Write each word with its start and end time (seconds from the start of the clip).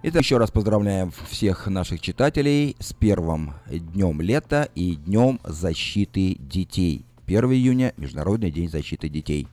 Итак, 0.00 0.22
еще 0.22 0.36
раз 0.36 0.52
поздравляем 0.52 1.12
всех 1.28 1.66
наших 1.66 2.00
читателей 2.00 2.76
с 2.78 2.92
первым 2.92 3.54
днем 3.68 4.20
лета 4.20 4.68
и 4.76 4.94
днем 4.94 5.40
защиты 5.42 6.36
детей. 6.38 7.04
1 7.26 7.44
июня– 7.46 7.92
Международный 7.96 8.52
день 8.52 8.70
защиты 8.70 9.08
детей. 9.08 9.48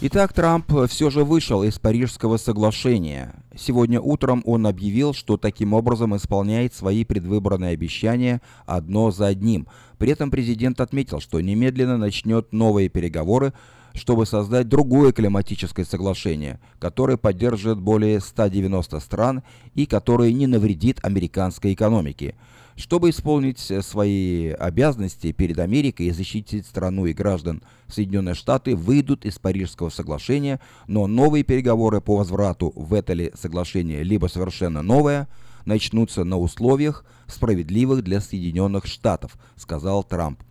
Итак, 0.00 0.32
Трамп 0.32 0.72
все 0.88 1.08
же 1.08 1.22
вышел 1.22 1.62
из 1.62 1.78
Парижского 1.78 2.36
соглашения. 2.36 3.32
Сегодня 3.56 4.00
утром 4.00 4.42
он 4.44 4.66
объявил, 4.66 5.14
что 5.14 5.36
таким 5.36 5.72
образом 5.72 6.16
исполняет 6.16 6.74
свои 6.74 7.04
предвыборные 7.04 7.74
обещания 7.74 8.42
одно 8.66 9.12
за 9.12 9.28
одним. 9.28 9.68
При 9.98 10.10
этом 10.10 10.32
президент 10.32 10.80
отметил, 10.80 11.20
что 11.20 11.40
немедленно 11.40 11.96
начнет 11.96 12.52
новые 12.52 12.88
переговоры 12.88 13.54
чтобы 13.96 14.26
создать 14.26 14.68
другое 14.68 15.12
климатическое 15.12 15.84
соглашение, 15.84 16.60
которое 16.78 17.16
поддержит 17.16 17.80
более 17.80 18.20
190 18.20 19.00
стран 19.00 19.42
и 19.74 19.86
которое 19.86 20.32
не 20.32 20.46
навредит 20.46 21.00
американской 21.02 21.72
экономике. 21.72 22.34
Чтобы 22.76 23.08
исполнить 23.08 23.58
свои 23.58 24.50
обязанности 24.50 25.32
перед 25.32 25.58
Америкой 25.58 26.06
и 26.06 26.10
защитить 26.10 26.66
страну 26.66 27.06
и 27.06 27.14
граждан, 27.14 27.62
Соединенные 27.88 28.34
Штаты 28.34 28.76
выйдут 28.76 29.24
из 29.24 29.38
Парижского 29.38 29.88
соглашения, 29.88 30.60
но 30.86 31.06
новые 31.06 31.42
переговоры 31.42 32.02
по 32.02 32.16
возврату 32.16 32.74
в 32.76 32.92
это 32.92 33.14
ли 33.14 33.32
соглашение 33.34 34.02
либо 34.02 34.26
совершенно 34.26 34.82
новое 34.82 35.26
начнутся 35.64 36.22
на 36.24 36.38
условиях, 36.38 37.04
справедливых 37.26 38.04
для 38.04 38.20
Соединенных 38.20 38.86
Штатов, 38.86 39.38
сказал 39.56 40.04
Трамп. 40.04 40.42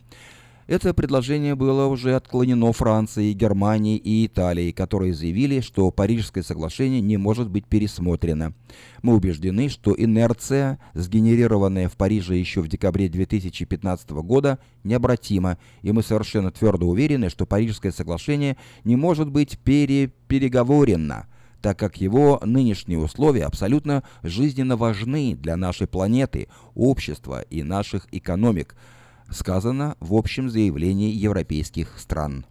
Это 0.66 0.92
предложение 0.92 1.54
было 1.54 1.86
уже 1.86 2.16
отклонено 2.16 2.72
Францией, 2.72 3.34
Германией 3.34 3.98
и 3.98 4.26
Италией, 4.26 4.72
которые 4.72 5.14
заявили, 5.14 5.60
что 5.60 5.92
Парижское 5.92 6.42
соглашение 6.42 7.00
не 7.00 7.16
может 7.16 7.48
быть 7.48 7.66
пересмотрено. 7.66 8.52
Мы 9.00 9.14
убеждены, 9.14 9.68
что 9.68 9.94
инерция, 9.96 10.80
сгенерированная 10.94 11.88
в 11.88 11.96
Париже 11.96 12.34
еще 12.34 12.62
в 12.62 12.68
декабре 12.68 13.08
2015 13.08 14.10
года, 14.10 14.58
необратима, 14.82 15.58
и 15.82 15.92
мы 15.92 16.02
совершенно 16.02 16.50
твердо 16.50 16.88
уверены, 16.88 17.30
что 17.30 17.46
Парижское 17.46 17.92
соглашение 17.92 18.56
не 18.82 18.96
может 18.96 19.30
быть 19.30 19.58
переговорено 19.60 21.26
так 21.62 21.78
как 21.78 21.96
его 21.96 22.38
нынешние 22.44 22.98
условия 22.98 23.44
абсолютно 23.44 24.04
жизненно 24.22 24.76
важны 24.76 25.34
для 25.34 25.56
нашей 25.56 25.88
планеты, 25.88 26.46
общества 26.76 27.40
и 27.40 27.64
наших 27.64 28.06
экономик– 28.12 28.76
сказано 29.30 29.96
в 30.00 30.14
общем 30.14 30.50
заявлении 30.50 31.10
европейских 31.10 31.98
стран. 31.98 32.46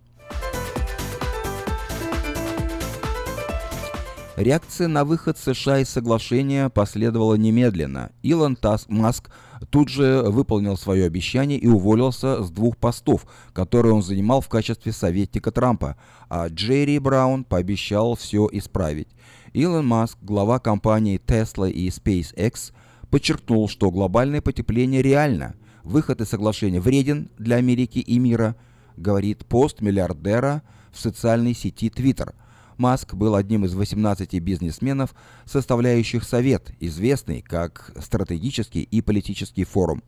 Реакция 4.37 4.89
на 4.89 5.05
выход 5.05 5.37
США 5.37 5.79
из 5.79 5.87
соглашения 5.87 6.67
последовала 6.69 7.35
немедленно. 7.35 8.11
Илон 8.21 8.57
Таск 8.57 8.89
Маск 8.89 9.31
тут 9.69 9.87
же 9.87 10.23
выполнил 10.27 10.75
свое 10.75 11.05
обещание 11.05 11.57
и 11.57 11.67
уволился 11.67 12.43
с 12.43 12.51
двух 12.51 12.75
постов, 12.75 13.25
которые 13.53 13.93
он 13.93 14.03
занимал 14.03 14.41
в 14.41 14.49
качестве 14.49 14.91
советника 14.91 15.51
Трампа, 15.51 15.95
а 16.27 16.49
Джерри 16.49 16.99
Браун 16.99 17.45
пообещал 17.45 18.15
все 18.15 18.49
исправить. 18.51 19.07
Илон 19.53 19.87
Маск, 19.87 20.17
глава 20.21 20.59
компаний 20.59 21.15
Tesla 21.15 21.71
и 21.71 21.87
SpaceX, 21.87 22.73
подчеркнул, 23.09 23.69
что 23.69 23.89
глобальное 23.89 24.41
потепление 24.41 25.01
реально– 25.01 25.55
Выход 25.85 26.19
из 26.19 26.29
соглашения 26.29 26.79
вреден 26.79 27.29
для 27.37 27.57
Америки 27.57 27.99
и 27.99 28.17
мира, 28.17 28.55
говорит 28.97 29.45
пост 29.45 29.81
миллиардера 29.81 30.63
в 30.91 30.99
социальной 30.99 31.53
сети 31.53 31.89
Twitter. 31.95 32.33
Маск 32.77 33.13
был 33.13 33.35
одним 33.35 33.65
из 33.65 33.75
18 33.75 34.33
бизнесменов, 34.41 35.13
составляющих 35.45 36.23
совет, 36.23 36.71
известный 36.79 37.43
как 37.43 37.91
стратегический 38.01 38.81
и 38.81 39.01
политический 39.01 39.63
форум. 39.63 40.01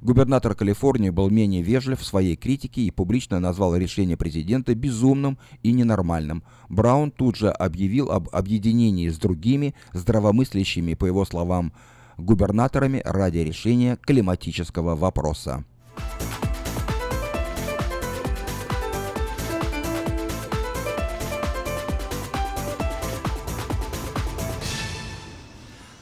Губернатор 0.00 0.56
Калифорнии 0.56 1.10
был 1.10 1.30
менее 1.30 1.62
вежлив 1.62 2.00
в 2.00 2.04
своей 2.04 2.34
критике 2.34 2.82
и 2.82 2.90
публично 2.90 3.38
назвал 3.38 3.76
решение 3.76 4.16
президента 4.16 4.74
безумным 4.74 5.38
и 5.62 5.70
ненормальным. 5.70 6.42
Браун 6.68 7.12
тут 7.12 7.36
же 7.36 7.50
объявил 7.50 8.10
об 8.10 8.28
объединении 8.32 9.08
с 9.08 9.16
другими 9.16 9.76
здравомыслящими, 9.92 10.94
по 10.94 11.06
его 11.06 11.24
словам, 11.24 11.72
губернаторами 12.18 13.02
ради 13.04 13.38
решения 13.38 13.96
климатического 13.96 14.96
вопроса. 14.96 15.64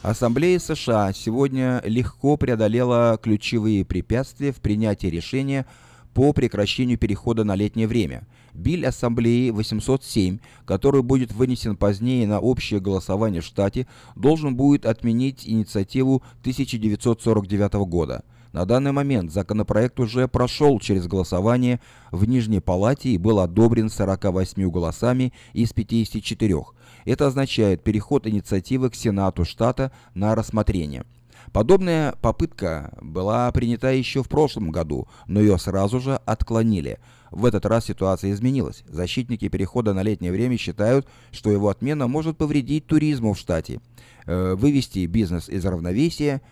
Ассамблея 0.03 0.59
США 0.59 1.13
сегодня 1.13 1.81
легко 1.85 2.35
преодолела 2.35 3.17
ключевые 3.23 3.85
препятствия 3.85 4.51
в 4.51 4.57
принятии 4.57 5.07
решения 5.07 5.65
по 6.13 6.33
прекращению 6.33 6.97
перехода 6.97 7.45
на 7.45 7.55
летнее 7.55 7.87
время. 7.87 8.27
Биль 8.53 8.85
Ассамблеи 8.85 9.49
807, 9.49 10.39
который 10.65 11.01
будет 11.01 11.31
вынесен 11.31 11.75
позднее 11.75 12.27
на 12.27 12.39
общее 12.39 12.79
голосование 12.79 13.41
в 13.41 13.45
штате, 13.45 13.87
должен 14.15 14.55
будет 14.55 14.85
отменить 14.85 15.47
инициативу 15.47 16.23
1949 16.41 17.73
года. 17.87 18.23
На 18.51 18.65
данный 18.65 18.91
момент 18.91 19.31
законопроект 19.31 19.99
уже 19.99 20.27
прошел 20.27 20.79
через 20.79 21.07
голосование 21.07 21.79
в 22.11 22.25
Нижней 22.25 22.59
Палате 22.59 23.09
и 23.09 23.17
был 23.17 23.39
одобрен 23.39 23.89
48 23.89 24.69
голосами 24.69 25.33
из 25.53 25.73
54. 25.73 26.57
Это 27.05 27.27
означает 27.27 27.83
переход 27.83 28.27
инициативы 28.27 28.91
к 28.91 28.95
Сенату 28.95 29.43
штата 29.43 29.91
на 30.13 30.35
рассмотрение. 30.35 31.03
Подобная 31.51 32.13
попытка 32.21 32.93
была 33.01 33.51
принята 33.51 33.91
еще 33.91 34.23
в 34.23 34.29
прошлом 34.29 34.69
году, 34.69 35.07
но 35.27 35.39
ее 35.39 35.57
сразу 35.57 35.99
же 35.99 36.15
отклонили. 36.25 36.99
В 37.33 37.45
этот 37.45 37.65
раз 37.65 37.85
ситуация 37.85 38.31
изменилась. 38.31 38.83
Защитники 38.87 39.47
перехода 39.47 39.93
на 39.93 40.03
летнее 40.03 40.31
время 40.31 40.55
считают, 40.55 41.07
что 41.31 41.51
его 41.51 41.69
отмена 41.69 42.07
может 42.07 42.37
повредить 42.37 42.85
туризму 42.85 43.33
в 43.33 43.39
штате, 43.39 43.81
э, 44.27 44.53
вывести 44.53 45.07
бизнес 45.07 45.49
из 45.49 45.65
равновесия 45.65 46.43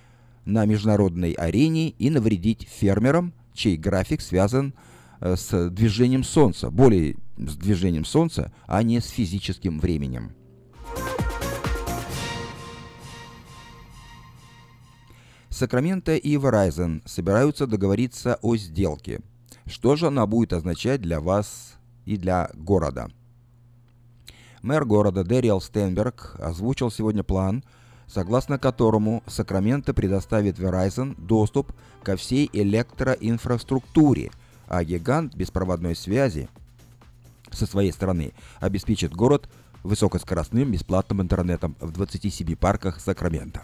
на 0.44 0.66
международной 0.66 1.34
арене 1.34 1.90
и 1.90 2.10
навредить 2.10 2.68
фермерам, 2.68 3.32
чей 3.54 3.78
график 3.78 4.22
связан 4.22 4.74
э, 5.20 5.36
с 5.36 5.70
движением 5.70 6.24
Солнца, 6.24 6.72
более 6.72 7.16
с 7.38 7.56
движением 7.58 8.04
Солнца, 8.04 8.52
а 8.66 8.82
не 8.82 9.00
с 9.02 9.10
физическим 9.10 9.80
временем. 9.80 10.32
Сакраменто 15.50 16.16
и 16.16 16.38
Verizon 16.38 17.04
собираются 17.06 17.68
договориться 17.68 18.40
о 18.42 18.56
сделке. 18.56 19.22
Что 19.66 19.96
же 19.96 20.08
она 20.08 20.26
будет 20.26 20.54
означать 20.54 21.02
для 21.02 21.20
вас 21.20 21.76
и 22.06 22.18
для 22.18 22.50
города? 22.54 23.10
Мэр 24.62 24.86
города 24.86 25.24
Дэриэл 25.24 25.60
Стенберг 25.62 26.36
озвучил 26.40 26.92
сегодня 26.92 27.24
план, 27.24 27.64
согласно 28.08 28.60
которому 28.60 29.24
Сакраменто 29.26 29.94
предоставит 29.94 30.60
Verizon 30.60 31.16
доступ 31.18 31.74
ко 32.04 32.16
всей 32.16 32.50
электроинфраструктуре, 32.54 34.32
а 34.68 34.84
гигант 34.84 35.36
беспроводной 35.36 35.96
связи 35.96 36.50
со 37.52 37.66
своей 37.66 37.92
стороны 37.92 38.34
обеспечит 38.60 39.14
город 39.14 39.50
высокоскоростным 39.84 40.72
бесплатным 40.72 41.22
интернетом 41.22 41.76
в 41.80 41.92
27 41.92 42.56
парках 42.56 43.00
Сакрамента. 43.00 43.64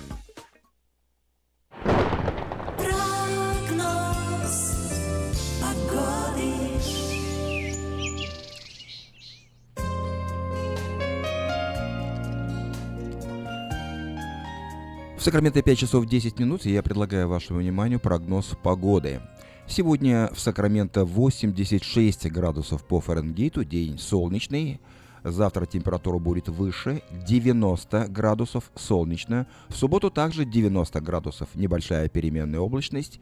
В 15.21 15.23
Сакраменто 15.23 15.61
5 15.61 15.77
часов 15.77 16.07
10 16.07 16.39
минут, 16.39 16.65
и 16.65 16.71
я 16.71 16.81
предлагаю 16.81 17.27
вашему 17.27 17.59
вниманию 17.59 17.99
прогноз 17.99 18.57
погоды. 18.63 19.21
Сегодня 19.67 20.31
в 20.33 20.39
Сакраменто 20.39 21.05
86 21.05 22.31
градусов 22.31 22.83
по 22.83 22.99
Фаренгейту, 22.99 23.63
день 23.63 23.99
солнечный. 23.99 24.81
Завтра 25.23 25.67
температура 25.67 26.17
будет 26.17 26.49
выше, 26.49 27.03
90 27.11 28.07
градусов, 28.07 28.71
солнечно. 28.73 29.45
В 29.69 29.75
субботу 29.75 30.09
также 30.09 30.43
90 30.43 30.99
градусов, 31.01 31.49
небольшая 31.53 32.09
переменная 32.09 32.59
облачность. 32.59 33.19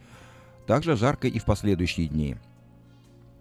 Также 0.68 0.96
жарко 0.96 1.28
и 1.28 1.38
в 1.38 1.44
последующие 1.44 2.08
дни. 2.08 2.38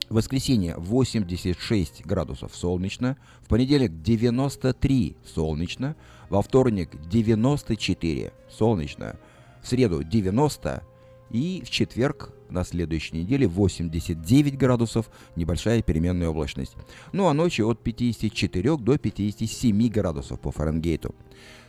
В 0.08 0.14
воскресенье 0.14 0.74
86 0.78 2.04
градусов 2.04 2.56
солнечно, 2.56 3.18
в 3.42 3.48
понедельник 3.48 4.02
93 4.02 5.16
солнечно, 5.32 5.94
во 6.28 6.42
вторник 6.42 6.90
94 7.08 8.32
солнечно, 8.50 9.16
в 9.62 9.68
среду 9.68 10.02
90 10.02 10.82
и 11.30 11.62
в 11.64 11.70
четверг 11.70 12.32
на 12.48 12.64
следующей 12.64 13.16
неделе 13.16 13.46
89 13.46 14.56
градусов, 14.56 15.10
небольшая 15.36 15.82
переменная 15.82 16.28
облачность. 16.28 16.74
Ну 17.12 17.28
а 17.28 17.34
ночью 17.34 17.68
от 17.68 17.80
54 17.80 18.76
до 18.76 18.98
57 18.98 19.88
градусов 19.88 20.40
по 20.40 20.50
Фаренгейту. 20.50 21.14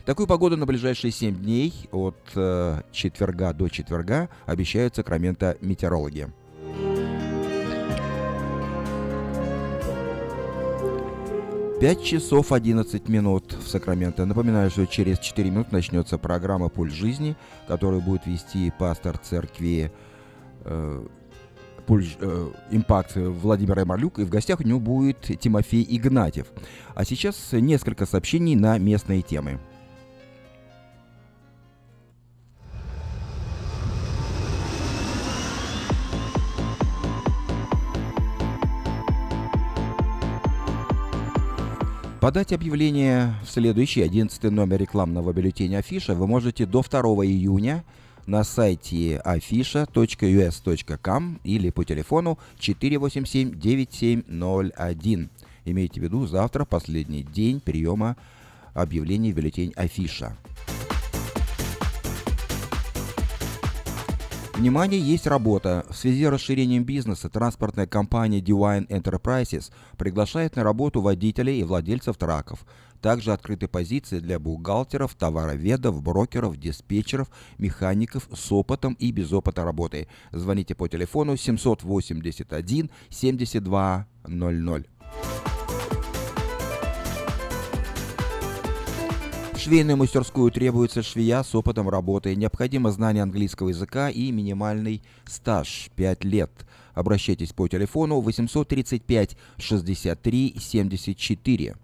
Такую 0.06 0.28
погоду 0.28 0.58
на 0.58 0.66
ближайшие 0.66 1.12
7 1.12 1.36
дней 1.36 1.74
от 1.92 2.18
э, 2.36 2.82
четверга 2.92 3.54
до 3.54 3.68
четверга 3.68 4.30
обещают 4.46 4.96
Сакраменто 4.96 5.58
метеорологи. 5.62 6.30
5 11.80 12.04
часов 12.04 12.52
11 12.52 13.08
минут 13.08 13.54
в 13.54 13.70
Сакраменто. 13.70 14.26
Напоминаю, 14.26 14.70
что 14.70 14.86
через 14.86 15.18
4 15.18 15.50
минуты 15.50 15.70
начнется 15.72 16.18
программа 16.18 16.68
«Пульс 16.68 16.92
жизни», 16.92 17.38
которую 17.70 18.02
будет 18.02 18.28
вести 18.28 18.70
пастор 18.78 19.18
церкви 19.18 19.90
э, 20.66 21.08
Пульс, 21.86 22.18
э, 22.20 22.52
Импакт 22.72 23.14
Владимир 23.16 23.86
Марлюк, 23.86 24.20
и 24.20 24.26
в 24.26 24.30
гостях 24.30 24.60
у 24.60 24.64
него 24.64 24.82
будет 24.82 25.22
Тимофей 25.40 25.88
Игнатьев. 25.90 26.48
А 26.96 27.06
сейчас 27.06 27.54
несколько 27.54 28.06
сообщений 28.06 28.58
на 28.58 28.78
местные 28.78 29.22
темы. 29.22 29.62
Подать 42.20 42.52
объявление 42.52 43.34
в 43.46 43.50
следующий 43.50 44.02
11 44.02 44.44
номер 44.52 44.82
рекламного 44.82 45.32
бюллетеня 45.32 45.78
Афиша 45.78 46.16
вы 46.16 46.28
можете 46.28 46.66
до 46.66 46.82
2 46.82 47.00
июня 47.26 47.86
на 48.26 48.44
сайте 48.44 49.22
afisha.us.com 49.24 51.40
или 51.46 51.70
по 51.70 51.86
телефону 51.86 52.38
487-9701. 52.60 55.30
Имейте 55.64 56.02
в 56.02 56.04
виду, 56.04 56.28
завтра 56.28 56.66
последний 56.66 57.24
день 57.24 57.62
приема 57.62 58.18
объявлений 58.74 59.32
в 59.32 59.38
бюллетень 59.38 59.72
Афиша. 59.78 60.36
Внимание, 64.60 65.00
есть 65.00 65.26
работа. 65.26 65.86
В 65.90 65.96
связи 65.96 66.26
с 66.26 66.30
расширением 66.30 66.84
бизнеса 66.84 67.30
транспортная 67.30 67.88
компания 67.88 68.42
Divine 68.42 68.86
Enterprises 68.90 69.72
приглашает 69.98 70.58
на 70.58 70.66
работу 70.66 71.00
водителей 71.00 71.62
и 71.62 71.64
владельцев 71.64 72.18
траков. 72.18 72.66
Также 73.00 73.32
открыты 73.32 73.70
позиции 73.70 74.20
для 74.20 74.38
бухгалтеров, 74.38 75.16
товароведов, 75.16 76.04
брокеров, 76.04 76.58
диспетчеров, 76.58 77.30
механиков 77.58 78.28
с 78.36 78.52
опытом 78.52 78.96
и 79.00 79.14
без 79.14 79.32
опыта 79.32 79.64
работы. 79.64 80.10
Звоните 80.34 80.76
по 80.76 80.90
телефону 80.90 81.38
781 81.38 82.92
7200. 83.10 85.49
Швейную 89.70 89.98
мастерскую 89.98 90.50
требуется 90.50 91.04
швея 91.04 91.44
с 91.44 91.54
опытом 91.54 91.90
работы. 91.90 92.36
Необходимо 92.36 92.90
знание 92.90 93.22
английского 93.22 93.70
языка 93.70 94.10
и 94.10 94.32
минимальный 94.32 95.04
стаж 95.26 95.92
5 95.96 96.24
лет. 96.24 96.50
Обращайтесь 96.96 97.54
по 97.54 97.68
телефону 97.68 98.20
835 98.20 99.38
63 99.60 100.56
74. 100.60 101.76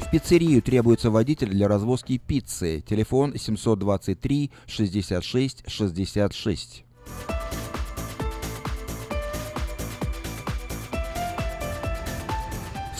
В 0.00 0.10
пиццерию 0.10 0.60
требуется 0.60 1.12
водитель 1.12 1.50
для 1.50 1.68
развозки 1.68 2.18
пиццы. 2.18 2.82
Телефон 2.84 3.38
723 3.38 4.50
66 4.66 5.62
66. 5.68 6.84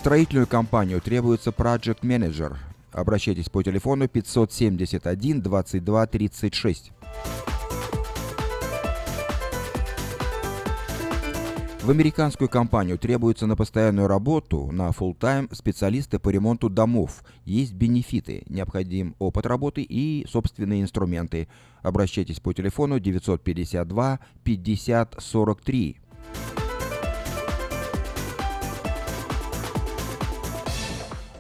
Строительную 0.07 0.47
компанию 0.47 1.01
требуется 1.01 1.51
Project 1.51 2.03
Manager. 2.03 2.55
Обращайтесь 2.93 3.49
по 3.49 3.65
телефону 3.65 4.07
571 4.07 5.43
22 5.43 6.07
36. 6.07 6.93
В 11.83 11.91
американскую 11.91 12.49
компанию 12.49 12.99
требуется 12.99 13.49
на 13.49 13.57
постоянную 13.57 14.07
работу, 14.07 14.71
на 14.71 14.91
full 14.91 15.19
time 15.19 15.53
специалисты 15.53 16.21
по 16.21 16.29
ремонту 16.29 16.71
домов. 16.71 17.25
Есть 17.45 17.73
бенефиты, 17.73 18.45
необходим 18.49 19.17
опыт 19.19 19.45
работы 19.45 19.83
и 19.83 20.25
собственные 20.31 20.83
инструменты. 20.83 21.49
Обращайтесь 21.83 22.39
по 22.39 22.53
телефону 22.53 23.01
952 23.01 24.21
50 24.45 25.17
43. 25.19 25.97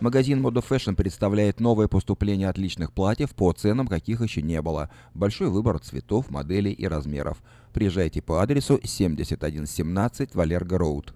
Магазин 0.00 0.45
Moda 0.45 0.62
Fashion 0.62 0.95
представляет 0.95 1.59
новое 1.59 1.88
поступление 1.88 2.50
отличных 2.50 2.93
платьев 2.93 3.35
по 3.35 3.50
ценам, 3.53 3.88
каких 3.88 4.21
еще 4.21 4.43
не 4.43 4.61
было. 4.61 4.91
Большой 5.15 5.49
выбор 5.49 5.79
цветов, 5.79 6.31
моделей 6.31 6.73
и 6.73 6.87
размеров. 6.87 7.38
Приезжайте 7.73 8.21
по 8.21 8.43
адресу 8.43 8.79
7117 8.85 10.35
Валерго 10.35 10.76
Роуд. 10.76 11.15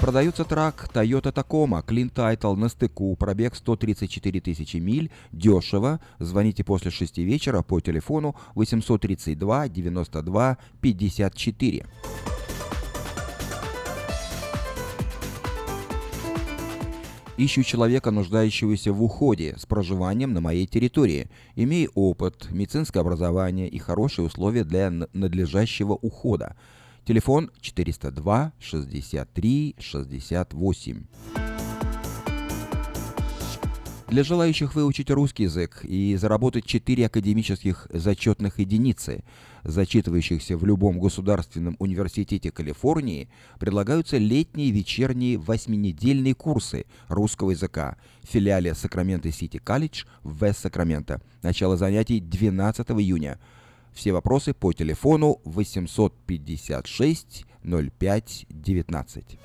Продается 0.00 0.44
трак 0.44 0.88
Toyota 0.94 1.34
Tacoma, 1.34 1.84
Clean 1.84 2.10
Title 2.10 2.56
на 2.56 2.70
стыку, 2.70 3.14
пробег 3.16 3.54
134 3.54 4.40
тысячи 4.40 4.78
миль, 4.78 5.10
дешево. 5.32 6.00
Звоните 6.18 6.64
после 6.64 6.90
6 6.90 7.18
вечера 7.18 7.60
по 7.60 7.78
телефону 7.80 8.34
832 8.54 9.68
92 9.68 10.58
54. 10.80 11.86
Ищу 17.40 17.62
человека, 17.62 18.10
нуждающегося 18.10 18.92
в 18.92 19.00
уходе, 19.00 19.54
с 19.56 19.64
проживанием 19.64 20.32
на 20.32 20.40
моей 20.40 20.66
территории, 20.66 21.30
имея 21.54 21.88
опыт, 21.94 22.48
медицинское 22.50 22.98
образование 22.98 23.68
и 23.68 23.78
хорошие 23.78 24.26
условия 24.26 24.64
для 24.64 24.90
надлежащего 24.90 25.92
ухода. 25.92 26.56
Телефон 27.04 27.52
402 27.60 28.52
63 28.58 29.76
68. 29.78 31.04
Для 34.08 34.24
желающих 34.24 34.74
выучить 34.74 35.10
русский 35.10 35.44
язык 35.44 35.84
и 35.84 36.16
заработать 36.16 36.64
4 36.64 37.06
академических 37.06 37.86
зачетных 37.90 38.58
единицы, 38.58 39.22
зачитывающихся 39.64 40.56
в 40.56 40.64
любом 40.64 40.98
государственном 40.98 41.76
университете 41.78 42.50
Калифорнии, 42.50 43.28
предлагаются 43.58 44.18
летние 44.18 44.70
вечерние 44.70 45.38
восьминедельные 45.38 46.34
курсы 46.34 46.86
русского 47.08 47.50
языка 47.50 47.96
в 48.22 48.28
филиале 48.28 48.74
Сакраменто 48.74 49.32
Сити 49.32 49.58
Колледж 49.58 50.04
в 50.22 50.44
Вест-Сакраменто. 50.44 51.20
Начало 51.42 51.76
занятий 51.76 52.20
12 52.20 52.90
июня. 52.90 53.38
Все 53.92 54.12
вопросы 54.12 54.54
по 54.54 54.72
телефону 54.72 55.40
856 55.44 57.46
05 57.62 58.46
19. 58.48 59.38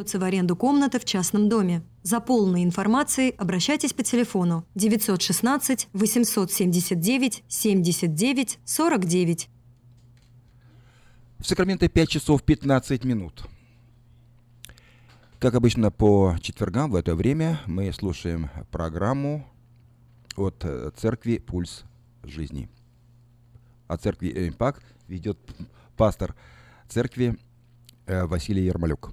Сдается 0.00 0.18
в 0.18 0.24
аренду 0.24 0.56
комната 0.56 0.98
в 0.98 1.04
частном 1.04 1.50
доме. 1.50 1.82
За 2.02 2.20
полной 2.20 2.64
информацией 2.64 3.34
обращайтесь 3.36 3.92
по 3.92 4.02
телефону 4.02 4.64
916 4.74 5.88
879 5.92 7.44
79 7.46 8.58
49. 8.64 9.50
В 11.38 11.46
Сакраменто 11.46 11.86
5 11.90 12.08
часов 12.08 12.42
15 12.42 13.04
минут. 13.04 13.44
Как 15.38 15.54
обычно 15.54 15.90
по 15.90 16.34
четвергам 16.40 16.92
в 16.92 16.94
это 16.94 17.14
время 17.14 17.60
мы 17.66 17.92
слушаем 17.92 18.48
программу 18.70 19.46
от 20.34 20.64
э, 20.64 20.92
церкви 20.96 21.36
«Пульс 21.36 21.84
жизни». 22.22 22.70
От 23.86 24.00
церкви 24.00 24.48
«Импакт» 24.48 24.82
ведет 25.08 25.38
пастор 25.98 26.34
церкви 26.88 27.36
э, 28.06 28.24
Василий 28.24 28.64
Ермолюк. 28.64 29.12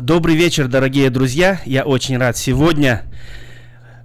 Добрый 0.00 0.34
вечер, 0.34 0.66
дорогие 0.66 1.10
друзья. 1.10 1.60
Я 1.66 1.84
очень 1.84 2.16
рад 2.16 2.34
сегодня 2.34 3.02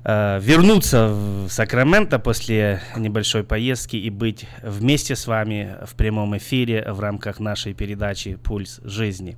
э, 0.04 0.40
вернуться 0.42 1.08
в 1.08 1.48
Сакраменто 1.48 2.20
после 2.20 2.82
небольшой 2.98 3.46
поездки 3.46 3.96
и 3.96 4.10
быть 4.10 4.46
вместе 4.62 5.16
с 5.16 5.26
вами 5.26 5.78
в 5.86 5.96
прямом 5.96 6.36
эфире 6.36 6.84
в 6.92 7.00
рамках 7.00 7.40
нашей 7.40 7.74
передачи 7.74 8.36
«Пульс 8.36 8.82
жизни». 8.84 9.38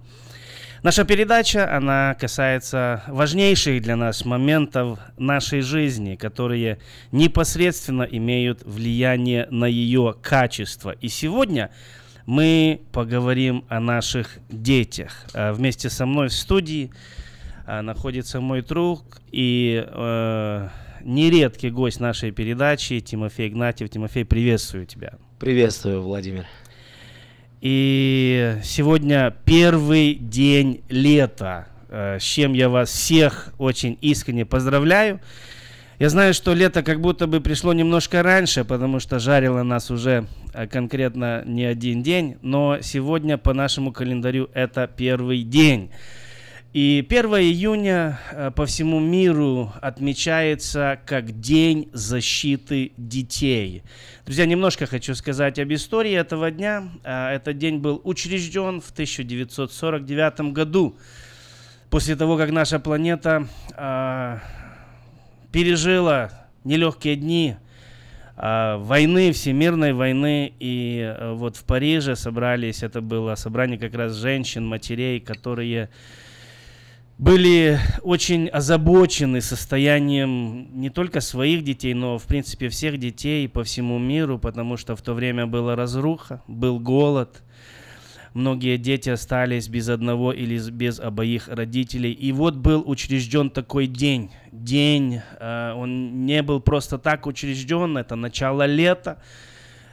Наша 0.81 1.05
передача, 1.05 1.71
она 1.75 2.15
касается 2.19 3.03
важнейших 3.07 3.81
для 3.83 3.95
нас 3.95 4.25
моментов 4.25 4.97
нашей 5.17 5.61
жизни, 5.61 6.15
которые 6.15 6.79
непосредственно 7.11 8.03
имеют 8.03 8.63
влияние 8.63 9.47
на 9.51 9.65
ее 9.65 10.15
качество. 10.23 10.89
И 10.89 11.07
сегодня 11.07 11.69
мы 12.27 12.81
поговорим 12.91 13.63
о 13.69 13.79
наших 13.79 14.37
детях. 14.49 15.25
А, 15.33 15.53
вместе 15.53 15.89
со 15.89 16.05
мной 16.05 16.27
в 16.27 16.33
студии 16.33 16.91
а, 17.65 17.81
находится 17.81 18.41
мой 18.41 18.61
друг 18.61 19.21
и 19.31 19.83
э, 19.87 20.69
нередкий 21.03 21.69
гость 21.69 21.99
нашей 21.99 22.31
передачи 22.31 22.99
Тимофей 22.99 23.47
Игнатьев. 23.47 23.89
Тимофей, 23.89 24.25
приветствую 24.25 24.85
тебя. 24.85 25.13
Приветствую, 25.39 26.01
Владимир. 26.01 26.45
И 27.61 28.57
сегодня 28.61 29.33
первый 29.45 30.15
день 30.15 30.81
лета, 30.89 31.67
э, 31.89 32.19
с 32.19 32.23
чем 32.23 32.51
я 32.53 32.67
вас 32.67 32.89
всех 32.89 33.53
очень 33.57 33.97
искренне 34.01 34.45
поздравляю. 34.45 35.21
Я 35.99 36.09
знаю, 36.09 36.35
что 36.35 36.53
лето 36.53 36.83
как 36.83 37.01
будто 37.01 37.25
бы 37.25 37.41
пришло 37.41 37.73
немножко 37.73 38.21
раньше, 38.21 38.63
потому 38.63 38.99
что 38.99 39.17
жарило 39.17 39.63
нас 39.63 39.89
уже 39.89 40.27
э, 40.53 40.67
конкретно 40.67 41.41
не 41.43 41.65
один 41.65 42.03
день, 42.03 42.37
но 42.43 42.81
сегодня 42.81 43.39
по 43.39 43.55
нашему 43.55 43.91
календарю 43.91 44.47
это 44.53 44.85
первый 44.85 45.41
день. 45.41 45.89
И 46.71 47.03
1 47.09 47.25
июня 47.37 48.19
э, 48.31 48.51
по 48.51 48.67
всему 48.67 48.99
миру 48.99 49.73
отмечается 49.81 50.99
как 51.03 51.39
День 51.39 51.89
защиты 51.93 52.91
детей. 52.97 53.81
Друзья, 54.23 54.45
немножко 54.45 54.85
хочу 54.85 55.15
сказать 55.15 55.57
об 55.57 55.73
истории 55.73 56.13
этого 56.13 56.51
дня. 56.51 56.89
Э, 57.03 57.29
этот 57.33 57.57
день 57.57 57.79
был 57.79 58.01
учрежден 58.03 58.81
в 58.81 58.91
1949 58.91 60.53
году, 60.53 60.95
после 61.89 62.15
того, 62.15 62.37
как 62.37 62.51
наша 62.51 62.77
планета 62.77 63.47
пережила 65.51 66.31
нелегкие 66.63 67.15
дни 67.15 67.55
а, 68.35 68.77
войны, 68.77 69.31
всемирной 69.31 69.93
войны. 69.93 70.53
И 70.59 71.01
а, 71.01 71.33
вот 71.33 71.55
в 71.57 71.63
Париже 71.63 72.15
собрались, 72.15 72.83
это 72.83 73.01
было 73.01 73.35
собрание 73.35 73.77
как 73.77 73.93
раз 73.95 74.13
женщин, 74.15 74.65
матерей, 74.65 75.19
которые 75.19 75.89
были 77.17 77.79
очень 78.03 78.47
озабочены 78.47 79.41
состоянием 79.41 80.79
не 80.79 80.91
только 80.91 81.19
своих 81.19 81.63
детей, 81.63 81.95
но, 81.95 82.19
в 82.19 82.25
принципе, 82.25 82.69
всех 82.69 82.99
детей 82.99 83.49
по 83.49 83.63
всему 83.63 83.97
миру, 83.97 84.37
потому 84.37 84.77
что 84.77 84.95
в 84.95 85.01
то 85.01 85.13
время 85.13 85.47
была 85.47 85.75
разруха, 85.75 86.43
был 86.47 86.79
голод– 86.79 87.41
многие 88.37 88.77
дети 88.77 89.09
остались 89.09 89.67
без 89.67 89.89
одного 89.89 90.31
или 90.31 90.57
без 90.69 90.99
обоих 90.99 91.47
родителей. 91.47 92.11
И 92.11 92.31
вот 92.31 92.55
был 92.55 92.83
учрежден 92.85 93.49
такой 93.49 93.87
день. 93.87 94.31
День, 94.51 95.21
э, 95.39 95.73
он 95.75 96.25
не 96.25 96.41
был 96.43 96.61
просто 96.61 96.97
так 96.97 97.25
учрежден, 97.25 97.97
это 97.97 98.15
начало 98.15 98.65
лета. 98.65 99.21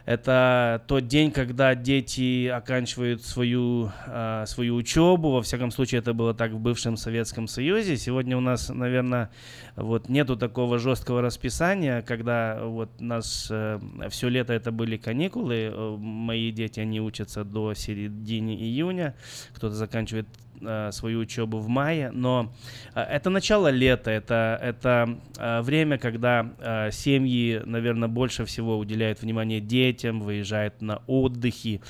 Это 0.07 0.83
тот 0.87 1.07
день, 1.07 1.31
когда 1.31 1.75
дети 1.75 2.47
оканчивают 2.49 3.25
свою, 3.25 3.91
э, 4.07 4.45
свою 4.47 4.75
учебу. 4.75 5.31
Во 5.31 5.41
всяком 5.41 5.71
случае, 5.71 6.01
это 6.01 6.13
было 6.13 6.35
так 6.35 6.53
в 6.53 6.59
бывшем 6.59 6.99
Советском 6.99 7.49
Союзе. 7.49 7.97
Сегодня 7.97 8.37
у 8.37 8.41
нас, 8.41 8.69
наверное, 8.69 9.31
вот 9.77 10.11
нету 10.11 10.37
такого 10.37 10.79
жесткого 10.79 11.23
расписания, 11.23 12.03
когда 12.03 12.61
вот 12.65 13.01
нас 13.01 13.49
э, 13.51 13.81
все 14.11 14.29
лето 14.29 14.53
это 14.53 14.73
были 14.73 14.99
каникулы. 14.99 15.71
Э, 15.73 15.97
мои 15.99 16.53
дети, 16.53 16.81
они 16.81 17.01
учатся 17.01 17.43
до 17.43 17.73
середины 17.73 18.51
июня. 18.51 19.15
Кто-то 19.55 19.75
заканчивает 19.75 20.27
э, 20.67 20.93
свою 20.93 21.21
учебу 21.21 21.59
в 21.59 21.69
мае, 21.69 22.11
но 22.13 22.53
э, 22.95 23.01
это 23.01 23.31
начало 23.31 23.69
лета, 23.69 24.11
это, 24.11 24.59
это 24.63 25.19
э, 25.39 25.61
время, 25.63 25.99
когда 25.99 26.51
э, 26.59 26.91
семьи, 26.93 27.63
наверное, 27.65 28.09
больше 28.09 28.45
всего 28.45 28.79
уделяют 28.79 29.23
внимание 29.23 29.61
детям, 29.61 30.21
выезжают 30.21 30.81
на 30.83 31.03
отдыхи. 31.07 31.81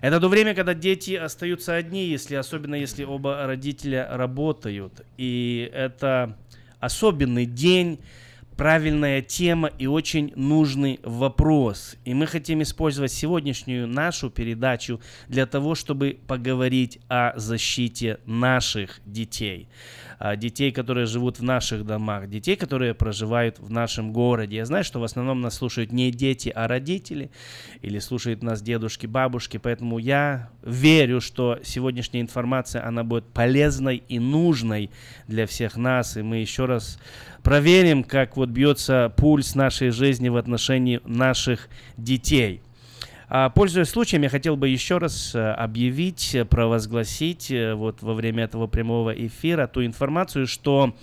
Это 0.00 0.20
то 0.20 0.28
время, 0.28 0.54
когда 0.54 0.74
дети 0.74 1.14
остаются 1.14 1.74
одни, 1.74 2.06
если, 2.06 2.34
особенно 2.34 2.74
если 2.74 3.04
оба 3.04 3.46
родителя 3.46 4.08
работают. 4.10 5.02
И 5.16 5.70
это 5.74 6.36
особенный 6.80 7.46
день, 7.46 7.98
правильная 8.60 9.22
тема 9.22 9.70
и 9.78 9.86
очень 9.86 10.34
нужный 10.36 11.00
вопрос. 11.02 11.96
И 12.04 12.12
мы 12.12 12.26
хотим 12.26 12.60
использовать 12.60 13.10
сегодняшнюю 13.10 13.88
нашу 13.88 14.28
передачу 14.28 15.00
для 15.28 15.46
того, 15.46 15.74
чтобы 15.74 16.18
поговорить 16.26 16.98
о 17.08 17.32
защите 17.38 18.18
наших 18.26 19.00
детей. 19.06 19.66
А, 20.22 20.36
детей, 20.36 20.70
которые 20.70 21.06
живут 21.06 21.38
в 21.38 21.42
наших 21.42 21.86
домах, 21.86 22.28
детей, 22.28 22.54
которые 22.54 22.92
проживают 22.92 23.58
в 23.58 23.70
нашем 23.70 24.12
городе. 24.12 24.56
Я 24.56 24.66
знаю, 24.66 24.84
что 24.84 25.00
в 25.00 25.04
основном 25.04 25.40
нас 25.40 25.54
слушают 25.54 25.92
не 25.92 26.10
дети, 26.10 26.52
а 26.54 26.68
родители, 26.68 27.30
или 27.80 27.98
слушают 27.98 28.42
нас 28.42 28.60
дедушки, 28.60 29.06
бабушки, 29.06 29.56
поэтому 29.56 29.96
я 29.96 30.50
верю, 30.62 31.22
что 31.22 31.58
сегодняшняя 31.62 32.20
информация, 32.20 32.86
она 32.86 33.02
будет 33.02 33.24
полезной 33.32 34.02
и 34.08 34.18
нужной 34.18 34.90
для 35.26 35.46
всех 35.46 35.78
нас, 35.78 36.18
и 36.18 36.22
мы 36.22 36.36
еще 36.36 36.66
раз 36.66 36.98
проверим, 37.42 38.04
как 38.04 38.36
вот 38.36 38.48
бьется 38.48 39.12
пульс 39.16 39.54
нашей 39.54 39.90
жизни 39.90 40.28
в 40.28 40.36
отношении 40.36 41.00
наших 41.04 41.68
детей. 41.96 42.62
А, 43.32 43.48
пользуясь 43.48 43.88
случаем, 43.88 44.22
я 44.22 44.28
хотел 44.28 44.56
бы 44.56 44.68
еще 44.68 44.98
раз 44.98 45.36
э, 45.36 45.52
объявить, 45.52 46.34
э, 46.34 46.44
провозгласить 46.44 47.52
э, 47.52 47.74
вот 47.74 48.02
во 48.02 48.14
время 48.14 48.42
этого 48.42 48.66
прямого 48.66 49.10
эфира 49.10 49.68
ту 49.68 49.84
информацию, 49.84 50.46
что 50.46 50.94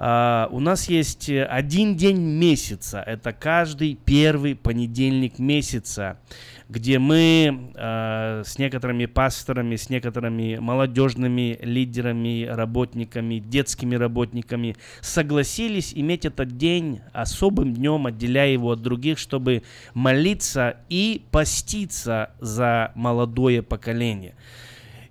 Uh, 0.00 0.46
у 0.52 0.60
нас 0.60 0.88
есть 0.88 1.28
один 1.28 1.96
день 1.96 2.20
месяца, 2.20 3.02
это 3.04 3.32
каждый 3.32 3.96
первый 3.96 4.54
понедельник 4.54 5.40
месяца 5.40 6.20
где 6.68 6.98
мы 6.98 7.72
э, 7.74 8.42
с 8.44 8.58
некоторыми 8.58 9.06
пасторами, 9.06 9.76
с 9.76 9.88
некоторыми 9.88 10.58
молодежными 10.58 11.58
лидерами, 11.62 12.44
работниками, 12.44 13.38
детскими 13.38 13.94
работниками 13.94 14.76
согласились 15.00 15.92
иметь 15.94 16.26
этот 16.26 16.58
день 16.58 17.00
особым 17.12 17.72
днем, 17.72 18.06
отделяя 18.06 18.50
его 18.50 18.72
от 18.72 18.82
других, 18.82 19.18
чтобы 19.18 19.62
молиться 19.94 20.76
и 20.90 21.22
поститься 21.30 22.32
за 22.38 22.92
молодое 22.94 23.62
поколение. 23.62 24.34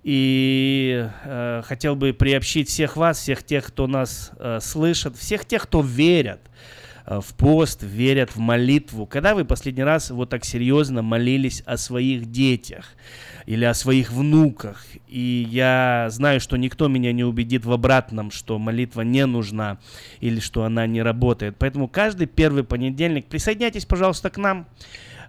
И 0.03 1.09
э, 1.23 1.63
хотел 1.65 1.95
бы 1.95 2.13
приобщить 2.13 2.69
всех 2.69 2.97
вас, 2.97 3.17
всех 3.17 3.43
тех, 3.43 3.65
кто 3.65 3.87
нас 3.87 4.31
э, 4.37 4.59
слышит, 4.61 5.17
всех 5.17 5.45
тех, 5.45 5.63
кто 5.63 5.81
верят– 5.81 6.39
Э, 6.51 6.76
в 7.07 7.33
пост, 7.35 7.83
верят 7.83 8.35
в 8.35 8.39
молитву. 8.39 9.05
Когда 9.05 9.33
вы 9.33 9.45
последний 9.45 9.83
раз 9.83 10.11
вот 10.11 10.29
так 10.29 10.43
серьезно 10.43 11.01
молились 11.01 11.63
о 11.65 11.77
своих 11.77 12.29
детях 12.29 12.85
или 13.45 13.63
о 13.63 13.73
своих 13.73 14.11
внуках? 14.11 14.85
И 15.07 15.47
я 15.49 16.07
знаю, 16.09 16.41
что 16.41 16.57
никто 16.57 16.89
меня 16.89 17.13
не 17.13 17.23
убедит 17.23 17.63
в 17.63 17.71
обратном, 17.71 18.29
что 18.29 18.59
молитва 18.59 19.01
не 19.01 19.25
нужна 19.25 19.77
или 20.19 20.41
что 20.41 20.63
она 20.63 20.85
не 20.85 21.01
работает. 21.01 21.55
Поэтому 21.57 21.87
каждый 21.87 22.27
первый 22.27 22.65
понедельник 22.65 23.27
присоединяйтесь, 23.27 23.85
пожалуйста, 23.85 24.29
к 24.29 24.37
нам. 24.37 24.67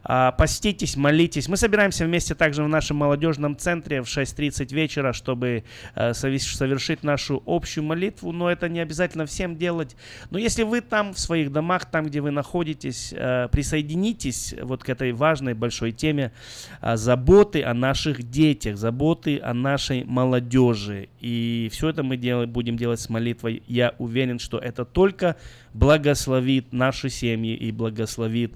А, 0.04 0.32
поститесь, 0.32 0.96
молитесь. 0.96 1.48
Мы 1.48 1.56
собираемся 1.56 2.04
вместе 2.04 2.34
также 2.34 2.62
в 2.62 2.68
нашем 2.68 2.96
молодежном 2.98 3.56
центре 3.56 4.02
в 4.02 4.06
6.30 4.06 4.74
вечера, 4.74 5.12
чтобы 5.12 5.64
э, 5.94 6.14
совершить 6.14 7.02
нашу 7.02 7.42
общую 7.46 7.84
молитву, 7.84 8.32
но 8.32 8.50
это 8.50 8.68
не 8.68 8.80
обязательно 8.80 9.26
всем 9.26 9.56
делать. 9.56 9.96
Но 10.30 10.38
если 10.38 10.62
вы 10.62 10.80
там, 10.80 11.14
в 11.14 11.18
своих 11.18 11.52
домах, 11.52 11.86
там, 11.86 12.06
где 12.06 12.20
вы 12.20 12.30
находитесь, 12.30 13.12
э, 13.16 13.48
присоединитесь 13.50 14.54
вот 14.62 14.84
к 14.84 14.88
этой 14.88 15.12
важной 15.12 15.54
большой 15.54 15.92
теме 15.92 16.32
э, 16.80 16.96
заботы 16.96 17.62
о 17.62 17.74
наших 17.74 18.22
детях, 18.22 18.76
заботы 18.76 19.38
о 19.38 19.54
нашей 19.54 20.04
молодежи. 20.04 21.08
И 21.20 21.68
все 21.72 21.90
это 21.90 22.02
мы 22.02 22.16
делаем, 22.16 22.50
будем 22.50 22.76
делать 22.76 23.00
с 23.00 23.08
молитвой. 23.08 23.62
Я 23.66 23.94
уверен, 23.98 24.38
что 24.38 24.58
это 24.58 24.84
только 24.84 25.36
благословит 25.74 26.72
наши 26.72 27.08
семьи 27.08 27.54
и 27.54 27.70
благословит 27.72 28.54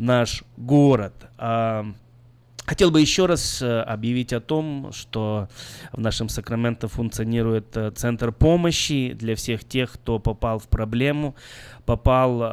наш 0.00 0.42
город. 0.56 1.12
А, 1.36 1.86
хотел 2.64 2.90
бы 2.90 3.00
еще 3.00 3.26
раз 3.26 3.60
э, 3.60 3.80
объявить 3.82 4.32
о 4.32 4.40
том, 4.40 4.92
что 4.92 5.48
в 5.92 6.00
нашем 6.00 6.28
Сакраменто 6.30 6.88
функционирует 6.88 7.76
э, 7.76 7.90
центр 7.90 8.32
помощи 8.32 9.12
для 9.12 9.36
всех 9.36 9.62
тех, 9.64 9.92
кто 9.92 10.18
попал 10.18 10.58
в 10.58 10.68
проблему, 10.68 11.36
попал 11.84 12.42
э, 12.42 12.46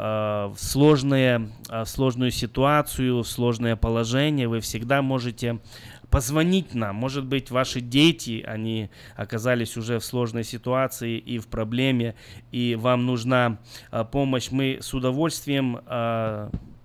в, 0.48 0.58
сложные, 0.58 1.50
в 1.70 1.86
сложную 1.86 2.32
ситуацию, 2.32 3.24
в 3.24 3.28
сложное 3.28 3.78
положение. 3.78 4.50
Вы 4.50 4.60
всегда 4.60 5.02
можете 5.02 5.60
позвонить 6.10 6.76
нам. 6.76 6.98
Может 6.98 7.26
быть, 7.26 7.50
ваши 7.50 7.80
дети, 7.80 8.44
они 8.46 8.90
оказались 9.16 9.78
уже 9.78 10.00
в 10.00 10.06
сложной 10.06 10.44
ситуации 10.44 11.18
и 11.18 11.40
в 11.40 11.48
проблеме, 11.48 12.16
и 12.52 12.76
вам 12.76 13.06
нужна 13.06 13.60
помощь. 14.12 14.50
Мы 14.52 14.80
с 14.82 14.94
удовольствием 14.94 15.80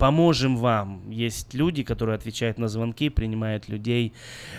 поможем 0.03 0.57
вам. 0.57 1.01
Есть 1.12 1.55
люди, 1.55 1.85
которые 1.85 2.17
отвечают 2.17 2.59
на 2.59 2.67
звонки, 2.67 3.09
принимают 3.09 3.69
людей. 3.69 4.12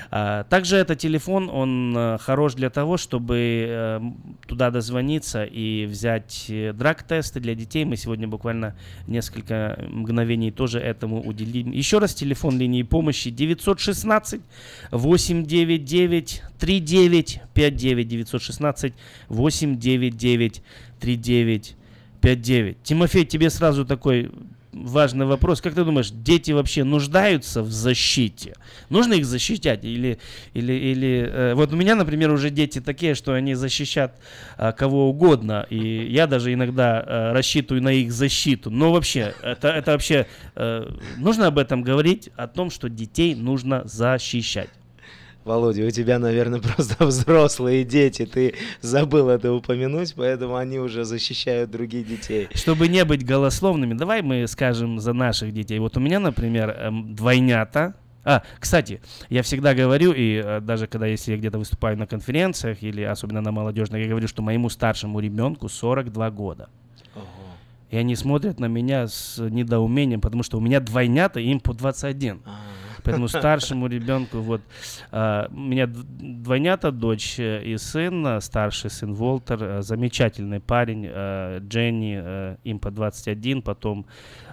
А, 0.10 0.46
также 0.46 0.78
этот 0.78 1.00
телефон, 1.00 1.50
он 1.50 1.94
э, 1.98 2.18
хорош 2.18 2.54
для 2.54 2.70
того, 2.70 2.96
чтобы 2.96 3.66
э, 3.68 4.02
туда 4.48 4.72
дозвониться 4.72 5.44
и 5.44 5.86
взять 5.86 6.46
э, 6.48 6.72
драг-тесты 6.72 7.42
для 7.42 7.56
детей. 7.56 7.84
Мы 7.84 7.98
сегодня 7.98 8.26
буквально 8.26 8.74
несколько 9.06 9.86
мгновений 9.90 10.50
тоже 10.50 10.80
этому 10.80 11.22
уделим. 11.22 11.72
Еще 11.72 11.98
раз 11.98 12.14
телефон 12.14 12.58
линии 12.58 12.84
помощи 12.84 13.30
916 13.30 14.40
899 14.92 16.42
3959 16.58 18.08
916 18.08 18.94
899 19.28 20.64
3959 21.02 21.76
5529. 22.24 22.78
Тимофей, 22.84 23.26
тебе 23.26 23.50
сразу 23.50 23.86
такой 23.86 24.32
важный 24.74 25.26
вопрос. 25.26 25.62
Как 25.62 25.74
ты 25.74 25.84
думаешь, 25.84 26.10
дети 26.10 26.52
вообще 26.52 26.84
нуждаются 26.84 27.62
в 27.62 27.72
защите? 27.72 28.56
Нужно 28.90 29.14
их 29.14 29.26
защищать? 29.26 29.84
Или, 29.84 30.20
или, 30.54 30.74
или 30.74 31.30
э, 31.32 31.54
вот 31.54 31.72
у 31.72 31.76
меня, 31.76 31.96
например, 31.96 32.32
уже 32.32 32.50
дети 32.50 32.82
такие, 32.82 33.16
что 33.16 33.34
они 33.34 33.54
защищат 33.54 34.20
э, 34.58 34.72
кого 34.74 35.10
угодно. 35.10 35.66
И 35.70 36.08
я 36.12 36.28
даже 36.28 36.54
иногда 36.54 37.04
э, 37.06 37.32
рассчитываю 37.34 37.84
на 37.84 37.94
их 37.94 38.12
защиту. 38.12 38.70
Но 38.70 38.92
вообще, 38.92 39.34
это, 39.42 39.70
это 39.70 39.92
вообще 39.92 40.28
э, 40.56 40.90
нужно 41.18 41.48
об 41.48 41.58
этом 41.58 41.84
говорить, 41.84 42.30
о 42.36 42.48
том, 42.48 42.70
что 42.70 42.90
детей 42.90 43.36
нужно 43.36 43.84
защищать. 43.86 44.70
Володя, 45.46 45.86
у 45.86 45.90
тебя, 45.90 46.20
наверное, 46.20 46.60
просто 46.76 47.06
взрослые 47.06 47.84
дети, 47.84 48.26
ты 48.26 48.56
забыл 48.82 49.30
это 49.30 49.54
упомянуть, 49.54 50.14
поэтому 50.16 50.56
они 50.56 50.80
уже 50.80 51.04
защищают 51.04 51.72
других 51.72 52.08
детей. 52.08 52.48
Чтобы 52.54 52.88
не 52.88 53.04
быть 53.06 53.26
голословными, 53.26 53.94
давай 53.94 54.22
мы 54.22 54.48
скажем 54.48 55.00
за 55.00 55.14
наших 55.14 55.54
детей. 55.54 55.80
Вот 55.80 55.98
у 55.98 56.00
меня, 56.00 56.20
например, 56.20 56.70
эм, 56.70 57.16
двойнята, 57.16 57.96
а, 58.26 58.42
кстати, 58.58 59.02
я 59.30 59.44
всегда 59.44 59.74
говорю, 59.74 60.14
и 60.14 60.42
э, 60.42 60.62
даже 60.62 60.88
когда 60.88 61.08
если 61.08 61.34
я 61.34 61.38
где-то 61.38 61.60
выступаю 61.60 61.98
на 61.98 62.08
конференциях, 62.08 62.82
или 62.82 63.02
особенно 63.02 63.42
на 63.42 63.52
молодежных, 63.52 64.02
я 64.02 64.08
говорю, 64.08 64.30
что 64.30 64.42
моему 64.42 64.70
старшему 64.70 65.20
ребенку 65.20 65.68
42 65.68 66.32
года. 66.32 66.70
И 67.92 67.98
они 67.98 68.16
смотрят 68.16 68.60
на 68.60 68.66
меня 68.66 69.08
с 69.08 69.38
недоумением, 69.38 70.22
потому 70.22 70.42
что 70.42 70.58
у 70.58 70.62
меня 70.62 70.80
двойнята, 70.80 71.40
им 71.40 71.60
по 71.60 71.74
21. 71.74 72.42
А-а-а. 72.46 72.73
Поэтому 73.04 73.28
старшему 73.28 73.88
ребенку, 73.88 74.40
вот, 74.40 74.62
э, 75.12 75.48
у 75.50 75.60
меня 75.60 75.88
двойнята, 75.88 76.92
дочь 76.92 77.36
и 77.40 77.76
сын, 77.78 78.42
старший 78.42 78.90
сын 78.90 79.14
Волтер, 79.14 79.64
э, 79.64 79.82
замечательный 79.82 80.60
парень, 80.60 81.08
э, 81.10 81.60
Дженни, 81.62 82.20
э, 82.22 82.56
им 82.64 82.80
по 82.80 82.92
21, 82.92 83.62
потом 83.62 84.06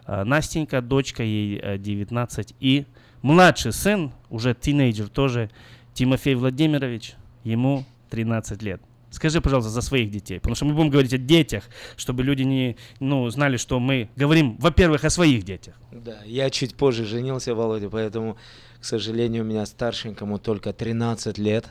э, 0.07 0.25
Настенька, 0.25 0.81
дочка, 0.81 1.23
ей 1.23 1.61
э, 1.63 1.79
19, 1.79 2.55
и 2.61 2.87
младший 3.23 3.73
сын, 3.73 4.13
уже 4.29 4.55
тинейджер 4.55 5.09
тоже, 5.09 5.51
Тимофей 5.95 6.35
Владимирович, 6.35 7.15
ему 7.45 7.85
13 8.11 8.63
лет. 8.63 8.81
Скажи, 9.11 9.41
пожалуйста, 9.41 9.71
за 9.71 9.83
своих 9.83 10.11
детей, 10.11 10.39
потому 10.39 10.55
что 10.55 10.65
мы 10.65 10.75
будем 10.75 10.91
говорить 10.91 11.13
о 11.13 11.19
детях, 11.19 11.65
чтобы 11.97 12.23
люди 12.23 12.43
не, 12.43 12.77
ну, 13.01 13.29
знали, 13.31 13.57
что 13.57 13.81
мы 13.81 14.09
говорим, 14.17 14.57
во-первых, 14.59 15.05
о 15.05 15.11
своих 15.11 15.43
детях. 15.45 15.75
Да, 15.91 16.21
я 16.25 16.49
чуть 16.51 16.77
позже 16.77 17.05
женился, 17.05 17.55
Володя, 17.55 17.91
поэтому, 17.91 18.37
к 18.81 18.85
сожалению, 18.85 19.43
у 19.43 19.47
меня 19.47 19.67
старшенькому 19.67 20.39
только 20.39 20.73
13 20.73 21.39
лет. 21.39 21.67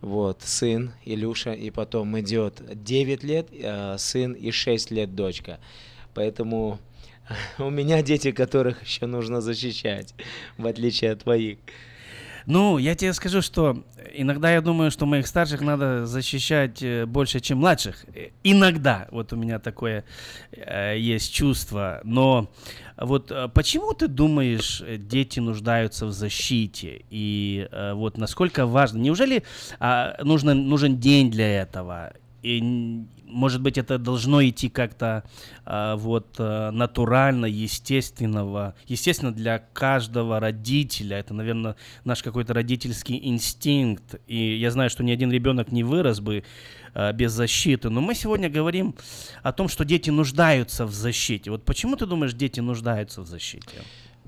Вот, 0.00 0.42
сын 0.42 0.92
Илюша, 1.04 1.52
и 1.52 1.70
потом 1.70 2.18
идет 2.20 2.62
9 2.82 3.24
лет, 3.24 3.48
э, 3.52 3.96
сын 3.98 4.32
и 4.32 4.50
6 4.50 4.90
лет 4.90 5.14
дочка. 5.14 5.60
Поэтому 6.14 6.78
у 7.58 7.70
меня 7.70 8.02
дети, 8.02 8.32
которых 8.32 8.82
еще 8.82 9.06
нужно 9.06 9.40
защищать, 9.40 10.14
в 10.58 10.66
отличие 10.66 11.12
от 11.12 11.22
твоих. 11.22 11.58
Ну, 12.46 12.78
я 12.78 12.94
тебе 12.94 13.12
скажу, 13.14 13.40
что 13.40 13.84
иногда 14.12 14.52
я 14.52 14.60
думаю, 14.60 14.90
что 14.90 15.06
моих 15.06 15.26
старших 15.26 15.62
надо 15.62 16.04
защищать 16.04 16.82
э, 16.82 17.06
больше, 17.06 17.40
чем 17.40 17.58
младших. 17.58 18.04
Иногда, 18.42 19.08
вот 19.10 19.32
у 19.32 19.36
меня 19.36 19.58
такое 19.58 20.04
э, 20.52 20.98
есть 20.98 21.32
чувство. 21.32 22.00
Но 22.04 22.50
вот 22.98 23.30
э, 23.30 23.48
почему 23.48 23.94
ты 23.94 24.08
думаешь, 24.08 24.82
дети 24.98 25.40
нуждаются 25.40 26.06
в 26.06 26.12
защите? 26.12 27.04
И 27.10 27.66
э, 27.70 27.94
вот 27.94 28.18
насколько 28.18 28.66
важно? 28.66 28.98
Неужели 28.98 29.42
э, 29.80 30.22
нужно, 30.22 30.54
нужен 30.54 30.98
день 30.98 31.30
для 31.30 31.62
этого? 31.62 32.12
И 32.44 32.60
может 33.26 33.60
быть, 33.62 33.78
это 33.78 33.98
должно 33.98 34.44
идти 34.44 34.68
как-то 34.68 35.24
э, 35.66 35.94
вот 35.96 36.36
э, 36.38 36.70
натурально, 36.70 37.46
естественного, 37.46 38.74
естественно 38.86 39.32
для 39.32 39.58
каждого 39.58 40.38
родителя. 40.40 41.18
Это, 41.18 41.34
наверное, 41.34 41.74
наш 42.04 42.22
какой-то 42.22 42.54
родительский 42.54 43.18
инстинкт. 43.24 44.20
И 44.26 44.56
я 44.56 44.70
знаю, 44.70 44.90
что 44.90 45.02
ни 45.02 45.10
один 45.10 45.32
ребенок 45.32 45.72
не 45.72 45.82
вырос 45.82 46.20
бы 46.20 46.44
э, 46.94 47.12
без 47.12 47.32
защиты. 47.32 47.90
Но 47.90 48.00
мы 48.00 48.14
сегодня 48.14 48.48
говорим 48.48 48.94
о 49.42 49.52
том, 49.52 49.68
что 49.68 49.84
дети 49.84 50.10
нуждаются 50.10 50.86
в 50.86 50.92
защите. 50.92 51.50
Вот 51.50 51.64
почему 51.64 51.96
ты 51.96 52.06
думаешь, 52.06 52.34
дети 52.34 52.60
нуждаются 52.60 53.22
в 53.22 53.26
защите? 53.26 53.82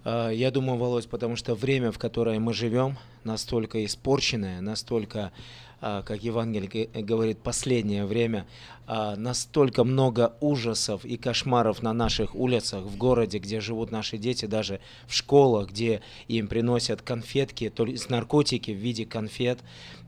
Я 0.04 0.52
думаю, 0.52 0.78
Володь, 0.78 1.08
потому 1.08 1.34
что 1.34 1.56
время, 1.56 1.90
в 1.90 1.98
которое 1.98 2.38
мы 2.38 2.54
живем, 2.54 2.96
настолько 3.24 3.84
испорченное, 3.84 4.60
настолько 4.60 5.18
а, 5.18 5.32
как 5.80 6.22
Евангелие 6.22 6.88
говорит, 7.02 7.38
последнее 7.38 8.06
время, 8.06 8.46
а, 8.86 9.16
настолько 9.16 9.84
много 9.84 10.34
ужасов 10.40 11.04
и 11.04 11.16
кошмаров 11.16 11.82
на 11.82 11.92
наших 11.92 12.34
улицах, 12.34 12.84
в 12.84 12.96
городе, 12.96 13.38
где 13.38 13.60
живут 13.60 13.90
наши 13.90 14.16
дети, 14.16 14.46
даже 14.46 14.80
в 15.06 15.14
школах, 15.14 15.70
где 15.70 16.02
им 16.28 16.46
приносят 16.46 17.02
конфетки, 17.02 17.68
то 17.68 17.84
есть 17.84 18.08
наркотики 18.10 18.70
в 18.70 18.76
виде 18.76 19.04
конфет 19.04 19.58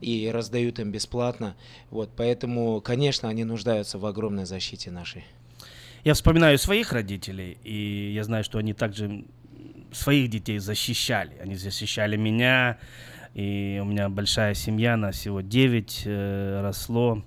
и 0.01 0.29
раздают 0.33 0.79
им 0.79 0.91
бесплатно. 0.91 1.55
Вот, 1.89 2.09
поэтому, 2.15 2.81
конечно, 2.81 3.27
они 3.27 3.43
нуждаются 3.43 3.99
в 3.99 4.05
огромной 4.05 4.45
защите 4.45 4.91
нашей. 4.91 5.25
Я 6.05 6.13
вспоминаю 6.13 6.57
своих 6.57 6.93
родителей, 6.93 7.57
и 7.63 8.13
я 8.13 8.23
знаю, 8.23 8.45
что 8.45 8.57
они 8.57 8.73
также 8.73 9.25
своих 9.91 10.29
детей 10.29 10.59
защищали. 10.59 11.37
Они 11.41 11.55
защищали 11.55 12.15
меня, 12.15 12.77
и 13.33 13.79
у 13.81 13.85
меня 13.85 14.09
большая 14.09 14.53
семья, 14.53 14.97
нас 14.97 15.15
всего 15.15 15.41
9 15.41 16.03
э, 16.05 16.61
росло. 16.61 17.23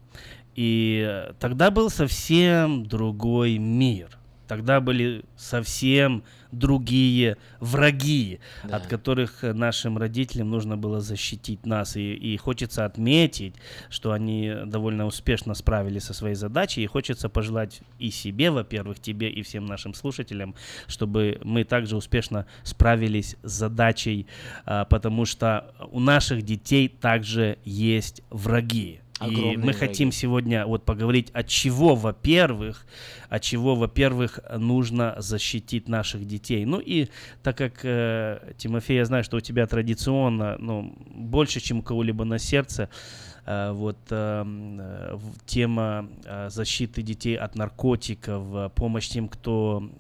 И 0.55 1.31
тогда 1.41 1.71
был 1.71 1.91
совсем 1.91 2.85
другой 2.85 3.59
мир. 3.59 4.19
Тогда 4.49 4.81
были 4.81 5.25
совсем 5.37 6.25
другие 6.53 7.39
враги, 7.61 8.41
да. 8.65 8.77
от 8.77 8.87
которых 8.87 9.43
нашим 9.43 9.99
родителям 9.99 10.51
нужно 10.51 10.77
было 10.77 11.01
защитить 11.01 11.67
нас. 11.67 11.97
И, 11.97 12.15
и 12.15 12.37
хочется 12.37 12.85
отметить, 12.85 13.55
что 13.91 14.13
они 14.13 14.53
довольно 14.67 15.07
успешно 15.07 15.55
справились 15.55 16.05
со 16.05 16.15
своей 16.15 16.35
задачей. 16.35 16.83
И 16.83 16.87
хочется 16.87 17.29
пожелать 17.29 17.81
и 17.99 18.11
себе, 18.11 18.51
во-первых, 18.51 19.01
тебе 19.01 19.31
и 19.31 19.43
всем 19.43 19.67
нашим 19.67 19.95
слушателям, 19.95 20.55
чтобы 20.87 21.41
мы 21.43 21.65
также 21.65 21.97
успешно 21.97 22.47
справились 22.63 23.37
с 23.43 23.53
задачей, 23.53 24.27
а, 24.65 24.85
потому 24.85 25.25
что 25.25 25.75
у 25.91 26.01
наших 26.01 26.43
детей 26.43 26.89
также 26.89 27.59
есть 27.65 28.23
враги. 28.31 29.01
Огромные 29.23 29.55
и 29.55 29.57
мы 29.57 29.63
враги. 29.65 29.79
хотим 29.79 30.13
сегодня 30.13 30.67
вот 30.67 30.85
поговорить, 30.85 31.31
от 31.33 31.49
чего, 31.49 31.95
во-первых, 31.95 32.87
от 33.29 33.43
чего, 33.43 33.75
во-первых, 33.75 34.41
нужно 34.57 35.15
защитить 35.19 35.89
наших 35.89 36.27
детей. 36.27 36.65
Ну 36.65 36.81
и 36.81 37.09
так 37.43 37.57
как, 37.57 37.81
э, 37.85 38.53
Тимофей, 38.57 38.97
я 38.97 39.05
знаю, 39.05 39.25
что 39.25 39.39
у 39.39 39.41
тебя 39.41 39.67
традиционно, 39.67 40.57
ну, 40.59 40.95
больше, 41.07 41.61
чем 41.61 41.79
у 41.79 41.83
кого-либо 41.83 42.25
на 42.25 42.39
сердце, 42.39 42.83
Э, 42.83 43.32
вот 43.45 43.99
эм, 44.11 44.79
э, 44.81 45.19
тема 45.47 46.09
э, 46.25 46.49
защиты 46.49 47.03
детей 47.03 47.37
от 47.37 47.57
наркотиков, 47.57 48.73
помощь 48.75 49.09
тем, 49.09 49.29
кто 49.29 49.91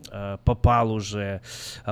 попал 0.45 0.93
уже, 0.93 1.41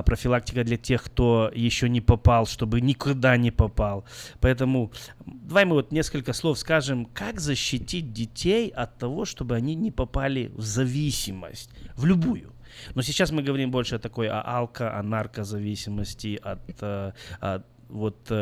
профилактика 0.04 0.62
для 0.64 0.76
тех, 0.76 1.02
кто 1.02 1.50
еще 1.54 1.88
не 1.88 2.00
попал, 2.00 2.46
чтобы 2.46 2.80
никогда 2.80 3.36
не 3.36 3.50
попал. 3.50 4.04
Поэтому 4.40 4.92
давай 5.26 5.64
мы 5.64 5.74
вот 5.74 5.92
несколько 5.92 6.32
слов 6.32 6.58
скажем, 6.58 7.06
как 7.06 7.40
защитить 7.40 8.12
детей 8.12 8.68
от 8.68 8.98
того, 8.98 9.24
чтобы 9.24 9.56
они 9.56 9.74
не 9.74 9.90
попали 9.90 10.52
в 10.54 10.62
зависимость, 10.62 11.70
в 11.96 12.04
любую. 12.04 12.52
Но 12.94 13.02
сейчас 13.02 13.32
мы 13.32 13.42
говорим 13.42 13.70
больше 13.70 13.96
о 13.96 13.98
такой 13.98 14.28
о 14.28 14.40
алко, 14.40 14.96
о 14.96 15.02
наркозависимости, 15.02 16.40
от, 16.42 16.82
от 17.40 17.66
вот 17.88 18.32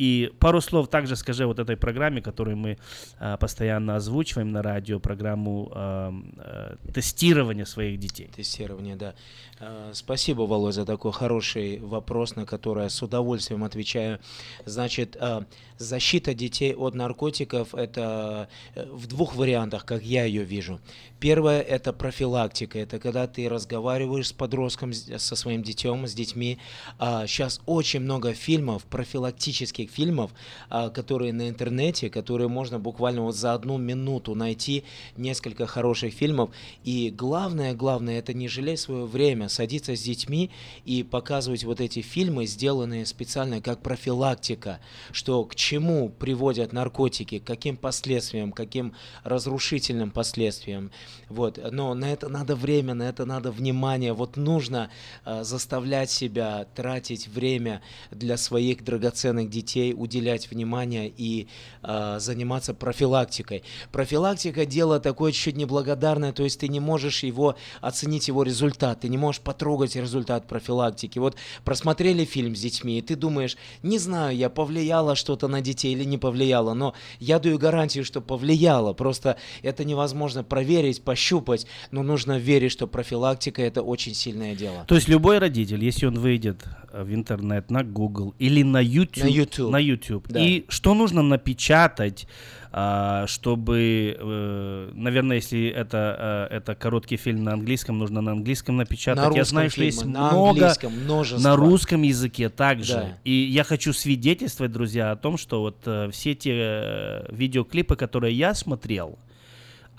и 0.00 0.32
пару 0.38 0.62
слов 0.62 0.88
также 0.88 1.14
скажи 1.14 1.44
вот 1.44 1.58
этой 1.58 1.76
программе, 1.76 2.22
которую 2.22 2.56
мы 2.56 2.78
э, 3.18 3.36
постоянно 3.38 3.96
озвучиваем 3.96 4.50
на 4.50 4.62
радио, 4.62 4.98
программу 4.98 5.70
э, 5.74 6.12
э, 6.38 6.76
тестирования 6.94 7.66
своих 7.66 8.00
детей. 8.00 8.30
Тестирование, 8.34 8.96
да. 8.96 9.14
Э, 9.60 9.90
спасибо, 9.92 10.42
Володя, 10.46 10.72
за 10.72 10.86
такой 10.86 11.12
хороший 11.12 11.80
вопрос, 11.80 12.34
на 12.34 12.46
который 12.46 12.84
я 12.84 12.88
с 12.88 13.02
удовольствием 13.02 13.62
отвечаю. 13.62 14.20
Значит, 14.64 15.18
э, 15.20 15.42
защита 15.76 16.32
детей 16.32 16.74
от 16.74 16.94
наркотиков– 16.94 17.74
это 17.74 18.48
э, 18.74 18.86
в 18.90 19.06
двух 19.06 19.34
вариантах, 19.36 19.84
как 19.84 20.02
я 20.02 20.24
ее 20.24 20.44
вижу. 20.44 20.80
Первое– 21.18 21.60
это 21.76 21.92
профилактика. 21.92 22.78
Это 22.78 22.98
когда 22.98 23.26
ты 23.26 23.50
разговариваешь 23.50 24.28
с 24.28 24.32
подростком, 24.32 24.94
со 24.94 25.36
своим 25.36 25.62
детем, 25.62 26.06
с 26.06 26.14
детьми. 26.14 26.58
Сейчас 26.98 27.60
очень 27.66 28.00
много 28.00 28.32
фильмов 28.32 28.84
профилактических 28.84 29.89
фильмов, 29.90 30.30
а, 30.68 30.90
которые 30.90 31.32
на 31.32 31.48
интернете, 31.48 32.10
которые 32.10 32.48
можно 32.48 32.78
буквально 32.78 33.22
вот 33.22 33.36
за 33.36 33.54
одну 33.54 33.78
минуту 33.78 34.34
найти 34.34 34.84
несколько 35.16 35.66
хороших 35.66 36.14
фильмов. 36.14 36.50
И 36.84 37.10
главное, 37.10 37.74
главное, 37.74 38.18
это 38.18 38.32
не 38.34 38.48
жалеть 38.48 38.80
свое 38.80 39.04
время, 39.04 39.48
садиться 39.48 39.96
с 39.96 40.02
детьми 40.02 40.50
и 40.84 41.02
показывать 41.02 41.64
вот 41.64 41.80
эти 41.80 42.00
фильмы, 42.00 42.46
сделанные 42.46 43.06
специально 43.06 43.60
как 43.60 43.82
профилактика, 43.82 44.80
что 45.12 45.44
к 45.44 45.54
чему 45.54 46.08
приводят 46.08 46.72
наркотики, 46.72 47.38
к 47.38 47.44
каким 47.44 47.76
последствиям, 47.76 48.52
каким 48.52 48.94
разрушительным 49.24 50.10
последствиям. 50.10 50.90
Вот. 51.28 51.58
Но 51.70 51.94
на 51.94 52.12
это 52.12 52.28
надо 52.28 52.56
время, 52.56 52.94
на 52.94 53.08
это 53.08 53.24
надо 53.24 53.50
внимание. 53.50 54.12
Вот 54.12 54.36
нужно 54.36 54.90
э, 55.24 55.44
заставлять 55.44 56.10
себя 56.10 56.66
тратить 56.74 57.28
время 57.28 57.82
для 58.10 58.36
своих 58.36 58.84
драгоценных 58.84 59.48
детей, 59.48 59.69
уделять 59.76 60.50
внимание 60.50 61.12
и 61.16 61.48
э, 61.82 62.16
заниматься 62.18 62.74
профилактикой. 62.74 63.62
Профилактика 63.92 64.66
дело 64.66 65.00
такое 65.00 65.32
чуть 65.32 65.56
неблагодарное, 65.56 66.32
то 66.32 66.44
есть 66.44 66.60
ты 66.60 66.68
не 66.68 66.80
можешь 66.80 67.22
его 67.22 67.56
оценить 67.80 68.28
его 68.28 68.42
результат, 68.42 69.00
ты 69.00 69.08
не 69.08 69.18
можешь 69.18 69.40
потрогать 69.40 69.96
результат 69.96 70.46
профилактики. 70.46 71.18
Вот 71.18 71.36
просмотрели 71.64 72.24
фильм 72.24 72.54
с 72.54 72.60
детьми, 72.60 72.98
и 72.98 73.02
ты 73.02 73.16
думаешь, 73.16 73.56
не 73.82 73.98
знаю, 73.98 74.36
я 74.36 74.50
повлияла 74.50 75.14
что-то 75.14 75.48
на 75.48 75.60
детей 75.60 75.92
или 75.92 76.04
не 76.04 76.18
повлияло, 76.18 76.74
но 76.74 76.94
я 77.18 77.38
даю 77.38 77.58
гарантию, 77.58 78.04
что 78.04 78.20
повлияло. 78.20 78.92
Просто 78.92 79.36
это 79.62 79.84
невозможно 79.84 80.44
проверить, 80.44 81.02
пощупать, 81.02 81.66
но 81.90 82.02
нужно 82.02 82.38
верить, 82.38 82.72
что 82.72 82.86
профилактика 82.86 83.62
это 83.62 83.82
очень 83.82 84.14
сильное 84.14 84.54
дело. 84.54 84.84
То 84.86 84.94
есть 84.94 85.08
любой 85.08 85.38
родитель, 85.38 85.84
если 85.84 86.06
он 86.06 86.18
выйдет 86.18 86.64
в 86.92 87.14
интернет, 87.14 87.70
на 87.70 87.84
Google 87.84 88.34
или 88.38 88.62
на 88.62 88.80
YouTube, 88.80 89.24
на 89.24 89.28
YouTube, 89.28 89.59
на 89.68 89.78
YouTube 89.78 90.28
да. 90.28 90.40
и 90.40 90.64
что 90.68 90.94
нужно 90.94 91.22
напечатать, 91.22 92.26
а, 92.72 93.26
чтобы, 93.26 94.16
э, 94.18 94.90
наверное, 94.94 95.36
если 95.36 95.68
это, 95.68 96.48
э, 96.50 96.56
это 96.56 96.76
короткий 96.76 97.16
фильм 97.16 97.42
на 97.42 97.54
английском, 97.54 97.98
нужно 97.98 98.20
на 98.20 98.32
английском 98.32 98.76
напечатать. 98.76 99.30
На 99.30 99.36
я 99.36 99.44
знаю, 99.44 99.70
что 99.70 99.82
есть 99.82 100.04
на 100.04 100.30
много 100.30 100.72
множество. 100.88 101.42
на 101.42 101.56
русском 101.56 102.02
языке 102.02 102.48
также. 102.48 102.94
Да. 102.94 103.18
И 103.24 103.32
я 103.32 103.64
хочу 103.64 103.92
свидетельствовать, 103.92 104.72
друзья, 104.72 105.10
о 105.10 105.16
том, 105.16 105.36
что 105.36 105.60
вот 105.62 105.78
э, 105.86 106.10
все 106.12 106.34
те 106.34 107.26
видеоклипы, 107.30 107.96
которые 107.96 108.34
я 108.34 108.54
смотрел, 108.54 109.18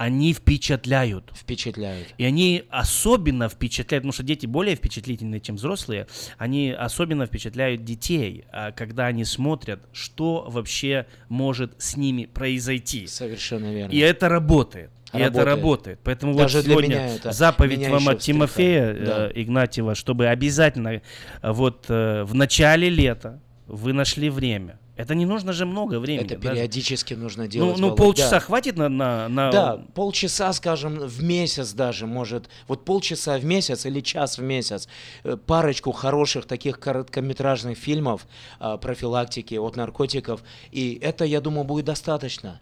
они 0.02 0.34
впечатляют. 0.34 1.32
Впечатляют. 1.36 2.08
И 2.18 2.26
они 2.26 2.64
особенно 2.72 3.48
впечатляют, 3.50 4.02
потому 4.02 4.14
что 4.14 4.24
дети 4.24 4.48
более 4.48 4.76
впечатлительные, 4.76 5.40
чем 5.40 5.58
взрослые, 5.58 6.08
они 6.40 6.72
особенно 6.72 7.28
впечатляют 7.28 7.84
детей, 7.84 8.46
а, 8.52 8.72
когда 8.72 9.06
они 9.06 9.26
смотрят, 9.26 9.80
что 9.94 10.48
вообще 10.50 11.06
может 11.30 11.80
с 11.80 11.98
ними 11.98 12.26
произойти. 12.26 13.06
Совершенно 13.06 13.72
верно. 13.72 13.92
И 13.94 14.00
это 14.00 14.28
работает. 14.28 14.90
И 15.14 15.18
это 15.18 15.44
Работает. 15.44 15.48
работает. 15.48 16.00
Поэтому 16.04 16.36
Даже 16.36 16.58
вот 16.58 16.66
сегодня 16.66 16.90
меня 16.90 17.16
это 17.16 17.32
заповедь 17.32 17.78
меня 17.78 17.92
вам 17.92 18.08
от 18.10 18.20
Тимофея 18.20 18.94
встряхает. 18.94 19.06
Да. 19.06 19.28
э, 19.28 19.42
Игнатьева, 19.44 19.94
чтобы 19.94 20.28
обязательно 20.28 20.90
э, 20.90 21.02
вот 21.44 21.86
э, 21.90 22.24
в 22.24 22.34
начале 22.34 22.90
лета 22.90 23.40
вы 23.68 23.94
нашли 23.94 24.32
время. 24.32 24.80
Это 25.02 25.16
не 25.16 25.26
нужно 25.26 25.54
же 25.54 25.66
много 25.66 26.00
времени. 26.00 26.26
Это 26.26 26.38
даже- 26.38 26.56
периодически 26.56 27.14
нужно 27.14 27.44
Ну, 27.44 27.50
делать. 27.50 27.78
ну 27.78 27.84
Володь, 27.88 27.98
полчаса 27.98 28.30
да. 28.32 28.40
хватит 28.40 28.78
на, 28.78 28.90
на, 28.90 29.28
на- 29.28 29.52
Да, 29.52 29.78
полчаса, 29.96 30.54
скажем, 30.54 31.00
в 31.00 31.24
месяц 31.24 31.74
даже, 31.74 32.08
может, 32.08 32.50
вот 32.68 32.86
полчаса 32.86 33.38
в 33.38 33.46
месяц 33.46 33.86
или 33.86 34.00
час 34.02 34.38
в 34.38 34.44
месяц, 34.44 34.88
э, 35.24 35.38
парочку 35.38 35.92
хороших 35.92 36.46
таких 36.46 36.80
короткометражных 36.80 37.78
фильмов 37.78 38.28
а, 38.60 38.78
профилактики 38.78 39.56
от 39.56 39.76
наркотиков, 39.76 40.44
и 40.72 41.00
это, 41.02 41.26
я 41.26 41.42
думаю, 41.42 41.64
будет 41.66 41.86
достаточно. 41.86 42.60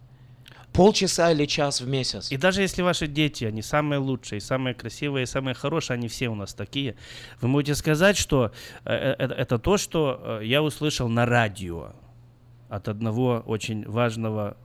Полчаса 0.72 1.32
или 1.32 1.46
час 1.46 1.80
в 1.80 1.88
месяц. 1.88 2.30
И 2.30 2.36
даже 2.36 2.62
если 2.62 2.82
ваши 2.82 3.08
дети, 3.08 3.44
они 3.44 3.60
самые 3.60 3.98
лучшие, 3.98 4.40
самые 4.40 4.74
красивые, 4.74 5.26
самые 5.26 5.54
хорошие, 5.54 5.94
они 5.96 6.06
все 6.06 6.28
у 6.28 6.36
нас 6.36 6.54
такие, 6.54 6.94
вы 7.40 7.48
можете 7.48 7.74
сказать, 7.74 8.16
что 8.16 8.52
э, 8.84 8.92
э, 8.94 9.16
это, 9.18 9.34
это 9.34 9.58
то, 9.58 9.76
что 9.78 10.38
э, 10.40 10.46
я 10.46 10.62
услышал 10.62 11.08
на 11.08 11.26
радио 11.26 11.92
от 12.70 12.88
одного 12.88 13.42
очень 13.46 13.86
важного 13.86 14.56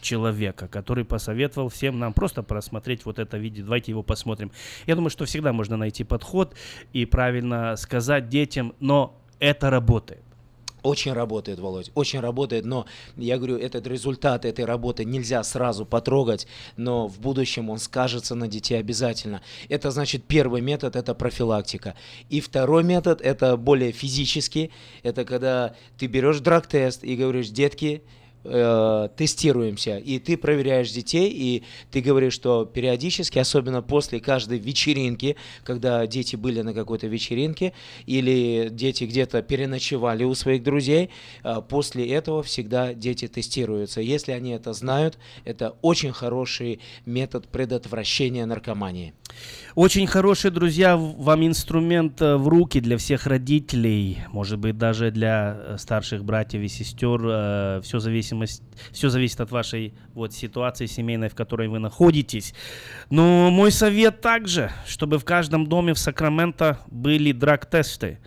человека, 0.00 0.68
который 0.68 1.04
посоветовал 1.04 1.68
всем 1.68 1.98
нам 1.98 2.12
просто 2.12 2.42
просмотреть 2.42 3.04
вот 3.04 3.18
это 3.18 3.38
видео. 3.38 3.64
Давайте 3.64 3.92
его 3.92 4.02
посмотрим. 4.02 4.52
Я 4.86 4.94
думаю, 4.94 5.10
что 5.10 5.24
всегда 5.24 5.52
можно 5.52 5.76
найти 5.76 6.04
подход 6.04 6.54
и 6.92 7.06
правильно 7.06 7.74
сказать 7.76 8.28
детям, 8.28 8.74
но 8.78 9.18
это 9.40 9.70
работает. 9.70 10.22
Очень 10.86 11.14
работает, 11.14 11.58
Володь, 11.58 11.90
очень 11.96 12.20
работает, 12.20 12.64
но 12.64 12.86
я 13.16 13.38
говорю, 13.38 13.56
этот 13.56 13.88
результат 13.88 14.44
этой 14.44 14.64
работы 14.64 15.04
нельзя 15.04 15.42
сразу 15.42 15.84
потрогать, 15.84 16.46
но 16.76 17.08
в 17.08 17.18
будущем 17.18 17.70
он 17.70 17.80
скажется 17.80 18.36
на 18.36 18.46
детей 18.46 18.78
обязательно. 18.78 19.42
Это 19.68 19.90
значит 19.90 20.22
первый 20.22 20.60
метод 20.60 20.94
это 20.94 21.12
профилактика. 21.12 21.96
И 22.30 22.40
второй 22.40 22.84
метод 22.84 23.20
это 23.20 23.56
более 23.56 23.90
физический, 23.90 24.70
это 25.02 25.24
когда 25.24 25.74
ты 25.98 26.06
берешь 26.06 26.38
драг-тест 26.38 27.02
и 27.02 27.16
говоришь, 27.16 27.48
детки, 27.48 28.04
э, 28.48 29.08
тестируемся, 29.16 29.98
и 29.98 30.18
ты 30.18 30.36
проверяешь 30.36 30.90
детей, 30.90 31.30
и 31.30 31.62
ты 31.90 32.00
говоришь, 32.00 32.34
что 32.34 32.64
периодически, 32.64 33.38
особенно 33.38 33.82
после 33.82 34.20
каждой 34.20 34.58
вечеринки, 34.58 35.36
когда 35.64 36.06
дети 36.06 36.36
были 36.36 36.62
на 36.62 36.74
какой-то 36.74 37.06
вечеринке, 37.06 37.72
или 38.06 38.68
дети 38.70 39.04
где-то 39.04 39.42
переночевали 39.42 40.24
у 40.24 40.34
своих 40.34 40.62
друзей, 40.62 41.10
э, 41.44 41.62
после 41.68 42.08
этого 42.10 42.42
всегда 42.42 42.94
дети 42.94 43.28
тестируются. 43.28 44.00
Если 44.00 44.32
они 44.32 44.50
это 44.50 44.72
знают, 44.72 45.18
это 45.44 45.76
очень 45.82 46.12
хороший 46.12 46.80
метод 47.04 47.48
предотвращения 47.48 48.46
наркомании. 48.46 49.14
Очень 49.74 50.06
хороший, 50.06 50.50
друзья, 50.50 50.96
вам 50.96 51.46
инструмент 51.46 52.22
э, 52.22 52.36
в 52.36 52.48
руки 52.48 52.80
для 52.80 52.96
всех 52.96 53.26
родителей, 53.26 54.18
может 54.32 54.58
быть, 54.58 54.78
даже 54.78 55.10
для 55.10 55.56
э, 55.58 55.76
старших 55.78 56.24
братьев 56.24 56.62
и 56.62 56.68
сестер. 56.68 57.16
Все, 57.82 58.00
зависимость, 58.36 58.62
все 58.92 59.08
зависит 59.08 59.40
от 59.40 59.50
вашей 59.50 59.94
вот, 60.14 60.32
ситуации 60.32 60.86
семейной, 60.86 61.28
в 61.28 61.34
которой 61.34 61.68
вы 61.68 61.78
находитесь. 61.78 62.54
Но 63.10 63.50
мой 63.50 63.70
совет 63.70 64.20
также, 64.20 64.70
чтобы 64.86 65.18
в 65.18 65.24
каждом 65.24 65.66
доме 65.66 65.94
в 65.94 65.98
Сакраменто 65.98 66.80
были 66.88 67.32
драг-тесты. 67.32 68.18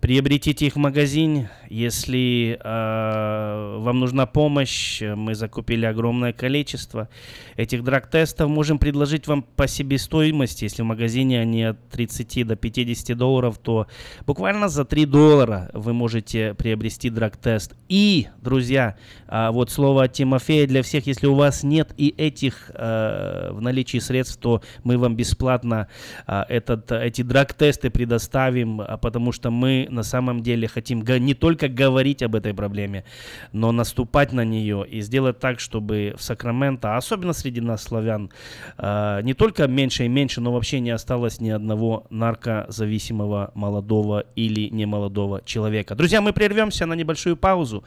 Приобретите 0.00 0.66
их 0.66 0.76
в 0.76 0.78
магазине, 0.78 1.50
если 1.68 2.58
э, 2.58 3.76
вам 3.80 4.00
нужна 4.00 4.24
помощь. 4.24 5.02
Мы 5.02 5.34
закупили 5.34 5.84
огромное 5.84 6.32
количество 6.32 7.10
этих 7.56 7.84
драг-тестов. 7.84 8.48
Можем 8.48 8.78
предложить 8.78 9.26
вам 9.26 9.42
по 9.42 9.68
себестоимости. 9.68 10.64
Если 10.64 10.80
в 10.80 10.86
магазине 10.86 11.38
они 11.38 11.64
от 11.64 11.88
30 11.90 12.46
до 12.46 12.56
50 12.56 13.14
долларов, 13.14 13.58
то 13.58 13.88
буквально 14.26 14.70
за 14.70 14.86
3 14.86 15.04
доллара 15.04 15.70
вы 15.74 15.92
можете 15.92 16.54
приобрести 16.54 17.10
драг-тест. 17.10 17.74
И, 17.90 18.28
друзья, 18.40 18.96
а, 19.28 19.52
вот 19.52 19.70
слово 19.70 20.04
от 20.04 20.14
Тимофея 20.14 20.66
для 20.66 20.82
всех. 20.82 21.06
Если 21.06 21.26
у 21.26 21.34
вас 21.34 21.62
нет 21.62 21.92
и 21.98 22.08
этих 22.16 22.70
э, 22.72 23.50
в 23.52 23.60
наличии 23.60 23.98
средств, 23.98 24.38
то 24.38 24.62
мы 24.82 24.96
вам 24.96 25.14
бесплатно 25.14 25.88
а, 26.26 26.46
этот, 26.48 26.90
эти 26.90 27.20
драг-тесты 27.20 27.90
предоставим, 27.90 28.80
потому 29.02 29.32
что 29.32 29.50
мы 29.50 29.88
на 29.90 30.02
самом 30.02 30.42
деле 30.42 30.68
хотим 30.68 31.04
не 31.04 31.34
только 31.34 31.68
говорить 31.68 32.22
об 32.22 32.34
этой 32.34 32.54
проблеме, 32.54 33.04
но 33.52 33.72
наступать 33.72 34.32
на 34.32 34.44
нее 34.44 34.86
и 34.88 35.00
сделать 35.00 35.38
так, 35.38 35.60
чтобы 35.60 36.14
в 36.16 36.22
Сакраменто, 36.22 36.94
а 36.94 36.96
особенно 36.96 37.32
среди 37.32 37.60
нас, 37.60 37.82
славян, 37.82 38.30
а, 38.78 39.20
не 39.22 39.34
только 39.34 39.66
меньше 39.66 40.04
и 40.04 40.08
меньше, 40.08 40.40
но 40.40 40.52
вообще 40.52 40.80
не 40.80 40.90
осталось 40.90 41.40
ни 41.40 41.50
одного 41.50 42.06
наркозависимого 42.10 43.50
молодого 43.54 44.24
или 44.36 44.68
немолодого 44.68 45.42
человека. 45.44 45.94
Друзья, 45.94 46.20
мы 46.20 46.32
прервемся 46.32 46.86
на 46.86 46.94
небольшую 46.94 47.36
паузу. 47.36 47.84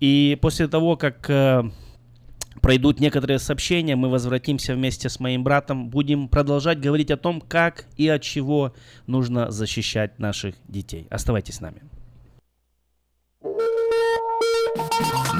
И 0.00 0.38
после 0.40 0.68
того, 0.68 0.96
как 0.96 1.30
э, 1.30 1.62
пройдут 2.60 3.00
некоторые 3.00 3.38
сообщения, 3.38 3.96
мы 3.96 4.08
возвратимся 4.08 4.74
вместе 4.74 5.08
с 5.08 5.20
моим 5.20 5.44
братом, 5.44 5.88
будем 5.88 6.28
продолжать 6.28 6.80
говорить 6.80 7.10
о 7.10 7.16
том, 7.16 7.40
как 7.40 7.86
и 7.96 8.08
от 8.08 8.22
чего 8.22 8.74
нужно 9.06 9.50
защищать 9.50 10.18
наших 10.18 10.54
детей. 10.68 11.06
Оставайтесь 11.10 11.56
с 11.56 11.60
нами. 11.60 11.82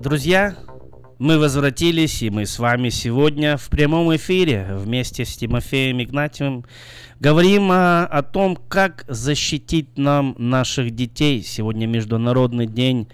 Друзья, 0.00 0.54
мы 1.18 1.40
возвратились, 1.40 2.22
и 2.22 2.30
мы 2.30 2.46
с 2.46 2.60
вами 2.60 2.88
сегодня 2.88 3.56
в 3.56 3.68
прямом 3.68 4.14
эфире 4.14 4.68
вместе 4.70 5.24
с 5.24 5.36
Тимофеем 5.36 6.00
Игнатьевым 6.00 6.64
говорим 7.18 7.72
о, 7.72 8.04
о 8.04 8.22
том, 8.22 8.54
как 8.54 9.04
защитить 9.08 9.98
нам 9.98 10.36
наших 10.38 10.92
детей. 10.92 11.42
Сегодня 11.42 11.88
Международный 11.88 12.68
день 12.68 13.08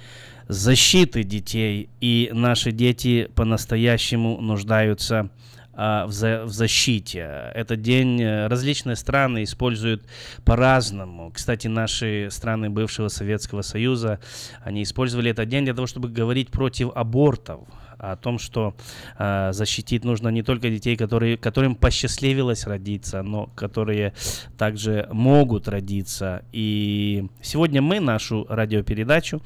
защиты 0.49 1.23
детей, 1.23 1.89
и 2.03 2.29
наши 2.35 2.71
дети 2.71 3.31
по-настоящему 3.35 4.39
нуждаются 4.43 5.31
в 5.75 5.77
а, 5.77 6.07
в, 6.07 6.13
за, 6.13 6.45
в 6.45 6.51
защите. 6.51 7.51
Этот 7.55 7.83
день 7.83 8.21
э, 8.21 8.47
различные 8.47 8.97
страны 8.97 9.43
используют 9.43 10.05
по-разному. 10.45 11.31
Кстати, 11.33 11.67
наши 11.67 12.29
страны 12.31 12.71
бывшего 12.71 13.09
Советского 13.09 13.63
Союза, 13.63 14.21
они 14.63 14.83
использовали 14.83 15.31
этот 15.31 15.49
день 15.49 15.65
для 15.65 15.75
того, 15.75 15.87
чтобы 15.87 16.09
говорить 16.09 16.51
против 16.51 16.91
абортов 16.95 17.67
о 18.13 18.17
том, 18.17 18.39
что 18.39 18.75
э, 19.19 19.53
защитить 19.53 20.05
нужно 20.05 20.29
не 20.29 20.43
только 20.43 20.71
детей, 20.71 20.97
которые, 20.97 21.37
которым 21.37 21.75
посчастливилось 21.75 22.67
родиться, 22.67 23.23
но 23.23 23.47
которые 23.55 24.13
также 24.59 25.09
могут 25.13 25.69
родиться. 25.69 26.43
И 26.53 27.27
сегодня 27.41 27.83
мы 27.83 28.01
нашу 28.01 28.47
радиопередачу 28.49 29.43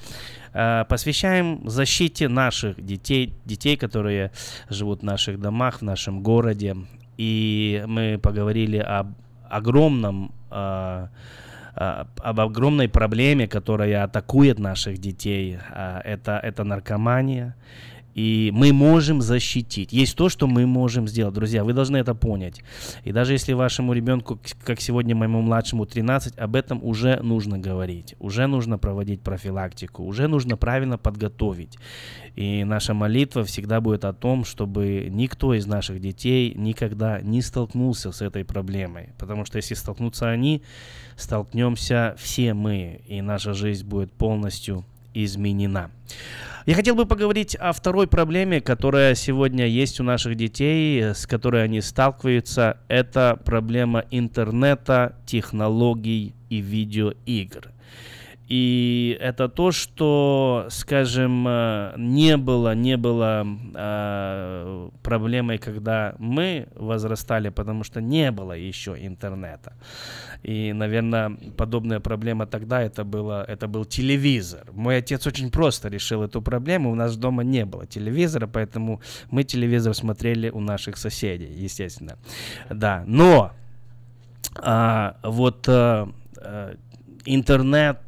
э, 0.53 0.85
посвящаем 0.89 1.69
защите 1.69 2.29
наших 2.29 2.85
детей, 2.85 3.35
детей, 3.45 3.77
которые 3.77 4.33
живут 4.69 5.01
в 5.01 5.05
наших 5.05 5.41
домах, 5.41 5.81
в 5.81 5.83
нашем 5.83 6.23
городе. 6.23 6.77
И 7.17 7.83
мы 7.87 8.19
поговорили 8.23 8.79
об 8.79 9.15
огромном 9.49 10.33
э, 10.51 11.09
об 11.75 12.41
огромной 12.41 12.89
проблеме, 12.89 13.47
которая 13.47 14.03
атакует 14.03 14.59
наших 14.59 14.99
детей. 14.99 15.59
Это, 16.05 16.41
это 16.43 16.65
наркомания, 16.65 17.55
и 18.19 18.51
мы 18.53 18.73
можем 18.73 19.23
защитить. 19.23 19.93
Есть 19.93 20.17
то, 20.17 20.29
что 20.29 20.49
мы 20.49 20.67
можем 20.67 21.07
сделать. 21.07 21.35
Друзья, 21.35 21.63
вы 21.63 21.73
должны 21.73 21.99
это 21.99 22.17
понять. 22.17 22.61
И 23.05 23.13
даже 23.13 23.33
если 23.33 23.53
вашему 23.53 23.93
ребенку, 23.93 24.41
как 24.65 24.81
сегодня 24.81 25.15
моему 25.15 25.41
младшему 25.41 25.87
13, 25.87 26.37
об 26.37 26.57
этом 26.57 26.83
уже 26.83 27.21
нужно 27.23 27.59
говорить. 27.59 28.17
Уже 28.19 28.49
нужно 28.49 28.77
проводить 28.77 29.21
профилактику. 29.21 30.03
Уже 30.03 30.27
нужно 30.27 30.57
правильно 30.57 30.99
подготовить. 30.99 31.79
И 32.35 32.65
наша 32.65 32.93
молитва 32.93 33.45
всегда 33.45 33.81
будет 33.81 34.05
о 34.05 34.13
том, 34.13 34.45
чтобы 34.45 35.07
никто 35.11 35.55
из 35.55 35.67
наших 35.67 36.01
детей 36.01 36.55
никогда 36.57 37.21
не 37.21 37.41
столкнулся 37.41 38.11
с 38.11 38.21
этой 38.21 38.45
проблемой. 38.45 39.11
Потому 39.17 39.45
что 39.45 39.59
если 39.59 39.75
столкнутся 39.75 40.29
они, 40.29 40.63
столкнемся 41.15 42.17
все 42.19 42.53
мы. 42.53 43.01
И 43.07 43.23
наша 43.23 43.55
жизнь 43.55 43.87
будет 43.87 44.11
полностью 44.11 44.85
изменена. 45.25 45.91
Я 46.67 46.75
хотел 46.75 46.95
бы 46.95 47.07
поговорить 47.07 47.55
о 47.55 47.73
второй 47.73 48.07
проблеме, 48.07 48.61
которая 48.61 49.15
сегодня 49.15 49.67
есть 49.67 50.01
у 50.01 50.03
наших 50.03 50.35
детей, 50.35 51.03
с 51.15 51.27
которой 51.27 51.65
они 51.65 51.81
сталкиваются. 51.81 52.77
Это 52.89 53.41
проблема 53.43 54.05
интернета, 54.11 55.17
технологий 55.25 56.35
и 56.51 56.61
видеоигр. 56.61 57.73
И 58.49 59.19
это 59.21 59.49
то, 59.49 59.73
что, 59.73 60.67
скажем, 60.71 61.47
э, 61.47 61.93
не 61.99 62.39
было, 62.39 62.75
не 62.75 62.97
было 62.97 63.47
э, 63.75 64.91
проблемой, 65.03 65.59
когда 65.59 66.15
мы 66.19 66.67
возрастали, 66.75 67.51
потому 67.51 67.85
что 67.85 68.01
не 68.01 68.31
было 68.31 68.53
еще 68.53 68.97
интернета. 68.99 69.75
И, 70.43 70.73
наверное, 70.73 71.37
подобная 71.59 72.01
проблема 72.01 72.47
тогда 72.47 72.81
это, 72.81 73.05
было, 73.05 73.45
это 73.47 73.69
был 73.69 73.85
телевизор. 73.85 74.63
Мой 74.73 74.97
отец 74.97 75.27
очень 75.27 75.51
просто 75.51 75.89
решил 75.89 76.23
эту 76.23 76.41
проблему. 76.41 76.91
У 76.91 76.95
нас 76.95 77.17
дома 77.17 77.45
не 77.45 77.67
было 77.67 77.87
телевизора, 77.87 78.47
поэтому 78.47 79.03
мы 79.31 79.45
телевизор 79.45 79.93
смотрели 79.95 80.49
у 80.49 80.61
наших 80.61 80.97
соседей, 80.97 81.53
естественно. 81.65 82.17
Да, 82.71 83.05
но 83.07 83.53
а, 84.63 85.17
вот 85.23 85.69
а, 85.69 86.09
интернет 87.27 87.99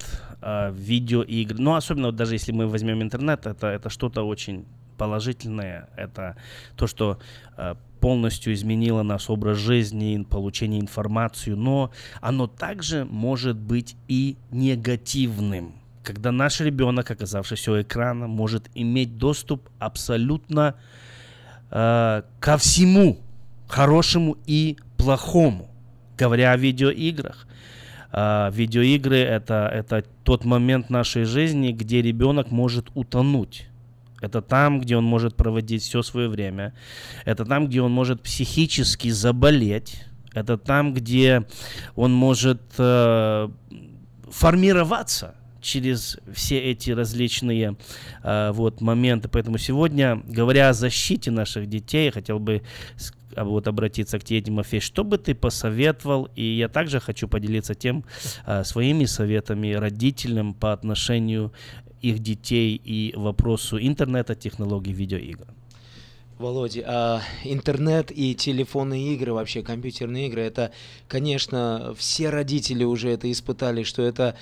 э, 0.42 0.72
видеоигры. 0.72 1.58
Ну, 1.58 1.74
особенно 1.74 2.08
вот 2.08 2.16
даже 2.16 2.34
если 2.34 2.52
мы 2.52 2.66
возьмем 2.66 3.02
интернет, 3.02 3.46
это, 3.46 3.68
это 3.68 3.90
что-то 3.90 4.22
очень 4.22 4.64
положительное. 4.96 5.88
Это 5.96 6.36
то, 6.76 6.86
что 6.86 7.18
э, 7.56 7.74
полностью 8.00 8.52
изменило 8.52 9.02
наш 9.02 9.30
образ 9.30 9.58
жизни, 9.58 10.26
получение 10.28 10.80
информации, 10.80 11.52
но 11.52 11.90
оно 12.20 12.46
также 12.46 13.04
может 13.04 13.56
быть 13.56 13.96
и 14.08 14.36
негативным. 14.50 15.74
Когда 16.02 16.32
наш 16.32 16.60
ребенок, 16.60 17.10
оказавшись 17.10 17.68
у 17.68 17.80
экрана, 17.80 18.26
может 18.26 18.70
иметь 18.74 19.18
доступ 19.18 19.68
абсолютно 19.78 20.74
э, 21.70 22.22
ко 22.40 22.56
всему, 22.56 23.18
хорошему 23.68 24.36
и 24.46 24.76
плохому. 24.96 25.70
Говоря 26.18 26.52
о 26.52 26.56
видеоиграх, 26.56 27.46
а, 28.12 28.50
видеоигры 28.50 29.18
это, 29.18 29.70
это 29.72 30.04
тот 30.24 30.44
момент 30.44 30.90
нашей 30.90 31.24
жизни, 31.24 31.72
где 31.72 32.02
ребенок 32.02 32.50
может 32.50 32.86
утонуть. 32.94 33.66
Это 34.20 34.42
там, 34.42 34.80
где 34.80 34.96
он 34.96 35.04
может 35.04 35.34
проводить 35.34 35.82
все 35.82 36.02
свое 36.02 36.28
время. 36.28 36.74
Это 37.24 37.44
там, 37.44 37.68
где 37.68 37.80
он 37.80 37.92
может 37.92 38.20
психически 38.22 39.08
заболеть. 39.08 40.04
Это 40.34 40.58
там, 40.58 40.92
где 40.92 41.46
он 41.96 42.12
может 42.12 42.60
э, 42.78 43.48
формироваться 44.30 45.34
через 45.60 46.18
все 46.32 46.58
эти 46.58 46.90
различные 46.90 47.76
э, 48.22 48.50
вот 48.52 48.80
моменты. 48.80 49.28
Поэтому 49.28 49.58
сегодня, 49.58 50.22
говоря 50.26 50.70
о 50.70 50.72
защите 50.72 51.30
наших 51.30 51.68
детей, 51.68 52.06
я 52.06 52.12
хотел 52.12 52.38
бы 52.38 52.62
а 53.36 53.44
вот 53.44 53.68
обратиться 53.68 54.18
к 54.18 54.24
тебе, 54.24 54.40
Тимофей, 54.40 54.80
что 54.80 55.04
бы 55.04 55.16
ты 55.16 55.34
посоветовал? 55.34 56.28
И 56.34 56.42
я 56.42 56.68
также 56.68 57.00
хочу 57.00 57.28
поделиться 57.28 57.74
тем 57.74 58.04
а, 58.44 58.64
своими 58.64 59.04
советами 59.04 59.72
родителям 59.72 60.52
по 60.54 60.72
отношению 60.72 61.52
их 62.02 62.18
детей 62.18 62.80
и 62.82 63.14
вопросу 63.16 63.78
интернета, 63.78 64.34
технологий, 64.34 64.92
видеоигр. 64.92 65.46
Володя, 66.40 66.84
а 66.86 67.22
интернет 67.44 68.10
и 68.10 68.34
телефонные 68.34 69.14
игры, 69.14 69.34
вообще 69.34 69.62
компьютерные 69.62 70.28
игры, 70.28 70.40
это, 70.40 70.72
конечно, 71.06 71.94
все 71.98 72.30
родители 72.30 72.82
уже 72.82 73.10
это 73.10 73.30
испытали, 73.30 73.82
что 73.82 74.02
это 74.02 74.36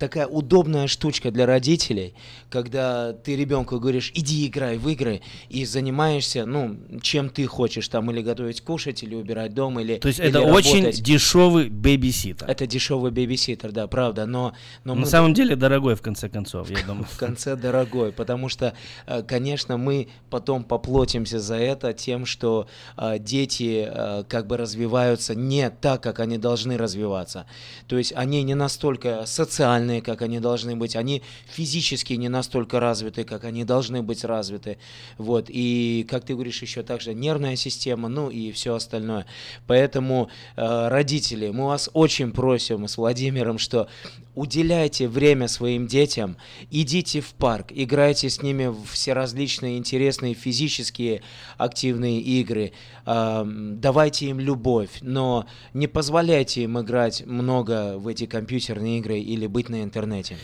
такая 0.00 0.26
удобная 0.26 0.88
штучка 0.88 1.30
для 1.30 1.46
родителей, 1.46 2.14
когда 2.50 3.12
ты 3.12 3.36
ребенку 3.36 3.78
говоришь, 3.78 4.10
иди 4.14 4.46
играй 4.48 4.78
в 4.78 4.88
игры 4.88 5.20
и 5.48 5.64
занимаешься, 5.64 6.44
ну, 6.44 6.76
чем 7.00 7.30
ты 7.30 7.46
хочешь, 7.46 7.86
там, 7.88 8.10
или 8.10 8.20
готовить 8.20 8.60
кушать, 8.60 9.04
или 9.04 9.14
убирать 9.14 9.54
дом, 9.54 9.78
или 9.78 9.98
То 9.98 10.08
есть 10.08 10.18
или 10.18 10.30
это 10.30 10.40
работать. 10.40 10.66
очень 10.66 10.90
дешевый 10.90 11.68
бэбиситер. 11.68 12.48
Это 12.48 12.66
дешевый 12.66 13.12
бэбиситер, 13.12 13.70
да, 13.70 13.86
правда, 13.86 14.26
но... 14.26 14.54
но 14.82 14.94
На 14.94 15.02
мы... 15.02 15.06
самом 15.06 15.34
деле 15.34 15.54
дорогой, 15.54 15.94
в 15.94 16.02
конце 16.02 16.28
концов, 16.28 16.68
я 16.70 16.78
думаю. 16.84 17.04
В 17.04 17.16
конце 17.16 17.54
дорогой, 17.54 18.10
потому 18.10 18.48
что, 18.48 18.74
э, 19.06 19.22
конечно, 19.22 19.76
мы 19.76 20.08
потом 20.30 20.64
поплотимся 20.64 21.43
за 21.44 21.56
это 21.56 21.92
тем, 21.92 22.26
что 22.26 22.66
э, 22.96 23.18
дети 23.18 23.88
э, 23.88 24.24
как 24.28 24.46
бы 24.46 24.56
развиваются 24.56 25.34
не 25.34 25.70
так, 25.70 26.02
как 26.02 26.20
они 26.20 26.38
должны 26.38 26.76
развиваться. 26.76 27.46
То 27.86 27.98
есть 27.98 28.12
они 28.16 28.42
не 28.42 28.54
настолько 28.54 29.26
социальные, 29.26 30.02
как 30.02 30.22
они 30.22 30.40
должны 30.40 30.74
быть, 30.74 30.96
они 30.96 31.22
физически 31.46 32.14
не 32.14 32.28
настолько 32.28 32.80
развиты, 32.80 33.24
как 33.24 33.44
они 33.44 33.64
должны 33.64 34.02
быть 34.02 34.24
развиты. 34.24 34.78
Вот. 35.18 35.46
И, 35.48 36.06
как 36.10 36.24
ты 36.24 36.34
говоришь, 36.34 36.62
еще 36.62 36.82
также 36.82 37.14
нервная 37.14 37.56
система, 37.56 38.08
ну 38.08 38.30
и 38.30 38.50
все 38.50 38.74
остальное. 38.74 39.26
Поэтому, 39.66 40.28
э, 40.56 40.88
родители, 40.88 41.50
мы 41.50 41.66
вас 41.66 41.90
очень 41.92 42.32
просим 42.32 42.88
с 42.88 42.96
Владимиром, 42.96 43.58
что 43.58 43.88
уделяйте 44.34 45.08
время 45.08 45.48
своим 45.48 45.86
детям, 45.86 46.36
идите 46.70 47.20
в 47.20 47.34
парк, 47.34 47.68
играйте 47.70 48.28
с 48.28 48.42
ними 48.42 48.66
в 48.66 48.84
все 48.84 49.12
различные 49.12 49.78
интересные 49.78 50.34
физические 50.34 51.22
активные 51.56 52.20
игры, 52.20 52.72
давайте 53.06 54.26
им 54.26 54.40
любовь, 54.40 54.98
но 55.00 55.46
не 55.72 55.86
позволяйте 55.86 56.62
им 56.62 56.80
играть 56.80 57.24
много 57.26 57.98
в 57.98 58.08
эти 58.08 58.26
компьютерные 58.26 58.98
игры 58.98 59.18
или 59.18 59.46
быть 59.46 59.68
на 59.68 59.82
интернете. 59.82 60.36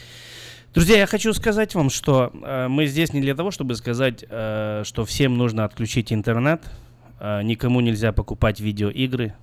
Друзья, 0.72 0.98
я 0.98 1.06
хочу 1.06 1.32
сказать 1.32 1.74
вам, 1.74 1.90
что 1.90 2.30
э, 2.32 2.68
мы 2.68 2.86
здесь 2.86 3.12
не 3.12 3.20
для 3.20 3.34
того, 3.34 3.50
чтобы 3.50 3.74
сказать, 3.74 4.24
э, 4.28 4.82
что 4.84 5.04
всем 5.04 5.36
нужно 5.36 5.64
отключить 5.64 6.12
интернет, 6.12 6.62
э, 7.18 7.42
никому 7.42 7.80
нельзя 7.80 8.12
покупать 8.12 8.60
видеоигры 8.60 9.34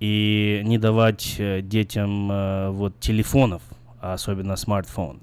и 0.00 0.62
не 0.64 0.78
давать 0.78 1.36
детям 1.68 2.72
вот 2.74 2.98
телефонов, 3.00 3.60
особенно 4.00 4.56
смартфон. 4.56 5.20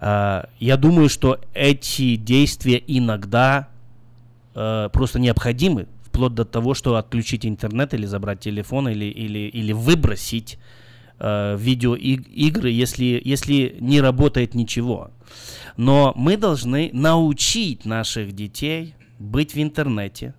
Э, 0.00 0.44
я 0.58 0.76
думаю, 0.76 1.08
что 1.08 1.40
эти 1.54 2.16
действия 2.16 2.82
иногда 2.86 3.68
э, 4.54 4.88
просто 4.92 5.18
необходимы, 5.18 5.86
вплоть 6.04 6.34
до 6.34 6.44
того, 6.44 6.74
что 6.74 6.96
отключить 6.96 7.46
интернет 7.46 7.94
или 7.94 8.06
забрать 8.06 8.40
телефон 8.40 8.88
или, 8.88 9.06
или, 9.06 9.38
или 9.38 9.72
выбросить 9.72 10.58
видеоигры, 11.20 12.70
если, 12.70 13.20
если 13.24 13.76
не 13.80 14.00
работает 14.00 14.54
ничего. 14.54 15.10
Но 15.76 16.12
мы 16.14 16.36
должны 16.36 16.90
научить 16.92 17.84
наших 17.84 18.32
детей 18.36 18.94
быть 19.18 19.54
в 19.54 19.60
интернете. 19.60 20.34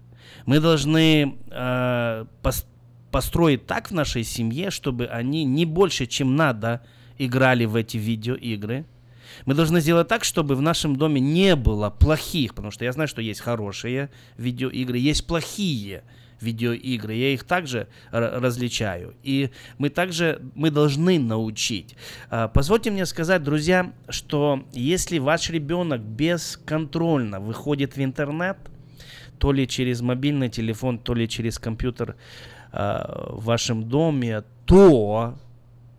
Мы 0.45 0.59
должны 0.59 1.35
э, 1.51 2.25
пос, 2.41 2.65
построить 3.11 3.65
так 3.65 3.89
в 3.89 3.93
нашей 3.93 4.23
семье, 4.23 4.71
чтобы 4.71 5.05
они 5.05 5.43
не 5.43 5.65
больше, 5.65 6.05
чем 6.05 6.35
надо, 6.35 6.81
играли 7.19 7.65
в 7.65 7.75
эти 7.75 7.97
видеоигры. 7.97 8.85
Мы 9.45 9.53
должны 9.53 9.79
сделать 9.79 10.07
так, 10.07 10.23
чтобы 10.23 10.55
в 10.55 10.61
нашем 10.61 10.95
доме 10.95 11.21
не 11.21 11.55
было 11.55 11.91
плохих, 11.91 12.55
потому 12.55 12.71
что 12.71 12.83
я 12.83 12.91
знаю, 12.91 13.07
что 13.07 13.21
есть 13.21 13.41
хорошие 13.41 14.09
видеоигры, 14.37 14.97
есть 14.97 15.27
плохие 15.27 16.03
видеоигры. 16.41 17.13
Я 17.13 17.33
их 17.33 17.43
также 17.43 17.87
различаю. 18.11 19.13
И 19.23 19.51
мы 19.77 19.89
также, 19.89 20.41
мы 20.55 20.71
должны 20.71 21.19
научить. 21.19 21.95
А, 22.29 22.47
позвольте 22.47 22.91
мне 22.91 23.05
сказать, 23.05 23.43
друзья, 23.43 23.91
что 24.07 24.63
если 24.71 25.19
ваш 25.19 25.49
ребенок 25.49 26.01
бесконтрольно 26.01 27.39
выходит 27.39 27.97
в 27.97 28.03
интернет, 28.03 28.57
то 29.37 29.51
ли 29.51 29.67
через 29.67 30.01
мобильный 30.01 30.49
телефон, 30.49 30.99
то 30.99 31.13
ли 31.13 31.27
через 31.27 31.59
компьютер 31.59 32.15
а, 32.71 33.31
в 33.31 33.45
вашем 33.45 33.87
доме, 33.87 34.43
то, 34.65 35.37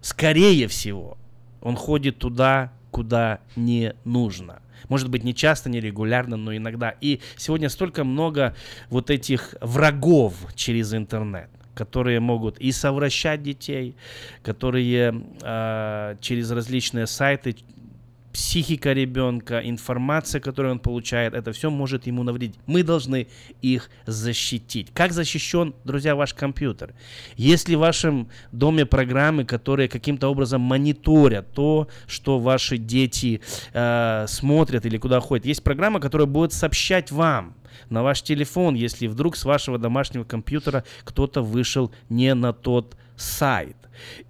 скорее 0.01 0.69
всего, 0.69 1.19
он 1.61 1.77
ходит 1.77 2.19
туда, 2.19 2.73
куда 2.91 3.41
не 3.57 3.95
нужно. 4.05 4.61
Может 4.89 5.09
быть, 5.11 5.25
не 5.25 5.35
часто, 5.35 5.69
не 5.69 5.81
регулярно, 5.81 6.37
но 6.37 6.57
иногда. 6.57 6.95
И 7.01 7.21
сегодня 7.37 7.69
столько 7.69 8.03
много 8.05 8.57
вот 8.89 9.11
этих 9.11 9.55
врагов 9.61 10.35
через 10.55 10.95
интернет 10.95 11.51
которые 11.73 12.21
могут 12.21 12.59
и 12.59 12.73
совращать 12.73 13.43
детей, 13.43 13.95
которые 14.43 15.15
э, 15.41 16.17
через 16.21 16.51
различные 16.51 17.07
сайты 17.07 17.57
психика 18.33 18.93
ребенка, 18.93 19.61
информация, 19.64 20.41
которую 20.41 20.72
он 20.72 20.78
получает, 20.78 21.35
это 21.35 21.53
все 21.53 21.70
может 21.70 22.07
ему 22.07 22.22
навредить. 22.22 22.57
Мы 22.66 22.83
должны 22.83 23.26
их 23.62 23.91
защитить. 24.07 24.91
Как 24.93 25.12
защищен, 25.12 25.74
друзья, 25.85 26.14
ваш 26.14 26.35
компьютер? 26.35 26.95
Если 27.37 27.74
в 27.74 27.81
вашем 27.81 28.28
доме 28.53 28.87
программы, 28.87 29.45
которые 29.45 29.89
каким-то 29.89 30.28
образом 30.28 30.61
мониторят 30.61 31.53
то, 31.53 31.89
что 32.07 32.39
ваши 32.39 32.76
дети 32.78 33.41
э, 33.72 34.26
смотрят 34.28 34.87
или 34.87 34.99
куда 34.99 35.20
ходят, 35.20 35.47
есть 35.47 35.62
программа, 35.62 36.01
которая 36.01 36.26
будет 36.26 36.53
сообщать 36.53 37.11
вам, 37.11 37.55
на 37.89 38.03
ваш 38.03 38.22
телефон, 38.22 38.74
если 38.74 39.07
вдруг 39.07 39.37
с 39.37 39.45
вашего 39.45 39.78
домашнего 39.78 40.24
компьютера 40.24 40.85
кто-то 41.05 41.43
вышел 41.43 41.93
не 42.09 42.35
на 42.35 42.53
тот 42.53 42.97
сайт. 43.21 43.77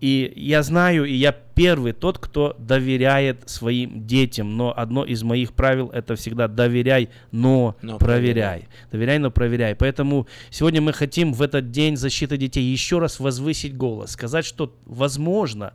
И 0.00 0.32
я 0.36 0.62
знаю, 0.62 1.04
и 1.04 1.14
я 1.14 1.32
первый 1.32 1.92
тот, 1.92 2.18
кто 2.18 2.56
доверяет 2.58 3.48
своим 3.48 4.06
детям. 4.06 4.56
Но 4.56 4.76
одно 4.76 5.04
из 5.04 5.22
моих 5.22 5.52
правил 5.52 5.90
это 5.90 6.16
всегда 6.16 6.48
доверяй, 6.48 7.10
но, 7.30 7.76
но 7.82 7.98
проверяй. 7.98 8.32
проверяй. 8.32 8.68
Доверяй, 8.90 9.18
но 9.18 9.30
проверяй. 9.30 9.74
Поэтому 9.74 10.26
сегодня 10.50 10.80
мы 10.80 10.92
хотим 10.92 11.32
в 11.32 11.42
этот 11.42 11.70
день 11.70 11.96
защиты 11.96 12.36
детей 12.36 12.64
еще 12.64 12.98
раз 12.98 13.20
возвысить 13.20 13.76
голос, 13.76 14.12
сказать, 14.12 14.44
что 14.44 14.74
возможно 14.84 15.72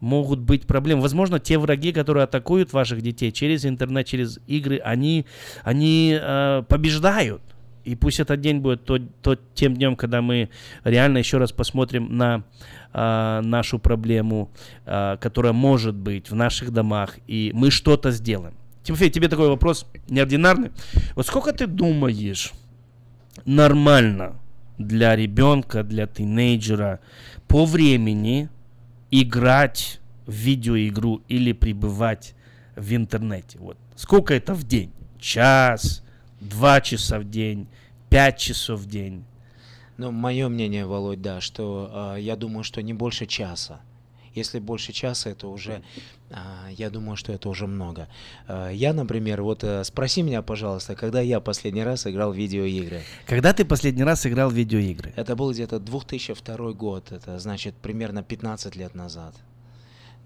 могут 0.00 0.40
быть 0.40 0.66
проблемы. 0.66 1.02
Возможно, 1.02 1.38
те 1.38 1.58
враги, 1.58 1.92
которые 1.92 2.24
атакуют 2.24 2.72
ваших 2.72 3.02
детей 3.02 3.30
через 3.30 3.64
интернет, 3.66 4.06
через 4.06 4.40
игры, 4.46 4.78
они, 4.78 5.26
они 5.62 6.18
э, 6.20 6.62
побеждают. 6.68 7.42
И 7.84 7.94
пусть 7.94 8.20
этот 8.20 8.40
день 8.40 8.58
будет 8.58 8.84
тот, 8.84 9.02
тот 9.22 9.40
тем 9.54 9.74
днем, 9.74 9.96
когда 9.96 10.22
мы 10.22 10.50
реально 10.84 11.18
еще 11.18 11.38
раз 11.38 11.52
посмотрим 11.52 12.16
на 12.16 12.44
э, 12.92 13.40
нашу 13.42 13.78
проблему, 13.78 14.50
э, 14.86 15.16
которая 15.20 15.52
может 15.52 15.94
быть 15.94 16.30
в 16.30 16.34
наших 16.34 16.72
домах, 16.72 17.18
и 17.26 17.50
мы 17.54 17.70
что-то 17.70 18.10
сделаем. 18.10 18.54
Тимофей, 18.82 19.10
тебе 19.10 19.28
такой 19.28 19.48
вопрос 19.48 19.86
неординарный. 20.08 20.70
Вот 21.14 21.26
сколько 21.26 21.52
ты 21.52 21.66
думаешь 21.66 22.52
нормально 23.44 24.36
для 24.78 25.14
ребенка, 25.16 25.82
для 25.82 26.06
тинейджера 26.06 27.00
по 27.46 27.66
времени 27.66 28.48
играть 29.10 30.00
в 30.26 30.32
видеоигру 30.32 31.22
или 31.28 31.52
пребывать 31.52 32.34
в 32.76 32.94
интернете? 32.94 33.58
Вот 33.58 33.76
сколько 33.96 34.32
это 34.34 34.54
в 34.54 34.64
день? 34.64 34.92
Час, 35.18 36.02
два 36.40 36.80
часа 36.80 37.18
в 37.18 37.24
день, 37.28 37.68
пять 38.08 38.38
часов 38.38 38.80
в 38.80 38.86
день. 38.86 39.24
Ну, 39.96 40.10
мое 40.10 40.48
мнение, 40.48 40.86
Володь, 40.86 41.20
да, 41.20 41.40
что 41.40 42.14
э, 42.16 42.20
я 42.20 42.36
думаю, 42.36 42.64
что 42.64 42.82
не 42.82 42.94
больше 42.94 43.26
часа. 43.26 43.80
Если 44.34 44.60
больше 44.60 44.92
часа, 44.92 45.30
это 45.30 45.48
уже, 45.48 45.82
э, 46.30 46.34
я 46.70 46.88
думаю, 46.88 47.16
что 47.16 47.32
это 47.32 47.48
уже 47.48 47.66
много. 47.66 48.08
Э, 48.48 48.70
я, 48.72 48.92
например, 48.92 49.42
вот 49.42 49.64
э, 49.64 49.84
спроси 49.84 50.22
меня, 50.22 50.40
пожалуйста, 50.40 50.94
когда 50.94 51.20
я 51.20 51.40
последний 51.40 51.82
раз 51.82 52.06
играл 52.06 52.32
в 52.32 52.36
видеоигры. 52.36 53.02
Когда 53.26 53.52
ты 53.52 53.64
последний 53.64 54.04
раз 54.04 54.24
играл 54.26 54.48
в 54.48 54.54
видеоигры? 54.54 55.12
Это 55.16 55.34
был 55.34 55.50
где-то 55.52 55.80
2002 55.80 56.72
год, 56.72 57.12
это 57.12 57.38
значит 57.38 57.74
примерно 57.74 58.22
15 58.22 58.76
лет 58.76 58.94
назад. 58.94 59.34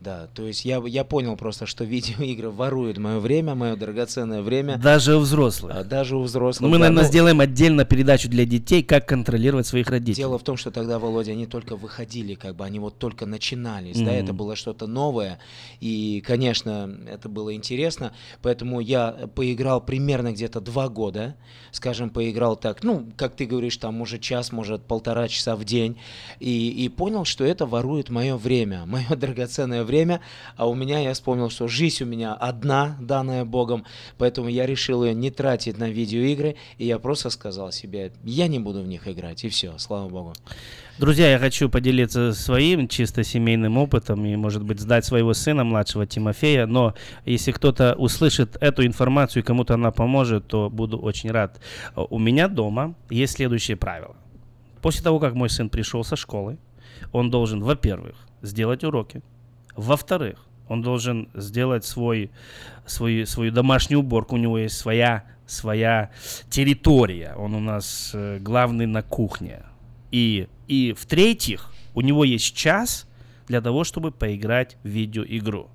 Да, 0.04 0.28
то 0.34 0.46
есть 0.46 0.66
я, 0.66 0.82
я 0.86 1.02
понял 1.02 1.34
просто, 1.34 1.64
что 1.64 1.84
видеоигры 1.94 2.50
воруют 2.50 2.98
мое 2.98 3.18
время, 3.18 3.54
мое 3.54 3.74
драгоценное 3.74 4.42
время. 4.42 4.76
Даже 4.76 5.16
у 5.16 5.20
взрослых. 5.20 5.74
А, 5.74 5.82
даже 5.82 6.18
у 6.18 6.22
взрослых. 6.22 6.70
Мы, 6.70 6.76
да, 6.76 6.80
наверное, 6.84 7.02
но... 7.04 7.08
сделаем 7.08 7.40
отдельно 7.40 7.86
передачу 7.86 8.28
для 8.28 8.44
детей, 8.44 8.82
как 8.82 9.08
контролировать 9.08 9.66
своих 9.66 9.88
родителей. 9.88 10.16
Дело 10.16 10.38
в 10.38 10.42
том, 10.42 10.58
что 10.58 10.70
тогда, 10.70 10.98
Володя, 10.98 11.32
они 11.32 11.46
только 11.46 11.76
выходили, 11.76 12.34
как 12.34 12.54
бы 12.54 12.66
они 12.66 12.80
вот 12.80 12.98
только 12.98 13.24
начинались, 13.24 13.96
mm-hmm. 13.96 14.04
да, 14.04 14.12
это 14.12 14.34
было 14.34 14.56
что-то 14.56 14.86
новое, 14.86 15.38
и, 15.80 16.22
конечно, 16.26 16.94
это 17.08 17.30
было 17.30 17.54
интересно, 17.54 18.12
поэтому 18.42 18.80
я 18.80 19.10
поиграл 19.34 19.80
примерно 19.80 20.32
где-то 20.32 20.60
два 20.60 20.90
года, 20.90 21.34
скажем, 21.72 22.10
поиграл 22.10 22.56
так, 22.56 22.82
ну, 22.82 23.08
как 23.16 23.36
ты 23.36 23.46
говоришь, 23.46 23.78
там, 23.78 23.94
может, 23.94 24.20
час, 24.20 24.52
может, 24.52 24.82
полтора 24.82 25.28
часа 25.28 25.56
в 25.56 25.64
день, 25.64 25.96
и, 26.40 26.68
и 26.68 26.90
понял, 26.90 27.24
что 27.24 27.44
это 27.44 27.64
ворует 27.64 28.10
мое 28.10 28.36
время, 28.36 28.84
мое 28.86 29.08
драгоценное 29.08 29.82
время, 29.82 29.93
время, 29.94 30.20
а 30.56 30.66
у 30.68 30.74
меня, 30.74 30.98
я 30.98 31.12
вспомнил, 31.12 31.50
что 31.50 31.68
жизнь 31.68 32.02
у 32.02 32.06
меня 32.06 32.34
одна, 32.34 32.96
данная 33.00 33.44
Богом, 33.44 33.84
поэтому 34.18 34.48
я 34.48 34.66
решил 34.66 35.04
ее 35.04 35.14
не 35.14 35.30
тратить 35.30 35.78
на 35.78 35.88
видеоигры, 35.88 36.56
и 36.78 36.86
я 36.86 36.98
просто 36.98 37.30
сказал 37.30 37.70
себе, 37.70 38.12
я 38.24 38.48
не 38.48 38.58
буду 38.58 38.82
в 38.82 38.88
них 38.88 39.06
играть, 39.06 39.44
и 39.44 39.48
все, 39.48 39.78
слава 39.78 40.08
Богу. 40.08 40.32
Друзья, 40.98 41.30
я 41.30 41.38
хочу 41.38 41.68
поделиться 41.68 42.32
своим 42.32 42.88
чисто 42.88 43.24
семейным 43.24 43.78
опытом 43.78 44.24
и, 44.24 44.36
может 44.36 44.62
быть, 44.62 44.80
сдать 44.80 45.04
своего 45.04 45.34
сына 45.34 45.64
младшего 45.64 46.06
Тимофея, 46.06 46.66
но 46.66 46.94
если 47.24 47.52
кто-то 47.52 47.94
услышит 47.94 48.56
эту 48.60 48.84
информацию 48.84 49.42
и 49.42 49.46
кому-то 49.46 49.74
она 49.74 49.90
поможет, 49.90 50.46
то 50.46 50.70
буду 50.70 50.98
очень 50.98 51.30
рад. 51.30 51.60
У 51.94 52.18
меня 52.18 52.48
дома 52.48 52.94
есть 53.10 53.34
следующее 53.34 53.76
правило. 53.76 54.16
После 54.82 55.02
того, 55.02 55.18
как 55.18 55.34
мой 55.34 55.50
сын 55.50 55.68
пришел 55.68 56.04
со 56.04 56.16
школы, 56.16 56.58
он 57.12 57.30
должен, 57.30 57.62
во-первых, 57.62 58.16
сделать 58.42 58.84
уроки, 58.84 59.22
во-вторых, 59.76 60.46
Он 60.68 60.82
должен 60.82 61.28
сделать 61.34 61.84
свой, 61.84 62.30
свой, 62.86 63.26
свою 63.26 63.52
домашнюю 63.52 64.00
уборку. 64.00 64.36
У 64.36 64.38
него 64.38 64.58
есть 64.58 64.76
своя, 64.76 65.24
своя 65.46 66.10
территория. 66.48 67.34
Он 67.36 67.54
у 67.54 67.60
нас 67.60 68.12
э, 68.14 68.38
главный 68.40 68.86
на 68.86 69.02
кухне. 69.02 69.62
И, 70.10 70.48
и 70.68 70.94
в-третьих, 70.96 71.72
у 71.94 72.00
него 72.00 72.24
есть 72.24 72.54
час 72.56 73.06
для 73.46 73.60
того, 73.60 73.84
чтобы 73.84 74.10
поиграть 74.10 74.76
в 74.82 74.88
видеоигру. 74.88 75.70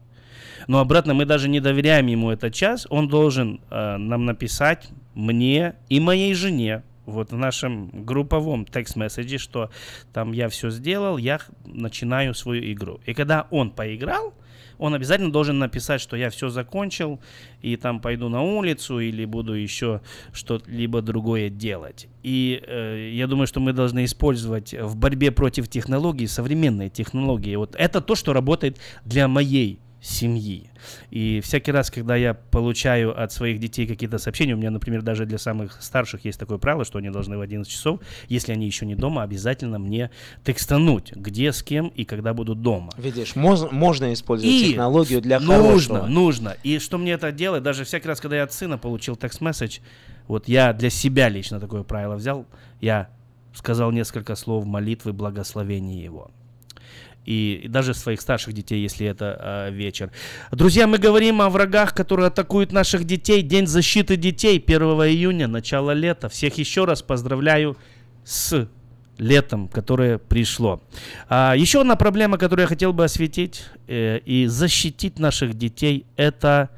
Но 0.68 0.80
обратно 0.80 1.14
мы 1.14 1.26
даже 1.26 1.50
не 1.50 1.60
доверяем 1.60 2.08
ему 2.08 2.32
этот 2.32 2.54
час. 2.54 2.88
Он 2.90 3.08
должен 3.08 3.62
э, 3.70 3.98
нам 3.98 4.26
написать 4.26 4.90
мне 5.14 5.76
и 5.90 6.00
моей 6.00 6.34
жене 6.34 6.84
вот 7.10 7.32
в 7.32 7.38
нашем 7.38 7.90
групповом 8.06 8.66
текст-месседже, 8.66 9.38
что 9.38 9.70
там 10.14 10.32
я 10.32 10.50
все 10.50 10.70
сделал, 10.70 11.18
я 11.18 11.40
начинаю 11.66 12.34
свою 12.34 12.72
игру. 12.72 13.00
И 13.06 13.14
когда 13.14 13.48
он 13.52 13.72
поиграл, 13.72 14.34
он 14.80 14.94
обязательно 14.94 15.32
должен 15.32 15.60
написать, 15.60 16.02
что 16.02 16.16
я 16.16 16.30
все 16.30 16.50
закончил, 16.50 17.20
и 17.62 17.76
там 17.76 18.00
пойду 18.00 18.30
на 18.30 18.42
улицу, 18.42 19.00
или 19.00 19.26
буду 19.26 19.54
еще 19.54 20.02
что-либо 20.32 21.02
другое 21.02 21.50
делать. 21.50 22.08
И 22.24 22.64
э, 22.66 23.12
я 23.14 23.28
думаю, 23.28 23.46
что 23.46 23.60
мы 23.60 23.74
должны 23.74 24.06
использовать 24.06 24.74
в 24.74 24.96
борьбе 24.96 25.32
против 25.32 25.68
технологий 25.68 26.28
современные 26.28 26.90
технологии. 26.90 27.56
Вот 27.58 27.76
это 27.78 28.00
то, 28.00 28.16
что 28.16 28.32
работает 28.32 28.80
для 29.04 29.28
моей 29.28 29.80
семьи. 30.02 30.70
И 31.12 31.42
всякий 31.44 31.72
раз, 31.72 31.92
когда 31.92 32.16
я 32.16 32.34
получаю 32.34 33.22
от 33.22 33.32
своих 33.32 33.60
детей 33.60 33.86
какие-то 33.86 34.18
сообщения, 34.18 34.54
у 34.54 34.58
меня, 34.58 34.72
например, 34.72 35.02
даже 35.02 35.26
для 35.26 35.38
самых 35.38 35.82
старших 35.82 36.26
есть 36.26 36.40
такое 36.40 36.58
правило, 36.58 36.86
что 36.86 37.00
они 37.00 37.10
должны 37.10 37.38
в 37.38 37.42
11 37.42 37.72
часов, 37.72 38.00
если 38.28 38.54
они 38.54 38.66
еще 38.66 38.86
не 38.86 38.96
дома, 38.96 39.24
обязательно 39.24 39.80
мне 39.80 40.10
текстануть, 40.44 41.12
где, 41.14 41.52
с 41.52 41.62
кем 41.64 41.88
и 41.90 42.06
когда 42.06 42.34
будут 42.34 42.62
дома. 42.62 42.92
Видишь, 42.98 43.36
моз- 43.36 43.72
можно 43.72 44.14
использовать 44.14 44.54
И 44.54 44.70
технологию 44.70 45.22
для 45.22 45.40
нужно, 45.40 45.64
хорошего. 45.64 46.08
Нужно, 46.08 46.56
И 46.64 46.80
что 46.80 46.98
мне 46.98 47.12
это 47.14 47.32
делает, 47.32 47.64
даже 47.64 47.84
всякий 47.84 48.08
раз, 48.08 48.20
когда 48.22 48.38
я 48.38 48.44
от 48.44 48.54
сына 48.54 48.78
получил 48.78 49.16
текст-месседж, 49.16 49.80
вот 50.28 50.48
я 50.48 50.74
для 50.74 50.90
себя 50.90 51.28
лично 51.30 51.60
такое 51.60 51.84
правило 51.84 52.16
взял, 52.16 52.46
я 52.80 53.10
сказал 53.54 53.92
несколько 53.92 54.36
слов 54.36 54.66
молитвы, 54.66 55.12
благословения 55.12 56.04
его 56.04 56.32
и, 57.26 57.62
и 57.64 57.68
даже 57.68 57.94
своих 57.94 58.22
старших 58.22 58.54
детей, 58.54 58.82
если 58.82 59.08
это 59.08 59.68
э, 59.70 59.72
вечер. 59.72 60.12
Друзья, 60.52 60.88
мы 60.88 60.98
говорим 60.98 61.42
о 61.42 61.50
врагах, 61.50 61.94
которые 61.94 62.28
атакуют 62.28 62.72
наших 62.72 63.04
детей. 63.04 63.42
День 63.42 63.68
защиты 63.68 64.16
детей 64.16 64.64
1 64.66 64.82
июня, 64.82 65.48
начало 65.48 65.92
лета. 65.92 66.30
Всех 66.30 66.58
еще 66.58 66.86
раз 66.86 67.02
поздравляю 67.02 67.78
с 68.24 68.68
летом, 69.20 69.68
которое 69.68 70.18
пришло. 70.18 70.82
А, 71.28 71.54
еще 71.56 71.82
одна 71.82 71.96
проблема, 71.96 72.38
которую 72.38 72.64
я 72.64 72.68
хотел 72.68 72.94
бы 72.94 73.04
осветить 73.04 73.66
э, 73.88 74.20
и 74.26 74.48
защитить 74.48 75.20
наших 75.20 75.56
детей, 75.56 76.06
это 76.16 76.70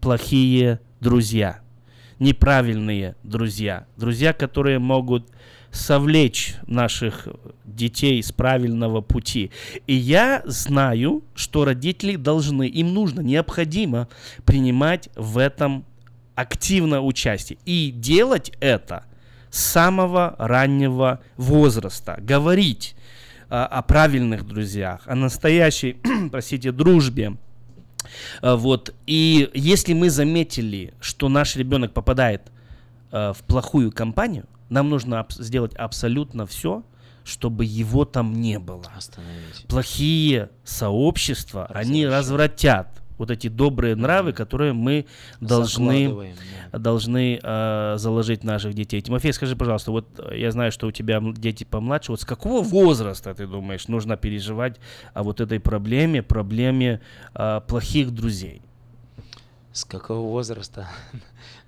плохие 0.00 0.80
друзья, 1.00 1.60
неправильные 2.18 3.16
друзья, 3.22 3.86
друзья, 3.96 4.32
которые 4.32 4.78
могут 4.78 5.28
совлечь 5.70 6.54
наших 6.66 7.28
детей 7.64 8.22
с 8.22 8.32
правильного 8.32 9.00
пути. 9.00 9.50
И 9.86 9.94
я 9.94 10.42
знаю, 10.44 11.22
что 11.34 11.64
родители 11.64 12.16
должны, 12.16 12.66
им 12.66 12.94
нужно, 12.94 13.20
необходимо 13.20 14.08
принимать 14.44 15.08
в 15.14 15.38
этом 15.38 15.84
активно 16.34 17.02
участие. 17.02 17.58
И 17.64 17.90
делать 17.90 18.52
это 18.60 19.04
с 19.50 19.60
самого 19.60 20.34
раннего 20.38 21.20
возраста. 21.36 22.16
Говорить 22.20 22.94
а, 23.48 23.66
о 23.66 23.82
правильных 23.82 24.46
друзьях, 24.46 25.02
о 25.06 25.14
настоящей, 25.14 25.96
простите, 26.30 26.72
дружбе. 26.72 27.36
А, 28.42 28.56
вот. 28.56 28.94
И 29.06 29.50
если 29.54 29.94
мы 29.94 30.10
заметили, 30.10 30.94
что 31.00 31.28
наш 31.28 31.56
ребенок 31.56 31.92
попадает 31.92 32.42
а, 33.10 33.32
в 33.32 33.38
плохую 33.38 33.90
компанию, 33.90 34.46
нам 34.68 34.88
нужно 34.88 35.20
аб- 35.20 35.32
сделать 35.32 35.74
абсолютно 35.74 36.46
все, 36.46 36.82
чтобы 37.24 37.64
его 37.64 38.04
там 38.04 38.40
не 38.40 38.58
было. 38.58 38.84
Остановить. 38.96 39.66
Плохие 39.68 40.50
сообщества, 40.64 41.66
они 41.66 42.06
развратят 42.06 42.88
вот 43.18 43.30
эти 43.30 43.48
добрые 43.48 43.96
нравы, 43.96 44.32
которые 44.32 44.72
мы 44.72 45.06
должны, 45.40 46.34
да. 46.72 46.78
должны 46.78 47.40
э, 47.42 47.94
заложить 47.98 48.44
наших 48.44 48.74
детей. 48.74 49.00
Тимофей, 49.00 49.32
скажи, 49.32 49.56
пожалуйста, 49.56 49.90
вот 49.90 50.06
э, 50.18 50.38
я 50.38 50.50
знаю, 50.52 50.72
что 50.72 50.86
у 50.86 50.92
тебя 50.92 51.20
дети 51.20 51.64
помладше, 51.64 52.12
вот 52.12 52.20
с 52.20 52.24
какого 52.24 52.62
возраста, 52.62 53.34
ты 53.34 53.46
думаешь, 53.46 53.88
нужно 53.88 54.16
переживать 54.16 54.76
о 55.14 55.24
вот 55.24 55.40
этой 55.40 55.58
проблеме, 55.58 56.22
проблеме 56.22 57.00
э, 57.34 57.60
плохих 57.66 58.12
друзей? 58.12 58.62
С 59.72 59.84
какого 59.84 60.26
возраста? 60.26 60.88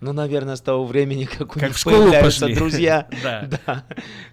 Ну, 0.00 0.14
наверное, 0.14 0.56
с 0.56 0.60
того 0.62 0.84
времени, 0.86 1.24
как 1.38 1.56
у 1.56 1.60
Как 1.60 1.70
них 1.70 1.84
появляются 1.84 2.40
пошли. 2.40 2.54
друзья. 2.54 3.08
Да. 3.22 3.48
да. 3.66 3.84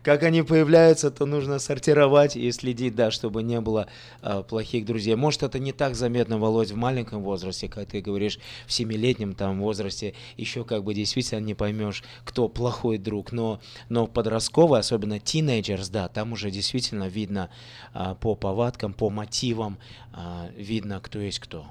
Как 0.02 0.24
они 0.24 0.42
появляются, 0.42 1.12
то 1.12 1.26
нужно 1.26 1.60
сортировать 1.60 2.38
и 2.38 2.52
следить, 2.52 2.96
да, 2.96 3.12
чтобы 3.12 3.44
не 3.44 3.60
было 3.60 3.88
а, 4.22 4.44
плохих 4.44 4.86
друзей. 4.86 5.16
Может, 5.16 5.44
это 5.44 5.60
не 5.60 5.74
так 5.74 5.96
заметно, 5.96 6.38
Володь, 6.38 6.72
в 6.72 6.76
маленьком 6.78 7.22
возрасте, 7.22 7.68
как 7.68 7.90
ты 7.90 8.02
говоришь, 8.02 8.40
в 8.66 8.72
семилетнем 8.72 9.34
там 9.36 9.60
возрасте, 9.60 10.14
еще 10.38 10.64
как 10.64 10.84
бы 10.84 10.94
действительно 10.94 11.40
не 11.40 11.54
поймешь, 11.54 12.04
кто 12.24 12.48
плохой 12.48 12.98
друг. 12.98 13.34
Но, 13.34 13.60
но 13.90 14.06
в 14.06 14.12
подростковой, 14.12 14.80
особенно 14.80 15.20
тинейджерс, 15.20 15.90
да, 15.90 16.08
там 16.08 16.32
уже 16.32 16.50
действительно 16.50 17.08
видно 17.10 17.50
а, 17.94 18.16
по 18.16 18.36
повадкам, 18.36 18.94
по 18.94 19.10
мотивам, 19.10 19.78
а, 20.14 20.50
видно, 20.56 21.02
кто 21.02 21.20
есть 21.20 21.40
кто. 21.40 21.66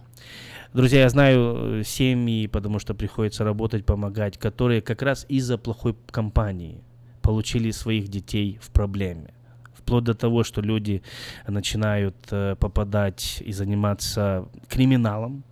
Друзья, 0.77 1.01
я 1.01 1.09
знаю 1.09 1.81
э, 1.81 1.83
семьи, 1.85 2.47
потому 2.49 2.79
что 2.79 2.95
приходится 2.95 3.45
работать, 3.45 3.87
помогать, 3.87 4.37
которые 4.37 4.83
как 4.83 5.01
раз 5.01 5.25
из-за 5.27 5.57
плохой 5.57 5.97
компании 6.11 6.83
получили 7.23 7.71
своих 7.71 8.09
детей 8.09 8.59
в 8.61 8.71
проблеме. 8.71 9.33
Вплоть 9.73 10.05
до 10.05 10.13
того, 10.13 10.45
что 10.45 10.61
люди 10.61 11.03
начинают 11.49 12.15
э, 12.31 12.57
попадать 12.61 13.43
и 13.47 13.53
заниматься 13.53 14.49
криминалом, 14.69 15.45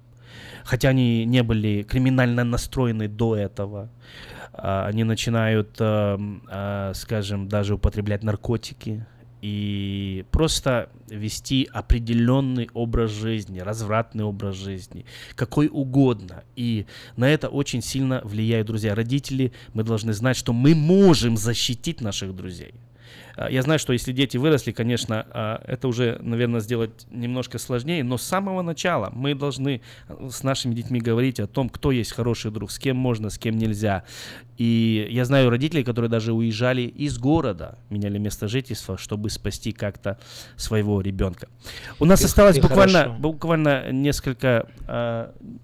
хотя 0.62 0.90
они 0.90 1.24
не 1.24 1.42
были 1.42 1.84
криминально 1.84 2.44
настроены 2.44 3.08
до 3.08 3.34
этого. 3.34 3.88
А, 4.52 4.86
Они 4.88 5.04
начинают, 5.04 5.80
э, 5.80 5.84
м, 5.84 6.42
а, 6.48 6.92
скажем, 6.94 7.48
даже 7.48 7.74
употреблять 7.76 8.22
наркотики 8.22 9.06
и 9.45 10.24
просто 10.30 10.88
вести 11.07 11.68
определенный 11.70 12.70
образ 12.72 13.11
жизни, 13.11 13.59
развратный 13.59 14.24
образ 14.24 14.57
жизни, 14.57 15.05
какой 15.34 15.68
угодно. 15.70 16.45
И 16.57 16.86
на 17.18 17.28
это 17.28 17.51
очень 17.51 17.82
сильно 17.82 18.22
влияют 18.24 18.68
друзья. 18.68 18.95
Родители, 18.95 19.53
мы 19.74 19.84
должны 19.84 20.14
знать, 20.14 20.38
что 20.38 20.55
мы 20.55 20.74
можем 20.74 21.36
защитить 21.36 22.01
наших 22.01 22.34
друзей. 22.34 22.72
А, 23.37 23.51
Я 23.51 23.62
знаю, 23.62 23.78
что 23.78 23.93
если 23.93 24.12
дети 24.12 24.37
выросли, 24.37 24.72
конечно, 24.72 25.26
а, 25.30 25.62
это 25.66 25.89
уже, 25.89 26.18
наверное, 26.20 26.61
сделать 26.61 27.07
немножко 27.11 27.59
сложнее, 27.59 28.05
но 28.05 28.16
с 28.18 28.22
самого 28.22 28.62
начала 28.62 29.11
мы 29.12 29.35
должны 29.35 29.80
э, 30.09 30.28
с 30.30 30.43
нашими 30.43 30.74
детьми 30.74 31.01
говорить 31.01 31.41
о 31.41 31.47
том, 31.47 31.68
кто 31.68 31.91
есть 31.93 32.12
хороший 32.12 32.51
друг, 32.51 32.70
с 32.70 32.78
кем 32.78 32.97
можно, 32.97 33.30
с 33.30 33.39
кем 33.39 33.57
нельзя. 33.57 34.05
И 34.57 35.09
я 35.11 35.24
знаю 35.24 35.51
родителей, 35.51 35.82
которые 35.82 36.11
даже 36.11 36.32
уезжали 36.32 36.82
из 36.82 37.18
города, 37.18 37.78
меняли 37.91 38.18
место 38.18 38.47
жительства, 38.49 38.97
чтобы 38.97 39.30
спасти 39.30 39.72
как-то 39.72 40.18
своего 40.57 41.01
ребенка. 41.01 41.49
У 41.99 42.05
нас 42.05 42.20
Ты- 42.20 42.26
осталось 42.26 42.57
ты 42.57 42.62
буквально, 42.62 42.99
хорошо. 42.99 43.16
буквально 43.18 43.91
несколько 43.91 44.68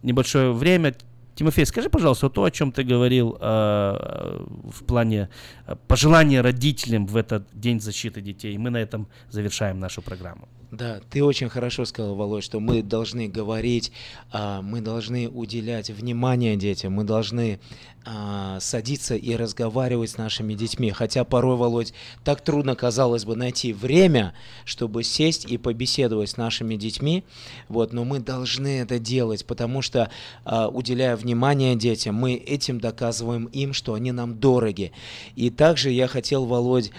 небольшое 0.02 0.52
время. 0.52 0.94
Тимофей, 1.34 1.66
скажи, 1.66 1.88
пожалуйста, 1.88 2.28
то, 2.28 2.42
о 2.42 2.50
чем 2.50 2.72
ты 2.72 2.82
говорил 2.82 3.36
а, 3.40 4.46
в 4.64 4.84
плане 4.84 5.28
а, 5.66 5.76
пожелания 5.76 6.42
родителям 6.42 7.06
в 7.06 7.16
этот 7.16 7.42
день 7.52 7.80
защиты 7.80 8.20
детей. 8.20 8.58
Мы 8.58 8.70
на 8.70 8.78
этом 8.78 9.06
завершаем 9.30 9.78
нашу 9.80 10.02
программу. 10.02 10.48
Да, 10.70 11.00
ты 11.10 11.24
очень 11.24 11.48
хорошо 11.48 11.84
сказал, 11.84 12.14
Володь, 12.14 12.44
что 12.44 12.60
мы 12.60 12.82
должны 12.82 13.26
говорить, 13.26 13.90
а, 14.30 14.62
мы 14.62 14.80
должны 14.80 15.28
уделять 15.28 15.90
внимание 15.90 16.54
детям, 16.54 16.92
мы 16.92 17.02
должны 17.02 17.58
а, 18.04 18.60
садиться 18.60 19.16
и 19.16 19.34
разговаривать 19.34 20.10
с 20.10 20.16
нашими 20.16 20.54
детьми. 20.54 20.92
Хотя 20.92 21.24
порой, 21.24 21.56
Володь, 21.56 21.92
так 22.22 22.40
трудно, 22.40 22.76
казалось 22.76 23.24
бы, 23.24 23.34
найти 23.34 23.72
время, 23.72 24.32
чтобы 24.64 25.02
сесть 25.02 25.44
и 25.44 25.58
побеседовать 25.58 26.30
с 26.30 26.36
нашими 26.36 26.76
детьми. 26.76 27.24
Вот, 27.68 27.92
но 27.92 28.04
мы 28.04 28.20
должны 28.20 28.80
это 28.80 29.00
делать, 29.00 29.44
потому 29.46 29.82
что, 29.82 30.08
а, 30.44 30.68
уделяя 30.68 31.16
внимание 31.16 31.74
детям, 31.74 32.14
мы 32.14 32.34
этим 32.34 32.78
доказываем 32.78 33.46
им, 33.46 33.72
что 33.72 33.94
они 33.94 34.12
нам 34.12 34.38
дороги. 34.38 34.92
И 35.34 35.50
также 35.50 35.90
я 35.90 36.06
хотел, 36.06 36.44
Володь, 36.44 36.92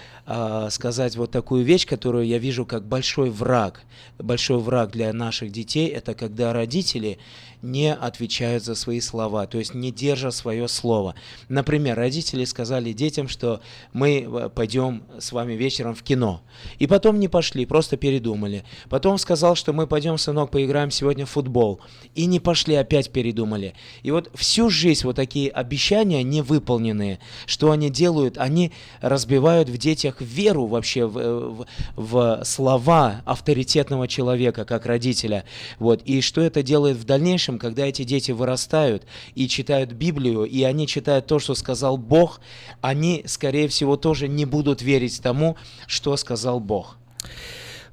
сказать 0.70 1.16
вот 1.16 1.32
такую 1.32 1.64
вещь, 1.64 1.84
которую 1.84 2.26
я 2.26 2.38
вижу 2.38 2.64
как 2.64 2.86
большой 2.86 3.28
враг 3.28 3.61
враг, 3.62 3.82
большой 4.18 4.58
враг 4.58 4.90
для 4.90 5.12
наших 5.12 5.52
детей, 5.52 5.88
это 5.88 6.14
когда 6.14 6.52
родители 6.52 7.18
не 7.62 7.94
отвечают 7.94 8.64
за 8.64 8.74
свои 8.74 9.00
слова, 9.00 9.46
то 9.46 9.58
есть 9.58 9.72
не 9.72 9.92
держат 9.92 10.34
свое 10.34 10.66
слово. 10.66 11.14
Например, 11.48 11.96
родители 11.96 12.44
сказали 12.44 12.92
детям, 12.92 13.28
что 13.28 13.60
мы 13.92 14.26
э, 14.28 14.50
пойдем 14.52 15.04
с 15.18 15.30
вами 15.30 15.52
вечером 15.52 15.94
в 15.94 16.02
кино. 16.02 16.42
И 16.80 16.88
потом 16.88 17.20
не 17.20 17.28
пошли, 17.28 17.64
просто 17.64 17.96
передумали. 17.96 18.64
Потом 18.90 19.16
сказал, 19.16 19.54
что 19.54 19.72
мы 19.72 19.86
пойдем, 19.86 20.18
сынок, 20.18 20.50
поиграем 20.50 20.90
сегодня 20.90 21.24
в 21.24 21.30
футбол. 21.30 21.80
И 22.16 22.26
не 22.26 22.40
пошли, 22.40 22.74
опять 22.74 23.12
передумали. 23.12 23.74
И 24.02 24.10
вот 24.10 24.30
всю 24.34 24.68
жизнь 24.68 25.06
вот 25.06 25.14
такие 25.14 25.48
обещания 25.48 26.24
невыполненные, 26.24 27.20
что 27.46 27.70
они 27.70 27.90
делают, 27.90 28.38
они 28.38 28.72
разбивают 29.00 29.68
в 29.68 29.78
детях 29.78 30.20
веру 30.20 30.66
вообще 30.66 31.06
в, 31.06 31.18
э, 31.18 31.48
в, 31.48 31.66
в 31.94 32.44
слова 32.44 33.22
авторитетного 33.52 34.08
человека, 34.08 34.64
как 34.64 34.86
родителя. 34.86 35.44
Вот. 35.78 36.02
И 36.04 36.22
что 36.22 36.40
это 36.40 36.62
делает 36.62 36.96
в 36.96 37.04
дальнейшем? 37.04 37.58
когда 37.58 37.86
эти 37.86 38.04
дети 38.04 38.32
вырастают 38.32 39.04
и 39.34 39.46
читают 39.46 39.92
Библию, 39.92 40.44
и 40.44 40.62
они 40.62 40.86
читают 40.86 41.26
то, 41.26 41.38
что 41.38 41.54
сказал 41.54 41.98
Бог, 41.98 42.40
они, 42.80 43.22
скорее 43.26 43.68
всего, 43.68 43.96
тоже 43.96 44.26
не 44.28 44.46
будут 44.46 44.82
верить 44.82 45.20
тому, 45.22 45.56
что 45.86 46.16
сказал 46.16 46.60
Бог. 46.60 46.96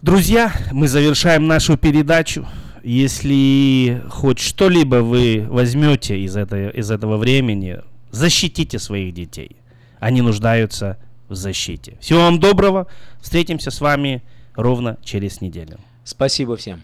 Друзья, 0.02 0.54
мы 0.72 0.88
завершаем 0.88 1.48
нашу 1.48 1.78
передачу. 1.78 2.48
Если 2.84 4.02
хоть 4.10 4.40
что-либо 4.40 4.98
вы 4.98 5.46
возьмете 5.50 6.18
из, 6.20 6.38
этого, 6.38 6.70
из 6.70 6.90
этого 6.90 7.18
времени, 7.18 7.80
защитите 8.12 8.80
своих 8.80 9.14
детей. 9.14 9.58
Они 10.00 10.22
нуждаются 10.22 10.98
в 11.28 11.36
защите. 11.36 11.98
Всего 12.00 12.20
вам 12.20 12.40
доброго. 12.40 12.88
Встретимся 13.22 13.72
с 13.72 13.82
вами 13.82 14.24
ровно 14.62 14.98
через 15.04 15.42
неделю. 15.42 15.80
Спасибо 16.04 16.56
всем. 16.56 16.82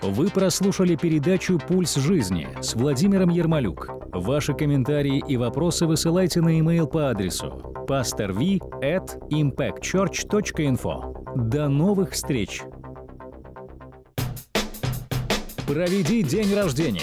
Вы 0.00 0.30
прослушали 0.30 0.94
передачу 0.94 1.58
«Пульс 1.58 1.96
жизни» 1.96 2.48
с 2.62 2.74
Владимиром 2.74 3.30
Ермолюк. 3.30 3.88
Ваши 4.12 4.54
комментарии 4.54 5.22
и 5.26 5.36
вопросы 5.36 5.86
высылайте 5.86 6.40
на 6.40 6.50
e-mail 6.50 6.86
по 6.86 7.10
адресу 7.10 7.74
pastorv 7.88 8.60
at 8.80 9.18
impactchurch.info. 9.30 11.48
До 11.48 11.68
новых 11.68 12.12
встреч! 12.12 12.62
Проведи 15.66 16.22
день 16.22 16.54
рождения, 16.54 17.02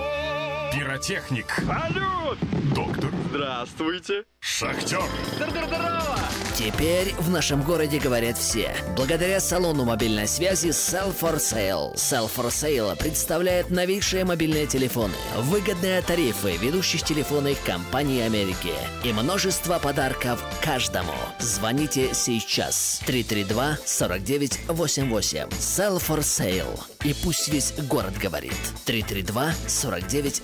Пиротехник. 0.71 1.47
Салют! 1.65 2.39
Доктор. 2.73 3.11
Здравствуйте. 3.29 4.23
Шахтер. 4.39 5.01
Здорово! 5.35 6.17
Теперь 6.55 7.13
в 7.17 7.29
нашем 7.29 7.63
городе 7.63 7.99
говорят 7.99 8.37
все. 8.37 8.75
Благодаря 8.95 9.39
салону 9.39 9.85
мобильной 9.85 10.27
связи 10.27 10.67
Sell 10.67 11.13
for 11.17 11.37
Sale. 11.37 11.95
Sell 11.95 12.29
for 12.29 12.49
Sale 12.49 12.95
представляет 12.97 13.69
новейшие 13.69 14.25
мобильные 14.25 14.67
телефоны, 14.67 15.15
выгодные 15.37 16.01
тарифы 16.01 16.57
ведущих 16.57 17.03
телефонных 17.03 17.57
компаний 17.63 18.21
Америки 18.21 18.73
и 19.03 19.11
множество 19.11 19.79
подарков 19.79 20.43
каждому. 20.63 21.13
Звоните 21.39 22.13
сейчас 22.13 23.01
332 23.05 23.77
49 23.85 24.59
88. 24.67 25.47
Sell 25.49 25.97
for 25.97 26.19
Sale. 26.19 26.79
И 27.03 27.15
пусть 27.23 27.47
весь 27.47 27.73
город 27.89 28.13
говорит. 28.21 28.53
332 28.85 29.53
49 29.67 30.43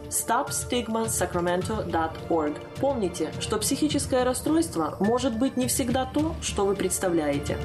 stopstigmasacramento.org. 0.11 2.53
Помните, 2.79 3.33
что 3.39 3.57
психическое 3.57 4.23
расстройство 4.23 4.97
может 4.99 5.39
быть 5.39 5.57
не 5.57 5.67
всегда 5.67 6.05
то, 6.05 6.35
что 6.41 6.65
вы 6.65 6.75
представляете. 6.75 7.57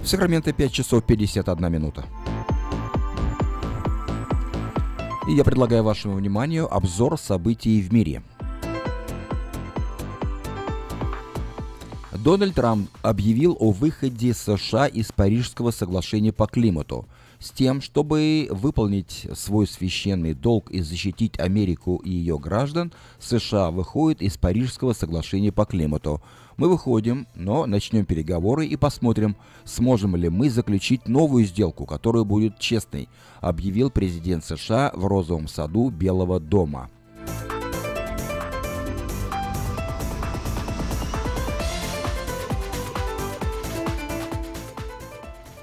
В 0.00 0.06
Сакраменто 0.06 0.52
5 0.52 0.72
часов 0.72 1.04
51 1.04 1.72
минута. 1.72 2.04
И 5.28 5.32
я 5.32 5.44
предлагаю 5.44 5.84
вашему 5.84 6.14
вниманию 6.14 6.74
обзор 6.74 7.18
событий 7.18 7.82
в 7.82 7.92
мире. 7.92 8.22
Дональд 12.24 12.56
Трамп 12.56 12.90
объявил 13.02 13.56
о 13.60 13.70
выходе 13.70 14.34
США 14.34 14.86
из 14.86 15.12
Парижского 15.12 15.70
соглашения 15.70 16.32
по 16.32 16.46
климату 16.46 17.06
с 17.38 17.50
тем, 17.50 17.80
чтобы 17.80 18.48
выполнить 18.50 19.28
свой 19.34 19.68
священный 19.68 20.34
долг 20.34 20.68
и 20.70 20.80
защитить 20.80 21.38
Америку 21.38 21.96
и 22.04 22.10
ее 22.10 22.36
граждан, 22.38 22.92
США 23.20 23.70
выходит 23.70 24.20
из 24.20 24.36
Парижского 24.36 24.94
соглашения 24.94 25.52
по 25.52 25.64
климату. 25.64 26.20
Мы 26.56 26.68
выходим, 26.68 27.28
но 27.36 27.66
начнем 27.66 28.04
переговоры 28.04 28.66
и 28.66 28.74
посмотрим, 28.74 29.36
сможем 29.64 30.16
ли 30.16 30.28
мы 30.28 30.50
заключить 30.50 31.06
новую 31.06 31.44
сделку, 31.44 31.86
которая 31.86 32.24
будет 32.24 32.58
честной, 32.58 33.08
объявил 33.40 33.90
президент 33.90 34.44
США 34.44 34.90
в 34.92 35.06
Розовом 35.06 35.46
саду 35.46 35.90
Белого 35.90 36.40
дома. 36.40 36.90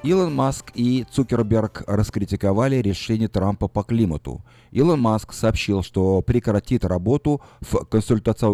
Илон 0.05 0.35
Маск 0.35 0.71
и 0.75 1.03
Цукерберг 1.11 1.83
раскритиковали 1.87 2.75
решение 2.75 3.27
Трампа 3.27 3.67
по 3.67 3.81
климату. 3.81 4.43
Илон 4.69 5.01
Маск 5.01 5.33
сообщил, 5.33 5.81
что 5.81 6.21
прекратит 6.21 6.85
работу 6.85 7.41
в 7.61 7.85
консультаци... 7.85 8.45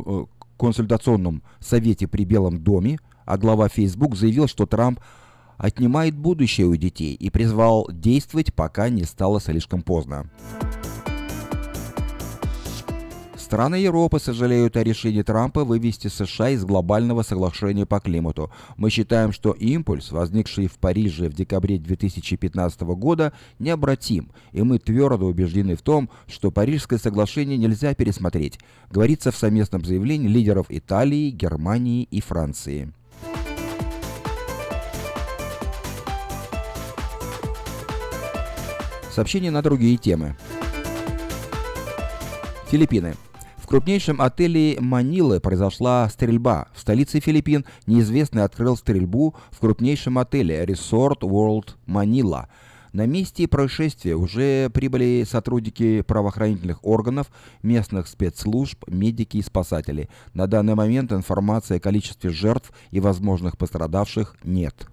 консультационном 0.58 1.44
совете 1.60 2.08
при 2.08 2.24
Белом 2.24 2.64
доме, 2.64 3.00
а 3.26 3.38
глава 3.38 3.68
Facebook 3.68 4.16
заявил, 4.16 4.48
что 4.48 4.66
Трамп 4.66 5.02
отнимает 5.58 6.16
будущее 6.16 6.68
у 6.68 6.76
детей 6.78 7.16
и 7.16 7.30
призвал 7.30 7.86
действовать, 7.92 8.54
пока 8.54 8.88
не 8.88 9.04
стало 9.04 9.42
слишком 9.42 9.82
поздно. 9.82 10.30
Страны 13.52 13.76
Европы 13.76 14.18
сожалеют 14.18 14.78
о 14.78 14.84
решении 14.86 15.24
Трампа 15.24 15.66
вывести 15.66 16.08
США 16.08 16.52
из 16.52 16.64
глобального 16.64 17.22
соглашения 17.22 17.86
по 17.86 18.00
климату. 18.00 18.50
Мы 18.78 18.90
считаем, 18.90 19.34
что 19.34 19.52
импульс, 19.52 20.14
возникший 20.14 20.68
в 20.68 20.80
Париже 20.80 21.28
в 21.28 21.34
декабре 21.34 21.78
2015 21.78 22.82
года, 22.96 23.34
необратим, 23.60 24.32
и 24.54 24.62
мы 24.62 24.80
твердо 24.80 25.26
убеждены 25.26 25.76
в 25.76 25.82
том, 25.82 26.10
что 26.28 26.50
Парижское 26.50 26.98
соглашение 26.98 27.58
нельзя 27.58 27.94
пересмотреть, 27.94 28.58
говорится 28.90 29.34
в 29.34 29.36
совместном 29.36 29.84
заявлении 29.84 30.30
лидеров 30.30 30.68
Италии, 30.70 31.30
Германии 31.30 32.04
и 32.04 32.22
Франции. 32.22 32.94
Сообщение 39.14 39.52
на 39.52 39.62
другие 39.62 39.98
темы. 39.98 40.38
Филиппины 42.70 43.16
крупнейшем 43.72 44.20
отеле 44.20 44.76
Манилы 44.82 45.40
произошла 45.40 46.10
стрельба. 46.10 46.68
В 46.74 46.82
столице 46.82 47.22
Филиппин 47.22 47.64
неизвестный 47.88 48.44
открыл 48.44 48.76
стрельбу 48.76 49.34
в 49.50 49.60
крупнейшем 49.60 50.18
отеле 50.18 50.62
Resort 50.66 51.22
World 51.22 51.76
Manila. 51.88 52.48
На 52.92 53.06
месте 53.06 53.48
происшествия 53.48 54.16
уже 54.16 54.70
прибыли 54.72 55.26
сотрудники 55.26 56.02
правоохранительных 56.02 56.84
органов, 56.84 57.28
местных 57.64 58.10
спецслужб, 58.10 58.84
медики 58.90 59.38
и 59.38 59.42
спасатели. 59.42 60.10
На 60.34 60.48
данный 60.48 60.76
момент 60.76 61.14
информации 61.14 61.78
о 61.78 61.80
количестве 61.80 62.30
жертв 62.30 62.74
и 62.90 63.00
возможных 63.00 63.58
пострадавших 63.58 64.36
нет. 64.44 64.86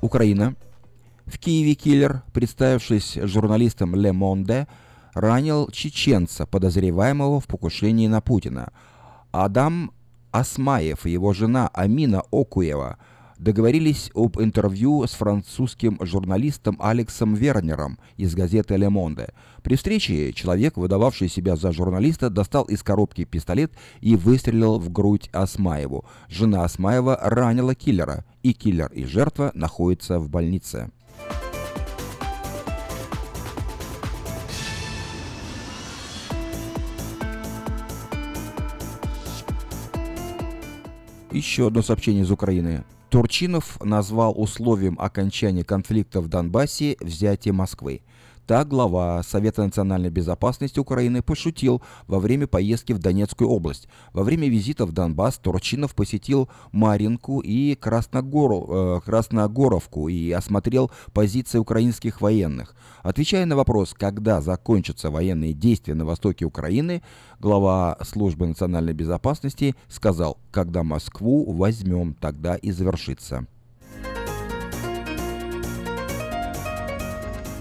Украина 0.00 0.54
в 1.28 1.38
Киеве 1.38 1.74
киллер, 1.74 2.22
представившись 2.32 3.18
журналистом 3.22 3.94
«Ле 3.94 4.12
Монде», 4.12 4.66
ранил 5.14 5.68
чеченца, 5.70 6.46
подозреваемого 6.46 7.40
в 7.40 7.46
покушении 7.46 8.06
на 8.06 8.20
Путина. 8.20 8.72
Адам 9.30 9.92
Осмаев 10.30 11.06
и 11.06 11.10
его 11.10 11.32
жена 11.32 11.68
Амина 11.72 12.22
Окуева 12.30 12.98
договорились 13.38 14.10
об 14.14 14.40
интервью 14.40 15.06
с 15.06 15.12
французским 15.12 15.98
журналистом 16.00 16.76
Алексом 16.80 17.34
Вернером 17.34 17.98
из 18.16 18.34
газеты 18.34 18.76
«Ле 18.76 18.88
Монде». 18.88 19.28
При 19.62 19.76
встрече 19.76 20.32
человек, 20.32 20.76
выдававший 20.76 21.28
себя 21.28 21.56
за 21.56 21.72
журналиста, 21.72 22.30
достал 22.30 22.64
из 22.64 22.82
коробки 22.82 23.24
пистолет 23.24 23.72
и 24.00 24.16
выстрелил 24.16 24.78
в 24.78 24.90
грудь 24.90 25.28
Осмаеву. 25.32 26.04
Жена 26.28 26.64
Осмаева 26.64 27.18
ранила 27.22 27.74
киллера, 27.74 28.24
и 28.42 28.52
киллер 28.52 28.90
и 28.92 29.04
жертва 29.04 29.52
находятся 29.54 30.18
в 30.18 30.28
больнице. 30.28 30.90
Еще 41.30 41.68
одно 41.68 41.82
сообщение 41.82 42.24
из 42.24 42.30
Украины. 42.32 42.84
Турчинов 43.10 43.78
назвал 43.82 44.34
условием 44.36 44.96
окончания 44.98 45.62
конфликта 45.62 46.20
в 46.20 46.28
Донбассе 46.28 46.96
взятие 47.00 47.54
Москвы. 47.54 48.00
Так 48.48 48.66
глава 48.68 49.22
Совета 49.24 49.62
национальной 49.62 50.08
безопасности 50.08 50.80
Украины 50.80 51.20
пошутил 51.20 51.82
во 52.06 52.18
время 52.18 52.46
поездки 52.46 52.94
в 52.94 52.98
Донецкую 52.98 53.50
область. 53.50 53.88
Во 54.14 54.22
время 54.22 54.48
визита 54.48 54.86
в 54.86 54.92
Донбасс 54.92 55.36
Турчинов 55.36 55.94
посетил 55.94 56.48
Маринку 56.72 57.40
и 57.40 57.74
Красногор... 57.74 58.64
э, 58.70 59.00
Красногоровку 59.04 60.08
и 60.08 60.32
осмотрел 60.32 60.90
позиции 61.12 61.58
украинских 61.58 62.22
военных. 62.22 62.74
Отвечая 63.02 63.44
на 63.44 63.54
вопрос, 63.54 63.92
когда 63.92 64.40
закончатся 64.40 65.10
военные 65.10 65.52
действия 65.52 65.92
на 65.92 66.06
востоке 66.06 66.46
Украины, 66.46 67.02
глава 67.40 67.98
службы 68.02 68.46
национальной 68.46 68.94
безопасности 68.94 69.76
сказал, 69.88 70.38
когда 70.52 70.82
Москву 70.82 71.52
возьмем, 71.52 72.14
тогда 72.14 72.54
и 72.56 72.70
завершится. 72.70 73.46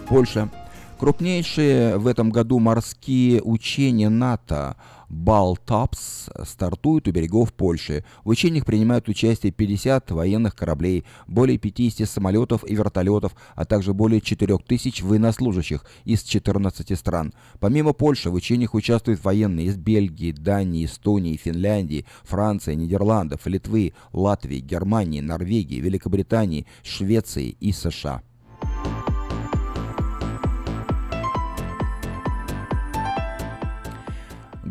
Польша 0.07 0.49
Крупнейшие 1.00 2.00
в 2.00 2.08
этом 2.08 2.32
году 2.32 2.58
морские 2.58 3.43
учения 3.43 4.10
НАТО 4.10 4.78
«Балтапс» 5.10 6.28
стартуют 6.43 7.08
у 7.08 7.12
берегов 7.12 7.54
Польши. 7.54 8.04
В 8.24 8.30
учениях 8.30 8.66
принимают 8.66 9.08
участие 9.08 9.52
50 9.52 10.10
военных 10.10 10.56
кораблей, 10.56 11.06
более 11.28 11.60
50 11.60 12.10
самолетов 12.10 12.68
и 12.68 12.74
вертолетов, 12.74 13.36
а 13.54 13.66
также 13.66 13.93
более 13.93 14.22
4000 14.22 15.04
военнослужащих 15.04 15.86
из 16.04 16.24
14 16.24 16.98
стран. 16.98 17.32
Помимо 17.60 17.93
Польши 17.93 18.32
в 18.32 18.34
учениях 18.34 18.74
участвуют 18.74 19.24
военные 19.24 19.68
из 19.68 19.78
Бельгии, 19.78 20.32
Дании, 20.32 20.86
Эстонии, 20.86 21.38
Финляндии, 21.38 22.08
Франции, 22.24 22.74
Нидерландов, 22.74 23.45
Литвы, 23.45 23.93
Латвии, 24.14 24.62
Германии, 24.62 25.22
Норвегии, 25.22 25.80
Великобритании, 25.80 26.66
Швеции 26.82 27.56
и 27.60 27.72
США. 27.72 28.24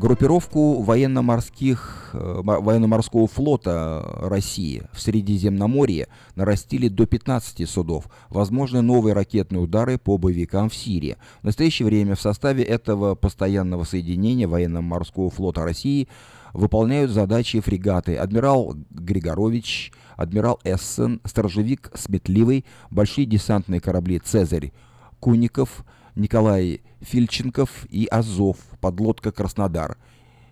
Группировку 0.06 0.82
военно-морских, 0.82 2.10
э, 2.12 2.40
военно-морского 2.44 3.26
флота 3.26 4.08
России 4.20 4.84
в 4.92 5.00
Средиземноморье 5.00 6.06
нарастили 6.36 6.86
до 6.86 7.06
15 7.06 7.68
судов. 7.68 8.04
Возможны 8.28 8.82
новые 8.82 9.14
ракетные 9.14 9.60
удары 9.60 9.98
по 9.98 10.16
боевикам 10.16 10.68
в 10.68 10.76
Сирии. 10.76 11.16
В 11.42 11.46
настоящее 11.46 11.86
время 11.86 12.14
в 12.14 12.20
составе 12.20 12.62
этого 12.62 13.16
постоянного 13.16 13.82
соединения 13.82 14.46
военно-морского 14.46 15.28
флота 15.28 15.64
России 15.64 16.06
выполняют 16.52 17.10
задачи 17.10 17.58
фрегаты 17.58 18.14
«Адмирал 18.14 18.76
Григорович», 18.90 19.92
«Адмирал 20.14 20.60
Эссен», 20.62 21.20
«Сторожевик 21.24 21.90
Сметливый», 21.96 22.64
большие 22.92 23.26
десантные 23.26 23.80
корабли 23.80 24.20
«Цезарь», 24.20 24.70
«Куников», 25.18 25.84
Николай 26.16 26.80
Фильченков 27.02 27.86
и 27.90 28.06
Азов, 28.06 28.56
подлодка 28.80 29.32
Краснодар. 29.32 29.98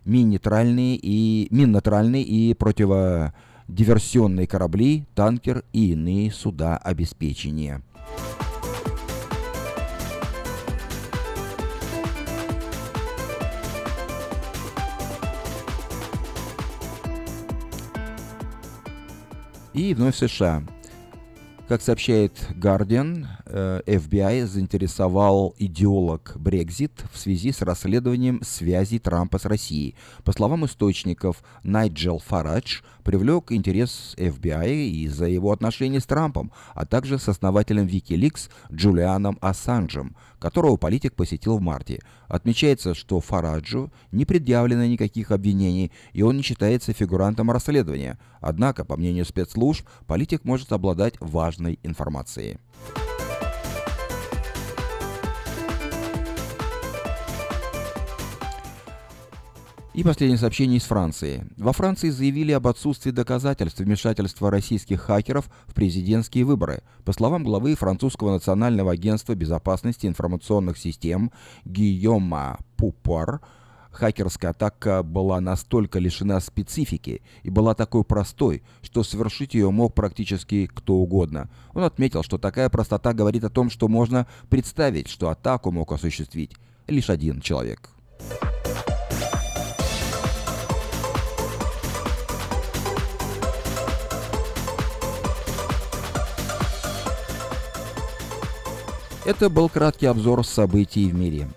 Мин-нейтральные 0.04 0.96
и, 0.96 1.48
мин 1.50 1.74
и 1.74 2.52
противодиверсионные 2.52 4.46
корабли, 4.46 5.06
танкер 5.14 5.64
и 5.72 5.92
иные 5.92 6.30
суда 6.30 6.76
обеспечения. 6.76 7.82
И 19.72 19.94
вновь 19.94 20.16
США. 20.16 20.62
Как 21.66 21.80
сообщает 21.80 22.32
Guardian, 22.56 23.26
FBI 23.46 24.42
э, 24.42 24.46
заинтересовал 24.46 25.54
идеолог 25.58 26.36
Brexit 26.36 26.92
в 27.10 27.16
связи 27.16 27.52
с 27.52 27.62
расследованием 27.62 28.42
связей 28.42 28.98
Трампа 28.98 29.38
с 29.38 29.46
Россией. 29.46 29.94
По 30.24 30.32
словам 30.32 30.66
источников, 30.66 31.42
Найджел 31.62 32.18
Фарадж 32.18 32.82
привлек 33.02 33.50
интерес 33.50 34.14
FBI 34.18 34.88
из-за 35.04 35.24
его 35.24 35.52
отношений 35.52 36.00
с 36.00 36.04
Трампом, 36.04 36.52
а 36.74 36.84
также 36.84 37.18
с 37.18 37.30
основателем 37.30 37.86
Wikileaks 37.86 38.50
Джулианом 38.70 39.38
Ассанжем, 39.40 40.16
которого 40.45 40.76
политик 40.76 41.14
посетил 41.14 41.57
в 41.57 41.62
марте. 41.62 42.01
Отмечается, 42.28 42.92
что 42.92 43.18
Фараджу 43.18 43.90
не 44.12 44.26
предъявлено 44.26 44.84
никаких 44.84 45.30
обвинений, 45.30 45.90
и 46.12 46.20
он 46.20 46.36
не 46.36 46.42
считается 46.42 46.92
фигурантом 46.92 47.51
расследования. 47.51 48.18
Однако, 48.42 48.84
по 48.84 48.99
мнению 48.99 49.24
спецслужб, 49.24 49.88
политик 50.07 50.45
может 50.45 50.70
обладать 50.72 51.14
важной 51.18 51.78
информацией. 51.82 52.59
И 59.95 60.03
последнее 60.03 60.38
сообщение 60.38 60.78
из 60.78 60.82
Франции. 60.82 61.47
Во 61.57 61.72
Франции 61.72 62.11
заявили 62.11 62.51
об 62.51 62.66
отсутствии 62.66 63.12
доказательств 63.12 63.78
вмешательства 63.78 64.51
российских 64.51 65.01
хакеров 65.01 65.49
в 65.68 65.72
президентские 65.72 66.45
выборы. 66.45 66.82
По 67.05 67.12
словам 67.12 67.45
главы 67.45 67.76
французского 67.76 68.32
национального 68.32 68.90
агентства 68.90 69.36
безопасности 69.36 70.09
информационных 70.09 70.78
систем 70.78 71.30
Гийома 71.64 72.59
Пупар, 72.76 73.40
хакерская 73.92 74.51
атака 74.51 75.05
была 75.05 75.40
настолько 75.40 76.01
лишена 76.01 76.40
специфики 76.40 77.22
и 77.45 77.51
была 77.51 77.76
такой 77.76 78.03
простой, 78.03 78.64
что 78.82 79.05
совершить 79.05 79.55
ее 79.55 79.70
мог 79.70 79.95
практически 79.95 80.68
кто 80.74 80.97
угодно. 80.97 81.49
Он 81.72 81.84
отметил, 81.84 82.24
что 82.24 82.36
такая 82.36 82.68
простота 82.68 83.12
говорит 83.12 83.45
о 83.45 83.49
том, 83.49 83.70
что 83.70 83.86
можно 83.86 84.26
представить, 84.51 85.07
что 85.07 85.28
атаку 85.28 85.70
мог 85.70 85.92
осуществить 85.92 86.51
лишь 86.88 87.11
один 87.11 87.40
человек. 87.40 87.90
Это 99.27 99.49
был 99.49 99.70
краткий 99.70 100.05
обзор 100.05 100.45
событий 100.45 101.11
в 101.11 101.14
мире. 101.14 101.49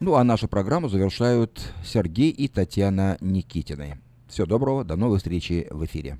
Ну 0.00 0.14
а 0.14 0.24
нашу 0.24 0.48
программу 0.48 0.88
завершают 0.88 1.60
Сергей 1.84 2.30
и 2.30 2.48
Татьяна 2.48 3.18
Никитины. 3.20 3.98
Всего 4.28 4.46
доброго, 4.46 4.82
до 4.82 4.96
новой 4.96 5.18
встречи 5.18 5.66
в 5.70 5.84
эфире. 5.84 6.18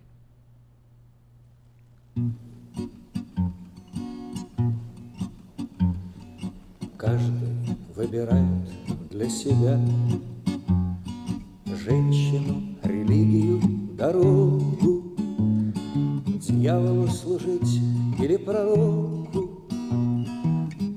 Каждый 6.99 7.57
выбирает 7.95 9.09
для 9.11 9.31
себя 9.31 9.81
Женщину, 11.64 12.77
религию, 12.83 13.62
дорогу 13.97 15.05
Дьяволу 16.39 17.09
служить 17.09 17.81
или 18.18 18.37
пророку 18.37 19.26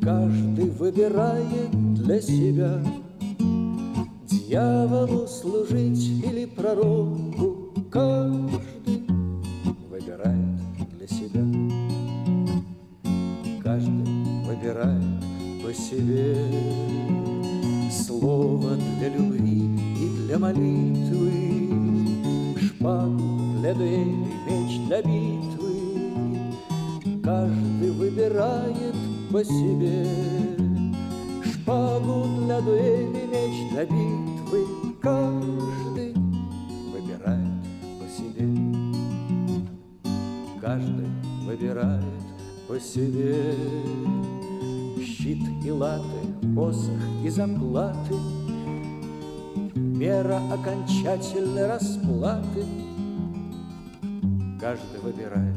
Каждый 0.10 0.72
выбирает 0.72 1.70
для 1.94 2.20
себя. 2.20 2.84
Дьяволу 4.26 5.28
служить 5.28 6.04
или 6.26 6.46
пророку 6.46 7.72
Каждый 7.92 9.06
выбирает 9.88 10.58
для 10.98 11.08
себя. 11.08 11.46
Каждый 13.62 14.48
выбирает 14.48 15.22
по 15.64 15.72
себе. 15.72 16.36
Слово 17.92 18.78
для 18.98 19.10
любви 19.10 19.70
и 20.02 20.26
для 20.26 20.40
молитвы 20.40 21.70
Шпагу 22.60 23.60
для 23.60 23.76
дуэли, 23.76 24.26
меч 24.48 24.80
для 24.88 25.04
битвы. 25.04 25.76
Каждый 27.24 27.92
выбирает 27.92 28.96
по 29.32 29.44
себе. 29.44 30.08
Шпагу 31.44 32.26
для 32.46 32.62
дуэли, 32.62 33.28
меч 33.32 33.72
для 33.72 33.86
битвы 33.86 34.66
Каждый 35.02 36.14
выбирает 36.92 37.64
по 38.00 38.08
себе. 38.10 38.48
Каждый 40.60 41.08
выбирает 41.46 42.04
по 42.68 42.80
себе. 42.80 43.56
Щит 45.04 45.40
и 45.64 45.72
латы, 45.72 46.04
посох 46.56 47.02
и 47.24 47.30
заплаты 47.30 48.16
Мера 49.76 50.42
окончательной 50.52 51.68
расплаты. 51.68 52.66
Каждый 54.60 55.00
выбирает 55.02 55.56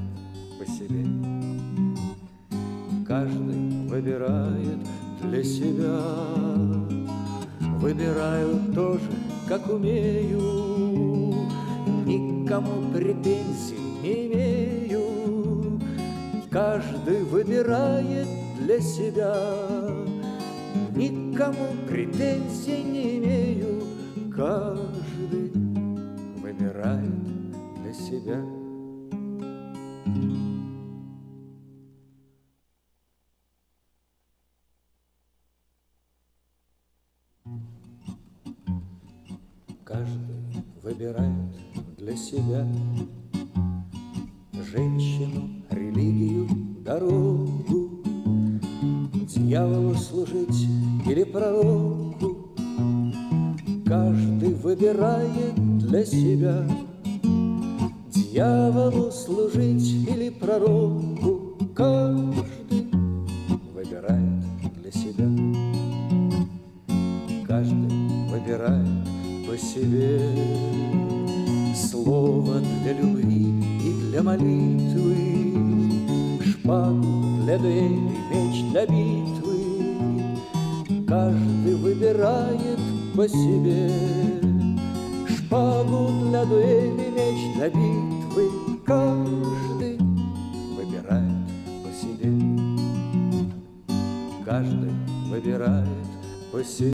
по 0.58 0.66
себе 0.66 1.31
каждый 3.12 3.88
выбирает 3.88 4.78
для 5.20 5.44
себя. 5.44 6.00
Выбираю 7.78 8.58
тоже, 8.74 9.10
как 9.46 9.68
умею, 9.68 10.40
никому 12.06 12.90
претензий 12.90 13.76
не 14.02 14.28
имею. 14.28 15.80
Каждый 16.50 17.24
выбирает 17.24 18.28
для 18.60 18.80
себя, 18.80 19.36
никому 20.96 21.66
претензий 21.88 22.82
не 22.82 23.18
имею. 23.18 23.82
Каждый 24.34 25.52
выбирает 26.40 27.24
для 27.82 27.92
себя. 27.92 28.61